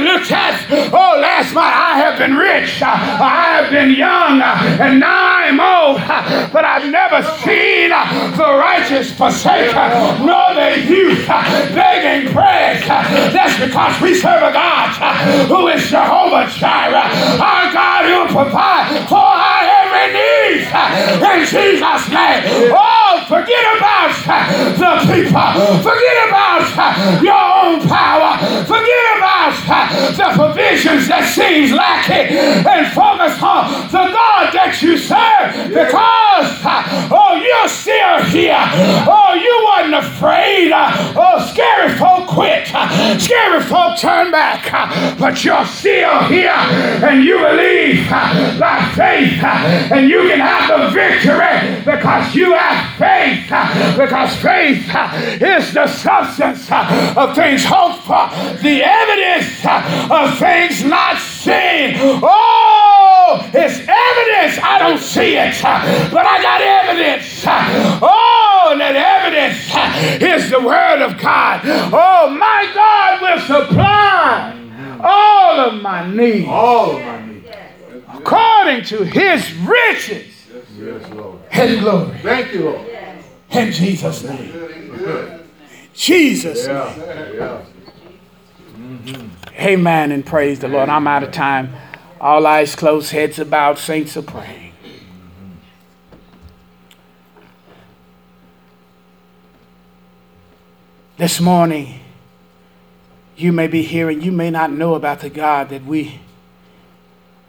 oh, 0.93 1.19
last 1.21 1.55
month 1.55 1.73
I 1.73 1.97
have 1.99 2.19
been 2.19 2.37
rich, 2.37 2.83
uh, 2.83 2.87
I 2.87 3.57
have 3.57 3.71
been 3.71 3.91
young, 3.93 4.41
uh, 4.43 4.83
and 4.85 5.01
now 5.01 5.39
I'm 5.39 5.61
old, 5.61 6.01
uh, 6.03 6.51
but 6.53 6.65
I've 6.65 6.91
never 6.91 7.23
seen 7.41 7.93
uh, 7.93 8.05
the 8.37 8.59
righteous 8.59 9.13
forsaken, 9.13 10.27
nor 10.27 10.55
the 10.55 10.81
youth 10.85 11.25
uh, 11.29 11.43
begging. 11.75 12.21
Uh, 12.91 13.31
That's 13.33 13.59
because 13.65 14.01
we 14.03 14.15
serve 14.15 14.43
a 14.43 14.53
God 14.53 14.97
uh, 15.01 15.47
who 15.47 15.69
is 15.69 15.89
Jehovah 15.89 16.49
Jireh, 16.51 17.09
our 17.41 17.73
God 17.73 18.05
who 18.05 18.17
will 18.21 18.45
provide 18.45 19.09
for 19.09 19.17
our 19.19 19.63
every 19.81 20.13
need 20.15 20.69
uh, 20.73 21.33
in 21.35 21.47
Jesus' 21.47 22.09
name. 22.11 22.73
Oh, 22.75 23.00
forget 23.31 23.65
about 23.79 24.11
the 24.75 24.93
people, 25.07 25.51
forget 25.87 26.17
about 26.27 26.67
your 27.23 27.47
own 27.63 27.79
power, 27.87 28.35
forget 28.67 29.07
about 29.23 29.55
the 30.19 30.29
provisions 30.35 31.07
that 31.07 31.31
seems 31.31 31.71
lacking, 31.71 32.35
and 32.67 32.91
focus 32.91 33.39
on 33.39 33.87
the 33.87 34.05
God 34.11 34.51
that 34.51 34.75
you 34.83 34.99
serve 34.99 35.71
because, 35.71 36.59
oh, 37.15 37.39
you're 37.39 37.71
still 37.71 38.19
here. 38.35 38.59
Oh, 39.07 39.39
you 39.39 39.55
wasn't 39.63 39.95
afraid. 39.95 40.73
Oh, 40.75 41.39
scary 41.55 41.95
folk 41.97 42.27
quit. 42.27 42.67
Scary 43.21 43.63
folk 43.63 43.97
turn 43.99 44.31
back. 44.33 44.67
But 45.19 45.45
you're 45.45 45.67
still 45.67 46.19
here 46.25 46.51
and 46.51 47.23
you 47.23 47.39
believe 47.39 48.11
by 48.11 48.91
faith 48.97 49.39
and 49.93 50.09
you 50.09 50.27
can 50.27 50.41
have 50.41 50.67
the 50.67 50.91
victory 50.91 51.85
because 51.85 52.35
you 52.35 52.55
have 52.55 52.99
faith. 52.99 53.20
Uh, 53.51 53.97
Because 53.97 54.35
faith 54.37 54.85
is 55.41 55.75
the 55.75 55.87
substance 55.87 56.69
of 57.17 57.35
things 57.35 57.65
hoped 57.65 58.03
for, 58.05 58.29
the 58.63 58.83
evidence 58.83 59.65
of 60.11 60.39
things 60.39 60.85
not 60.85 61.19
seen. 61.19 61.97
Oh, 61.99 63.49
it's 63.53 63.79
evidence. 63.79 64.63
I 64.63 64.77
don't 64.79 64.99
see 65.01 65.37
it, 65.37 65.55
but 65.63 66.27
I 66.27 66.43
got 66.43 66.61
evidence. 66.61 67.45
Oh, 68.03 68.69
and 68.73 68.81
that 68.81 68.97
evidence 68.97 70.23
is 70.23 70.51
the 70.51 70.61
word 70.61 71.03
of 71.03 71.19
God. 71.19 71.61
Oh, 71.93 72.31
my 72.31 72.71
God 72.75 73.21
will 73.23 73.41
supply 73.47 74.57
all 75.03 75.61
of 75.61 75.83
my 75.83 76.07
needs 76.15 76.47
All 76.49 76.97
of 76.97 77.03
my 77.05 77.27
needs. 77.27 77.49
according 78.13 78.85
to 78.85 79.05
his 79.05 79.53
riches 79.59 80.27
Yes, 80.79 81.09
Lord. 81.13 81.39
and 81.53 81.81
glory. 81.81 82.19
Thank 82.23 82.53
you, 82.53 82.65
Lord. 82.71 82.87
In 83.51 83.73
Jesus' 83.73 84.23
name. 84.23 85.49
Jesus' 85.93 86.67
name. 86.67 86.77
Yeah, 86.77 87.33
yeah. 87.33 87.65
Amen 89.59 90.13
and 90.13 90.25
praise 90.25 90.61
the 90.61 90.69
Lord. 90.69 90.89
I'm 90.89 91.07
out 91.07 91.23
of 91.23 91.33
time. 91.33 91.75
All 92.21 92.47
eyes 92.47 92.77
closed, 92.77 93.11
heads 93.13 93.39
about, 93.39 93.79
saints 93.79 94.17
are 94.17 94.23
praying. 94.23 94.73
This 101.17 101.41
morning, 101.41 102.01
you 103.37 103.53
may 103.53 103.67
be 103.67 103.83
hearing, 103.83 104.23
you 104.23 104.33
may 104.33 104.51
not 104.51 104.73
know 104.73 104.95
about 104.95 105.21
the 105.21 105.29
God 105.29 105.69
that 105.71 105.85
we 105.85 106.21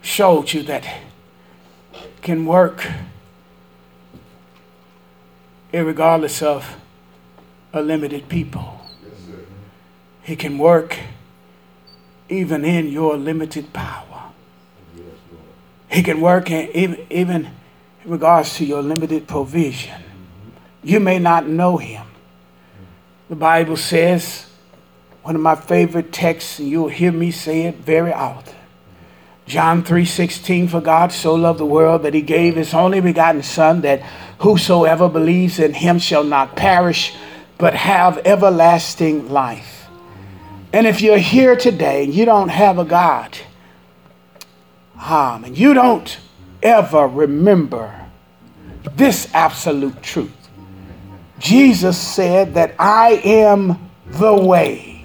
showed 0.02 0.52
you 0.52 0.62
that 0.64 0.86
can 2.20 2.44
work 2.44 2.86
regardless 5.72 6.42
of 6.42 6.76
a 7.72 7.80
limited 7.80 8.28
people. 8.28 8.80
He 10.22 10.36
can 10.36 10.58
work 10.58 10.98
even 12.28 12.64
in 12.64 12.88
your 12.88 13.16
limited 13.16 13.72
power. 13.72 14.30
He 15.90 16.02
can 16.02 16.20
work 16.20 16.50
in, 16.50 16.70
even, 16.74 17.06
even 17.10 17.44
in 18.04 18.10
regards 18.10 18.56
to 18.56 18.64
your 18.64 18.82
limited 18.82 19.26
provision. 19.26 20.02
You 20.82 21.00
may 21.00 21.18
not 21.18 21.46
know 21.46 21.76
him. 21.76 22.06
The 23.28 23.36
Bible 23.36 23.76
says, 23.76 24.46
one 25.22 25.36
of 25.36 25.40
my 25.40 25.54
favorite 25.54 26.12
texts, 26.12 26.58
and 26.58 26.68
you'll 26.68 26.88
hear 26.88 27.12
me 27.12 27.30
say 27.30 27.62
it 27.62 27.76
very 27.76 28.12
often. 28.12 28.56
John 29.52 29.82
3:16 29.82 30.66
for 30.66 30.80
God 30.80 31.12
so 31.12 31.34
loved 31.34 31.60
the 31.60 31.66
world 31.66 32.04
that 32.04 32.14
he 32.14 32.22
gave 32.22 32.56
his 32.56 32.72
only 32.72 33.00
begotten 33.00 33.42
son 33.42 33.82
that 33.82 34.00
whosoever 34.38 35.10
believes 35.10 35.58
in 35.58 35.74
him 35.74 35.98
shall 35.98 36.24
not 36.24 36.56
perish 36.56 37.14
but 37.58 37.74
have 37.74 38.18
everlasting 38.24 39.28
life. 39.28 39.90
And 40.72 40.86
if 40.86 41.02
you're 41.02 41.18
here 41.18 41.54
today 41.54 42.04
and 42.04 42.14
you 42.14 42.24
don't 42.24 42.48
have 42.48 42.78
a 42.78 42.84
God, 42.86 43.36
um, 44.98 45.44
and 45.44 45.58
you 45.58 45.74
don't 45.74 46.16
ever 46.62 47.06
remember 47.06 47.94
this 48.96 49.28
absolute 49.34 50.02
truth, 50.02 50.48
Jesus 51.38 51.98
said 51.98 52.54
that 52.54 52.74
I 52.78 53.20
am 53.22 53.90
the 54.06 54.34
way. 54.34 55.01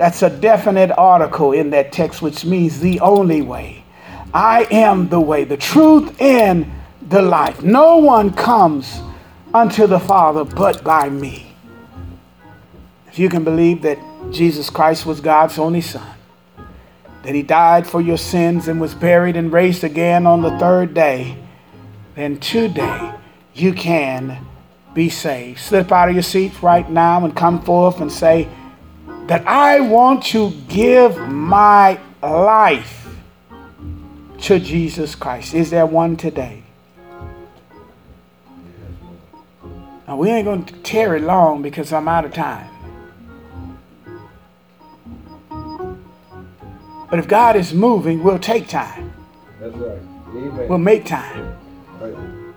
That's 0.00 0.22
a 0.22 0.30
definite 0.30 0.90
article 0.96 1.52
in 1.52 1.68
that 1.70 1.92
text, 1.92 2.22
which 2.22 2.42
means 2.46 2.80
the 2.80 3.00
only 3.00 3.42
way. 3.42 3.84
I 4.32 4.66
am 4.70 5.10
the 5.10 5.20
way, 5.20 5.44
the 5.44 5.58
truth, 5.58 6.18
and 6.18 6.72
the 7.06 7.20
life. 7.20 7.62
No 7.62 7.98
one 7.98 8.32
comes 8.32 8.98
unto 9.52 9.86
the 9.86 10.00
Father 10.00 10.44
but 10.44 10.82
by 10.82 11.10
me. 11.10 11.54
If 13.08 13.18
you 13.18 13.28
can 13.28 13.44
believe 13.44 13.82
that 13.82 13.98
Jesus 14.30 14.70
Christ 14.70 15.04
was 15.04 15.20
God's 15.20 15.58
only 15.58 15.82
Son, 15.82 16.16
that 17.22 17.34
He 17.34 17.42
died 17.42 17.86
for 17.86 18.00
your 18.00 18.16
sins 18.16 18.68
and 18.68 18.80
was 18.80 18.94
buried 18.94 19.36
and 19.36 19.52
raised 19.52 19.84
again 19.84 20.26
on 20.26 20.40
the 20.40 20.58
third 20.58 20.94
day, 20.94 21.36
then 22.14 22.40
today 22.40 23.12
you 23.52 23.74
can 23.74 24.46
be 24.94 25.10
saved. 25.10 25.58
Slip 25.58 25.92
out 25.92 26.08
of 26.08 26.14
your 26.14 26.22
seats 26.22 26.62
right 26.62 26.88
now 26.88 27.22
and 27.22 27.36
come 27.36 27.60
forth 27.60 28.00
and 28.00 28.10
say, 28.10 28.48
that 29.30 29.46
I 29.46 29.78
want 29.78 30.24
to 30.24 30.50
give 30.66 31.16
my 31.28 32.00
life 32.20 33.06
to 34.40 34.58
Jesus 34.58 35.14
Christ. 35.14 35.54
Is 35.54 35.70
there 35.70 35.86
one 35.86 36.16
today? 36.16 36.64
Now, 40.08 40.16
we 40.16 40.30
ain't 40.30 40.46
going 40.46 40.64
to 40.64 40.74
tarry 40.78 41.20
long 41.20 41.62
because 41.62 41.92
I'm 41.92 42.08
out 42.08 42.24
of 42.24 42.34
time. 42.34 42.68
But 47.08 47.20
if 47.20 47.28
God 47.28 47.54
is 47.54 47.72
moving, 47.72 48.24
we'll 48.24 48.40
take 48.40 48.66
time. 48.66 49.12
That's 49.60 49.76
right. 49.76 50.00
Amen. 50.30 50.68
We'll 50.68 50.78
make 50.78 51.06
time. 51.06 51.56
Right. 52.00 52.16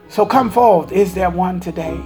So 0.09 0.25
come 0.25 0.49
forth. 0.49 0.91
Is 0.91 1.13
there 1.13 1.29
one 1.29 1.59
today 1.59 2.01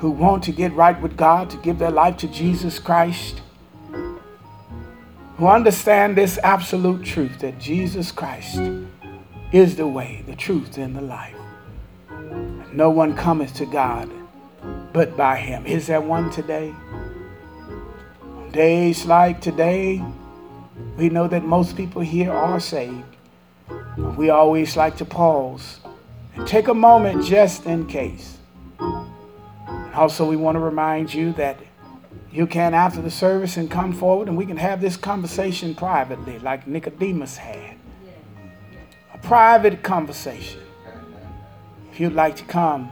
who 0.00 0.10
want 0.10 0.42
to 0.44 0.52
get 0.52 0.72
right 0.72 1.00
with 1.00 1.16
God, 1.16 1.50
to 1.50 1.56
give 1.58 1.78
their 1.78 1.90
life 1.90 2.16
to 2.18 2.28
Jesus 2.28 2.78
Christ? 2.78 3.42
Who 5.36 5.46
understand 5.46 6.16
this 6.16 6.38
absolute 6.38 7.04
truth 7.04 7.38
that 7.40 7.58
Jesus 7.58 8.10
Christ 8.10 8.58
is 9.52 9.76
the 9.76 9.86
way, 9.86 10.22
the 10.26 10.36
truth, 10.36 10.78
and 10.78 10.96
the 10.96 11.00
life. 11.00 11.36
No 12.72 12.90
one 12.90 13.16
cometh 13.16 13.54
to 13.56 13.66
God 13.66 14.10
but 14.92 15.16
by 15.16 15.36
him. 15.36 15.66
Is 15.66 15.86
there 15.86 16.00
one 16.00 16.30
today? 16.30 16.74
On 18.22 18.50
days 18.52 19.04
like 19.06 19.40
today, 19.40 20.02
we 20.96 21.08
know 21.08 21.28
that 21.28 21.44
most 21.44 21.76
people 21.76 22.02
here 22.02 22.32
are 22.32 22.60
saved. 22.60 23.04
We 24.16 24.30
always 24.30 24.76
like 24.76 24.96
to 24.98 25.04
pause 25.04 25.80
and 26.36 26.46
take 26.46 26.68
a 26.68 26.74
moment 26.74 27.24
just 27.24 27.66
in 27.66 27.86
case. 27.86 28.39
Also, 29.94 30.28
we 30.28 30.36
want 30.36 30.56
to 30.56 30.60
remind 30.60 31.12
you 31.12 31.32
that 31.32 31.58
you 32.32 32.46
can 32.46 32.74
after 32.74 33.02
the 33.02 33.10
service 33.10 33.56
and 33.56 33.70
come 33.70 33.92
forward 33.92 34.28
and 34.28 34.36
we 34.36 34.46
can 34.46 34.56
have 34.56 34.80
this 34.80 34.96
conversation 34.96 35.74
privately, 35.74 36.38
like 36.38 36.66
Nicodemus 36.66 37.36
had. 37.36 37.76
A 39.12 39.18
private 39.18 39.82
conversation. 39.82 40.60
If 41.92 41.98
you'd 41.98 42.14
like 42.14 42.36
to 42.36 42.44
come 42.44 42.90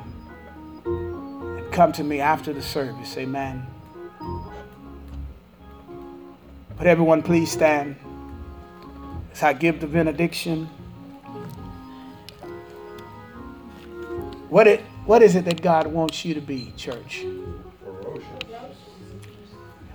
and 0.85 1.73
come 1.73 1.93
to 1.93 2.03
me 2.03 2.21
after 2.21 2.53
the 2.53 2.63
service, 2.63 3.17
amen. 3.17 3.65
But 6.77 6.87
everyone, 6.87 7.23
please 7.23 7.51
stand 7.51 7.97
as 9.33 9.43
I 9.43 9.53
give 9.53 9.81
the 9.81 9.87
benediction. 9.87 10.67
What 14.49 14.67
it 14.67 14.83
what 15.09 15.23
is 15.23 15.37
it 15.37 15.47
that 15.47 15.63
God 15.63 15.87
wants 15.87 16.23
you 16.27 16.35
to 16.35 16.41
be, 16.43 16.71
church? 16.77 17.25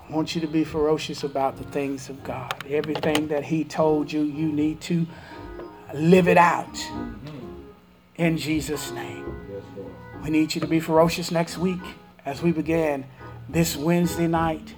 I 0.10 0.12
want 0.12 0.34
you 0.34 0.42
to 0.42 0.48
be 0.48 0.64
ferocious 0.64 1.24
about 1.24 1.56
the 1.56 1.66
things 1.66 2.10
of 2.10 2.24
God. 2.24 2.52
Everything 2.68 3.28
that 3.28 3.44
He 3.44 3.64
told 3.64 4.12
you, 4.12 4.24
you 4.24 4.52
need 4.52 4.82
to 4.82 5.06
live 5.94 6.28
it 6.28 6.38
out 6.38 6.74
mm-hmm. 6.74 7.62
in 8.16 8.40
Jesus' 8.40 8.90
name. 8.90 9.24
We 10.24 10.32
need 10.32 10.56
you 10.56 10.62
to 10.62 10.68
be 10.68 10.80
ferocious 10.80 11.30
next 11.30 11.60
week 11.60 11.84
as 12.26 12.42
we 12.42 12.52
begin 12.52 13.06
this 13.48 13.78
Wednesday 13.78 14.26
night. 14.26 14.74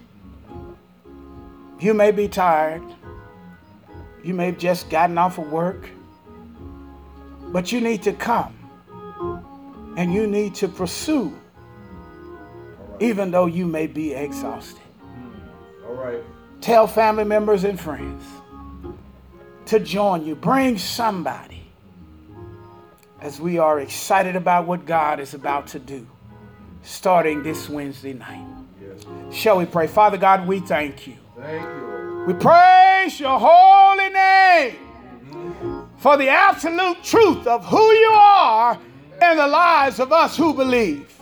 You 1.80 1.94
may 1.94 2.12
be 2.12 2.28
tired. 2.28 2.84
You 4.22 4.34
may 4.34 4.48
have 4.48 4.58
just 4.58 4.90
gotten 4.90 5.18
off 5.18 5.38
of 5.38 5.50
work. 5.50 5.88
But 7.54 7.72
you 7.72 7.80
need 7.80 8.04
to 8.04 8.12
come 8.12 8.65
and 9.98 10.14
you 10.14 10.28
need 10.28 10.56
to 10.56 10.68
pursue, 10.68 11.34
even 13.00 13.32
though 13.32 13.46
you 13.46 13.66
may 13.66 13.88
be 13.88 14.14
exhausted. 14.14 14.82
All 15.88 15.94
right. 15.94 16.22
Tell 16.62 16.88
family 16.88 17.24
members 17.24 17.64
and 17.64 17.80
friends 17.80 18.24
to 19.68 19.80
join 19.80 20.26
you. 20.26 20.36
Bring 20.36 20.78
somebody 20.78 21.64
as 23.22 23.40
we 23.40 23.58
are 23.58 23.80
excited 23.80 24.36
about 24.36 24.68
what 24.68 24.86
God 24.86 25.20
is 25.20 25.34
about 25.34 25.68
to 25.68 25.80
do 25.80 26.08
starting 26.84 27.42
this 27.44 27.70
Wednesday 27.70 28.14
night. 28.14 28.46
Shall 29.32 29.58
we 29.58 29.66
pray? 29.66 29.88
Father 29.88 30.18
God, 30.18 30.48
we 30.48 30.60
thank 30.60 31.08
you. 31.08 31.16
Thank 31.38 31.64
you. 31.64 32.24
We 32.28 32.34
praise 32.34 33.20
your 33.20 33.40
holy 33.40 34.10
name 34.10 34.76
mm-hmm. 35.30 35.82
for 35.98 36.18
the 36.18 36.30
absolute 36.30 37.04
truth 37.04 37.46
of 37.48 37.66
who 37.66 37.92
you 37.92 38.12
are 38.16 38.80
in 39.32 39.38
the 39.38 39.48
lives 39.48 40.00
of 40.00 40.12
us 40.12 40.38
who 40.38 40.54
believe. 40.54 41.16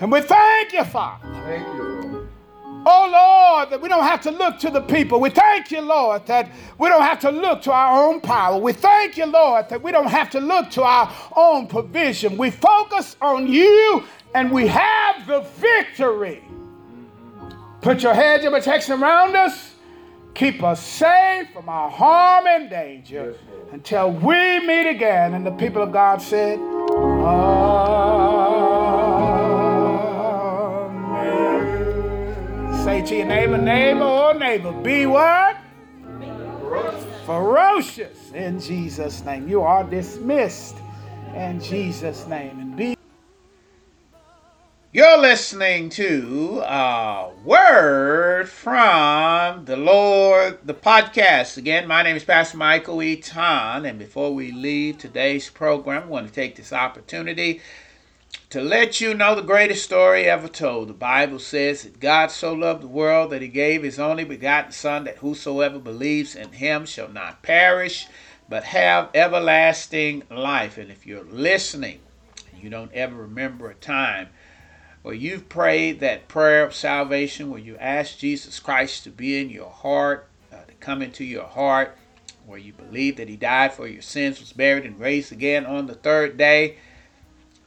And 0.00 0.10
we 0.10 0.20
thank 0.20 0.72
you, 0.72 0.84
Father. 0.84 1.28
Thank 1.44 1.66
you, 1.74 1.82
Lord. 1.82 2.28
Oh 2.86 3.08
Lord, 3.10 3.70
that 3.70 3.80
we 3.80 3.88
don't 3.88 4.04
have 4.04 4.20
to 4.22 4.30
look 4.30 4.58
to 4.58 4.70
the 4.70 4.82
people. 4.82 5.18
We 5.18 5.30
thank 5.30 5.70
you, 5.70 5.80
Lord, 5.80 6.26
that 6.26 6.50
we 6.78 6.88
don't 6.88 7.02
have 7.02 7.18
to 7.20 7.30
look 7.30 7.62
to 7.62 7.72
our 7.72 8.06
own 8.06 8.20
power. 8.20 8.58
We 8.58 8.74
thank 8.74 9.16
you, 9.16 9.24
Lord, 9.24 9.70
that 9.70 9.82
we 9.82 9.90
don't 9.90 10.10
have 10.10 10.28
to 10.30 10.40
look 10.40 10.68
to 10.72 10.82
our 10.82 11.10
own 11.34 11.66
provision. 11.66 12.36
We 12.36 12.50
focus 12.50 13.16
on 13.22 13.46
you 13.50 14.04
and 14.34 14.52
we 14.52 14.66
have 14.66 15.26
the 15.26 15.40
victory. 15.56 16.42
Put 17.80 18.02
your 18.02 18.14
hedge 18.14 18.44
of 18.44 18.52
protection 18.52 19.02
around 19.02 19.34
us. 19.34 19.72
Keep 20.34 20.62
us 20.62 20.84
safe 20.84 21.48
from 21.54 21.68
our 21.68 21.88
harm 21.88 22.46
and 22.46 22.68
danger 22.68 23.36
until 23.72 24.10
we 24.10 24.60
meet 24.66 24.88
again. 24.90 25.34
And 25.34 25.46
the 25.46 25.52
people 25.52 25.82
of 25.82 25.92
God 25.92 26.20
said, 26.20 26.58
to 33.06 33.16
your 33.16 33.26
neighbor, 33.26 33.58
neighbor, 33.58 34.02
or 34.02 34.32
neighbor, 34.32 34.72
be 34.72 35.04
what? 35.04 35.58
Ferocious 37.26 38.32
in 38.32 38.58
Jesus' 38.58 39.22
name. 39.26 39.46
You 39.46 39.60
are 39.60 39.84
dismissed 39.84 40.76
in 41.34 41.60
Jesus' 41.60 42.26
name. 42.26 42.58
And 42.58 42.74
be 42.74 42.96
you're 44.94 45.18
listening 45.18 45.90
to 45.90 46.62
a 46.64 47.30
word 47.44 48.48
from 48.48 49.66
the 49.66 49.76
Lord, 49.76 50.60
the 50.64 50.72
podcast. 50.72 51.58
Again, 51.58 51.86
my 51.86 52.02
name 52.02 52.16
is 52.16 52.24
Pastor 52.24 52.56
Michael 52.56 53.02
E. 53.02 53.14
Eaton, 53.14 53.84
and 53.84 53.98
before 53.98 54.32
we 54.32 54.50
leave 54.50 54.96
today's 54.96 55.50
program, 55.50 56.04
I 56.04 56.06
want 56.06 56.28
to 56.28 56.32
take 56.32 56.56
this 56.56 56.72
opportunity 56.72 57.60
to 58.54 58.60
let 58.60 59.00
you 59.00 59.12
know 59.14 59.34
the 59.34 59.42
greatest 59.42 59.82
story 59.82 60.26
ever 60.26 60.46
told. 60.46 60.88
The 60.88 60.92
Bible 60.92 61.40
says 61.40 61.82
that 61.82 61.98
God 61.98 62.30
so 62.30 62.52
loved 62.54 62.84
the 62.84 62.86
world 62.86 63.32
that 63.32 63.42
he 63.42 63.48
gave 63.48 63.82
his 63.82 63.98
only 63.98 64.22
begotten 64.22 64.70
Son, 64.70 65.02
that 65.02 65.16
whosoever 65.16 65.80
believes 65.80 66.36
in 66.36 66.52
him 66.52 66.86
shall 66.86 67.08
not 67.08 67.42
perish, 67.42 68.06
but 68.48 68.62
have 68.62 69.10
everlasting 69.12 70.22
life. 70.30 70.78
And 70.78 70.92
if 70.92 71.04
you're 71.04 71.24
listening, 71.24 71.98
you 72.56 72.70
don't 72.70 72.92
ever 72.92 73.16
remember 73.16 73.70
a 73.70 73.74
time 73.74 74.28
where 75.02 75.14
you've 75.14 75.48
prayed 75.48 75.98
that 75.98 76.28
prayer 76.28 76.62
of 76.64 76.76
salvation, 76.76 77.50
where 77.50 77.58
you 77.58 77.76
asked 77.78 78.20
Jesus 78.20 78.60
Christ 78.60 79.02
to 79.02 79.10
be 79.10 79.40
in 79.40 79.50
your 79.50 79.70
heart, 79.70 80.28
uh, 80.52 80.62
to 80.62 80.74
come 80.74 81.02
into 81.02 81.24
your 81.24 81.48
heart, 81.48 81.98
where 82.46 82.60
you 82.60 82.72
believe 82.72 83.16
that 83.16 83.28
He 83.28 83.34
died 83.34 83.72
for 83.72 83.88
your 83.88 84.00
sins, 84.00 84.38
was 84.38 84.52
buried, 84.52 84.84
and 84.84 85.00
raised 85.00 85.32
again 85.32 85.66
on 85.66 85.88
the 85.88 85.94
third 85.96 86.36
day, 86.36 86.76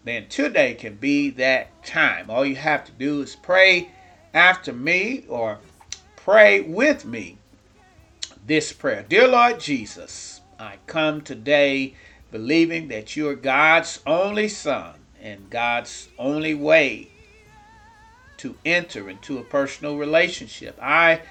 then 0.08 0.28
today 0.28 0.74
can 0.74 0.95
be 0.95 1.30
that 1.32 1.84
time. 1.84 2.30
All 2.30 2.45
you 2.45 2.55
have 2.55 2.86
to 2.86 2.91
do 2.91 3.22
is 3.22 3.36
pray 3.36 3.89
after 4.34 4.74
me 4.74 5.26
or 5.28 5.60
pray 6.16 6.62
with 6.62 7.05
me 7.05 7.38
this 8.45 8.72
prayer 8.72 9.05
Dear 9.08 9.28
Lord 9.28 9.60
Jesus, 9.60 10.41
I 10.60 10.76
come 10.88 11.22
today 11.22 11.95
believing 12.32 12.88
that 12.89 13.16
you 13.16 13.28
are 13.30 13.36
God's 13.36 14.01
only 14.05 14.47
Son 14.47 14.93
and 15.22 15.49
God's 15.49 16.10
only 16.18 16.53
way 16.53 17.10
to 18.38 18.55
enter 18.64 19.10
into 19.10 19.39
a 19.39 19.43
personal 19.43 19.97
relationship. 19.97 20.78
I 20.82 21.22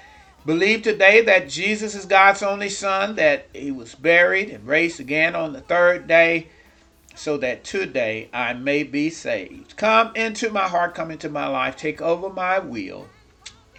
believe 0.45 0.81
today 0.81 1.21
that 1.21 1.49
Jesus 1.49 1.95
is 1.95 2.05
God's 2.05 2.43
only 2.43 2.69
Son, 2.69 3.15
that 3.15 3.47
He 3.53 3.71
was 3.71 3.95
buried 3.95 4.49
and 4.49 4.67
raised 4.67 4.99
again 4.99 5.35
on 5.35 5.53
the 5.53 5.61
third 5.61 6.07
day, 6.07 6.47
so 7.17 7.35
that 7.37 7.63
today 7.63 8.29
I 8.31 8.53
may 8.53 8.83
be 8.83 9.09
saved. 9.09 9.75
Come 9.75 10.15
into 10.15 10.49
my 10.49 10.67
heart, 10.67 10.95
come 10.95 11.11
into 11.11 11.29
my 11.29 11.47
life, 11.47 11.75
take 11.75 12.01
over 12.01 12.29
my 12.29 12.59
will. 12.59 13.07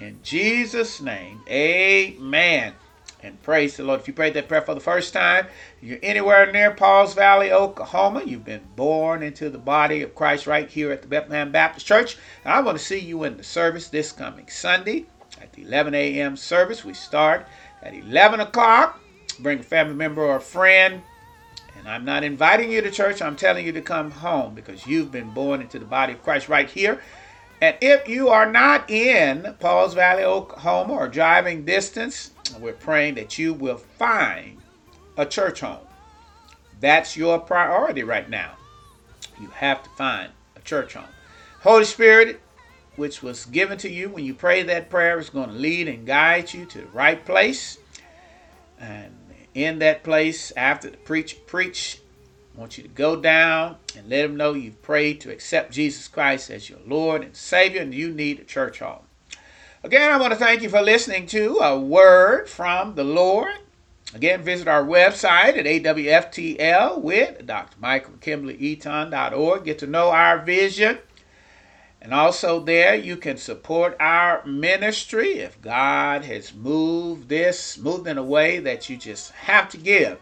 In 0.01 0.19
Jesus' 0.23 1.01
name, 1.01 1.41
amen. 1.49 2.75
And 3.23 3.43
praise 3.43 3.77
the 3.77 3.83
Lord. 3.83 4.01
If 4.01 4.09
you 4.09 4.15
prayed 4.15 4.35
that 4.35 4.49
prayer 4.49 4.63
for 4.63 4.75
the 4.75 4.81
first 4.81 5.13
time, 5.13 5.47
you're 5.81 5.99
anywhere 6.03 6.51
near 6.53 6.71
Pauls 6.73 7.15
Valley, 7.15 7.51
Oklahoma, 7.51 8.23
you've 8.25 8.45
been 8.45 8.65
born 8.77 9.23
into 9.23 9.51
the 9.51 9.59
body 9.59 10.03
of 10.03 10.15
Christ 10.15 10.47
right 10.47 10.69
here 10.69 10.93
at 10.93 11.03
the 11.03 11.09
Bethlehem 11.09 11.51
Baptist 11.51 11.87
Church. 11.87 12.17
I 12.45 12.61
want 12.61 12.79
to 12.79 12.85
see 12.85 12.99
you 12.99 13.25
in 13.25 13.37
the 13.37 13.43
service 13.43 13.89
this 13.89 14.13
coming 14.13 14.49
Sunday 14.49 15.07
at 15.41 15.53
the 15.53 15.63
11 15.63 15.95
a.m. 15.95 16.37
service. 16.37 16.85
We 16.85 16.95
start 16.95 17.47
at 17.83 17.95
11 17.95 18.41
o'clock. 18.41 19.01
Bring 19.41 19.61
a 19.61 19.65
family 19.65 19.95
member 19.95 20.23
or 20.23 20.37
a 20.37 20.41
friend. 20.41 21.03
And 21.79 21.89
I'm 21.89 22.05
not 22.05 22.25
inviting 22.25 22.73
you 22.73 22.81
to 22.83 22.91
church, 22.91 23.23
I'm 23.23 23.37
telling 23.37 23.65
you 23.65 23.73
to 23.73 23.81
come 23.81 24.11
home 24.11 24.55
because 24.55 24.87
you've 24.87 25.13
been 25.13 25.31
born 25.31 25.61
into 25.61 25.79
the 25.79 25.85
body 25.85 26.15
of 26.15 26.23
Christ 26.23 26.49
right 26.49 26.69
here. 26.69 27.01
And 27.61 27.77
if 27.81 28.09
you 28.09 28.29
are 28.29 28.51
not 28.51 28.91
in 28.91 29.55
Pauls 29.59 29.95
Valley, 29.95 30.25
Oklahoma, 30.25 30.93
or 30.93 31.09
driving 31.09 31.65
distance, 31.65 32.33
we're 32.59 32.73
praying 32.73 33.15
that 33.15 33.39
you 33.39 33.53
will 33.55 33.79
find 33.79 34.59
a 35.17 35.27
church 35.27 35.61
home. 35.61 35.87
That's 36.81 37.17
your 37.17 37.41
priority 37.41 38.05
right 38.05 38.29
now. 38.29 38.55
You 39.41 39.49
have 39.49 39.83
to 39.83 39.91
find 39.91 40.31
a 40.57 40.61
church 40.61 40.95
home. 40.95 41.09
Holy 41.61 41.85
Spirit, 41.85 42.41
which 42.97 43.23
was 43.23 43.47
given 43.47 43.79
to 43.79 43.91
you 43.91 44.09
when 44.09 44.25
you 44.25 44.35
pray 44.35 44.63
that 44.65 44.91
prayer, 44.91 45.19
is 45.19 45.31
going 45.31 45.49
to 45.49 45.55
lead 45.55 45.89
and 45.89 46.07
guide 46.07 46.53
you 46.53 46.65
to 46.67 46.79
the 46.79 46.87
right 46.87 47.25
place. 47.25 47.79
And 48.79 49.13
in 49.65 49.79
that 49.81 50.05
place, 50.05 50.53
after 50.57 50.91
the 50.91 50.97
preach, 50.97 51.45
preach, 51.47 52.01
I 52.57 52.61
want 52.61 52.77
you 52.77 52.83
to 52.83 52.89
go 52.89 53.17
down 53.17 53.77
and 53.97 54.09
let 54.09 54.23
them 54.23 54.37
know 54.37 54.53
you've 54.53 54.83
prayed 54.83 55.21
to 55.23 55.31
accept 55.31 55.73
Jesus 55.73 56.09
Christ 56.09 56.51
as 56.51 56.69
your 56.69 56.81
Lord 56.87 57.23
and 57.23 57.37
Savior, 57.37 57.83
and 57.83 57.95
you 57.95 58.11
need 58.11 58.41
a 58.41 58.45
church 58.45 58.81
home. 58.81 59.03
Again, 59.85 60.11
I 60.11 60.17
want 60.17 60.33
to 60.33 60.39
thank 60.39 60.63
you 60.63 60.69
for 60.69 60.83
listening 60.83 61.27
to 61.29 61.59
a 61.59 61.79
word 61.79 62.49
from 62.49 62.95
the 62.95 63.05
Lord. 63.05 63.55
Again, 64.15 64.43
visit 64.43 64.67
our 64.67 64.83
website 64.83 65.57
at 65.57 65.67
AWFTL 65.67 67.01
with 67.01 67.47
Dr. 67.47 67.77
Michael 67.79 68.15
Kimberly 68.21 68.57
Get 68.75 69.79
to 69.79 69.87
know 69.87 70.11
our 70.11 70.41
vision. 70.41 70.99
And 72.01 72.15
also, 72.15 72.61
there 72.61 72.95
you 72.95 73.17
can 73.17 73.37
support 73.37 73.97
our 73.99 74.45
ministry 74.47 75.41
if 75.41 75.61
God 75.61 76.25
has 76.25 76.55
moved 76.55 77.29
this, 77.29 77.77
moved 77.77 78.07
in 78.07 78.19
a 78.19 78.23
way 78.23 78.61
that 78.61 78.89
you 78.89 78.97
just 78.97 79.33
have 79.33 79.69
to 79.71 79.77
give. 79.77 80.21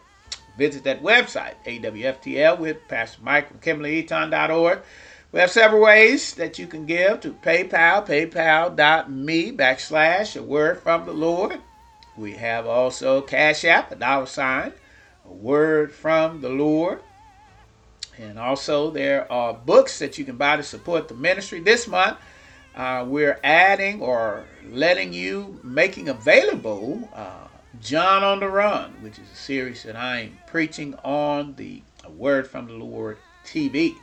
Visit 0.56 0.84
that 0.84 1.02
website, 1.02 1.54
AWFTL 1.66 2.58
with 2.58 2.88
Pastor 2.88 3.20
Michael 3.22 3.58
Kimberly 3.60 3.98
Eaton.org 3.98 4.80
We 5.30 5.40
have 5.40 5.50
several 5.50 5.82
ways 5.82 6.32
that 6.34 6.58
you 6.58 6.66
can 6.66 6.86
give 6.86 7.20
to 7.20 7.34
PayPal, 7.34 8.06
paypal.me 8.06 9.52
backslash 9.52 10.34
a 10.34 10.42
word 10.42 10.80
from 10.80 11.04
the 11.04 11.12
Lord. 11.12 11.60
We 12.16 12.32
have 12.36 12.66
also 12.66 13.20
Cash 13.20 13.66
App, 13.66 13.92
a 13.92 13.96
dollar 13.96 14.24
sign, 14.24 14.72
a 15.26 15.32
word 15.32 15.92
from 15.92 16.40
the 16.40 16.48
Lord. 16.48 17.02
And 18.18 18.38
also, 18.38 18.90
there 18.90 19.30
are 19.30 19.52
books 19.52 19.98
that 19.98 20.18
you 20.18 20.24
can 20.24 20.36
buy 20.36 20.56
to 20.56 20.62
support 20.62 21.08
the 21.08 21.14
ministry. 21.14 21.60
This 21.60 21.86
month, 21.86 22.16
uh, 22.74 23.04
we're 23.06 23.38
adding 23.44 24.00
or 24.00 24.44
letting 24.70 25.12
you, 25.12 25.60
making 25.62 26.08
available 26.08 27.08
uh, 27.14 27.48
John 27.80 28.22
on 28.22 28.40
the 28.40 28.48
Run, 28.48 28.92
which 29.02 29.18
is 29.18 29.30
a 29.30 29.36
series 29.36 29.82
that 29.82 29.96
I'm 29.96 30.38
preaching 30.46 30.94
on 31.04 31.54
the 31.56 31.82
Word 32.16 32.46
from 32.46 32.66
the 32.66 32.74
Lord 32.74 33.18
TV. 33.44 33.94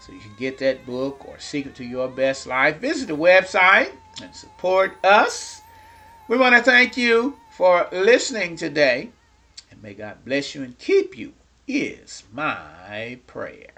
So 0.00 0.12
you 0.12 0.20
can 0.20 0.34
get 0.38 0.58
that 0.58 0.84
book 0.84 1.26
or 1.26 1.38
Secret 1.38 1.74
to 1.76 1.84
Your 1.84 2.08
Best 2.08 2.46
Life. 2.46 2.78
Visit 2.78 3.08
the 3.08 3.16
website 3.16 3.92
and 4.20 4.34
support 4.34 4.96
us. 5.04 5.60
We 6.28 6.36
want 6.36 6.56
to 6.56 6.62
thank 6.62 6.96
you 6.96 7.36
for 7.50 7.88
listening 7.92 8.56
today. 8.56 9.10
And 9.70 9.82
may 9.82 9.94
God 9.94 10.18
bless 10.24 10.54
you 10.54 10.62
and 10.62 10.76
keep 10.78 11.16
you, 11.16 11.32
is 11.72 12.24
my 12.30 13.18
prayer. 13.26 13.71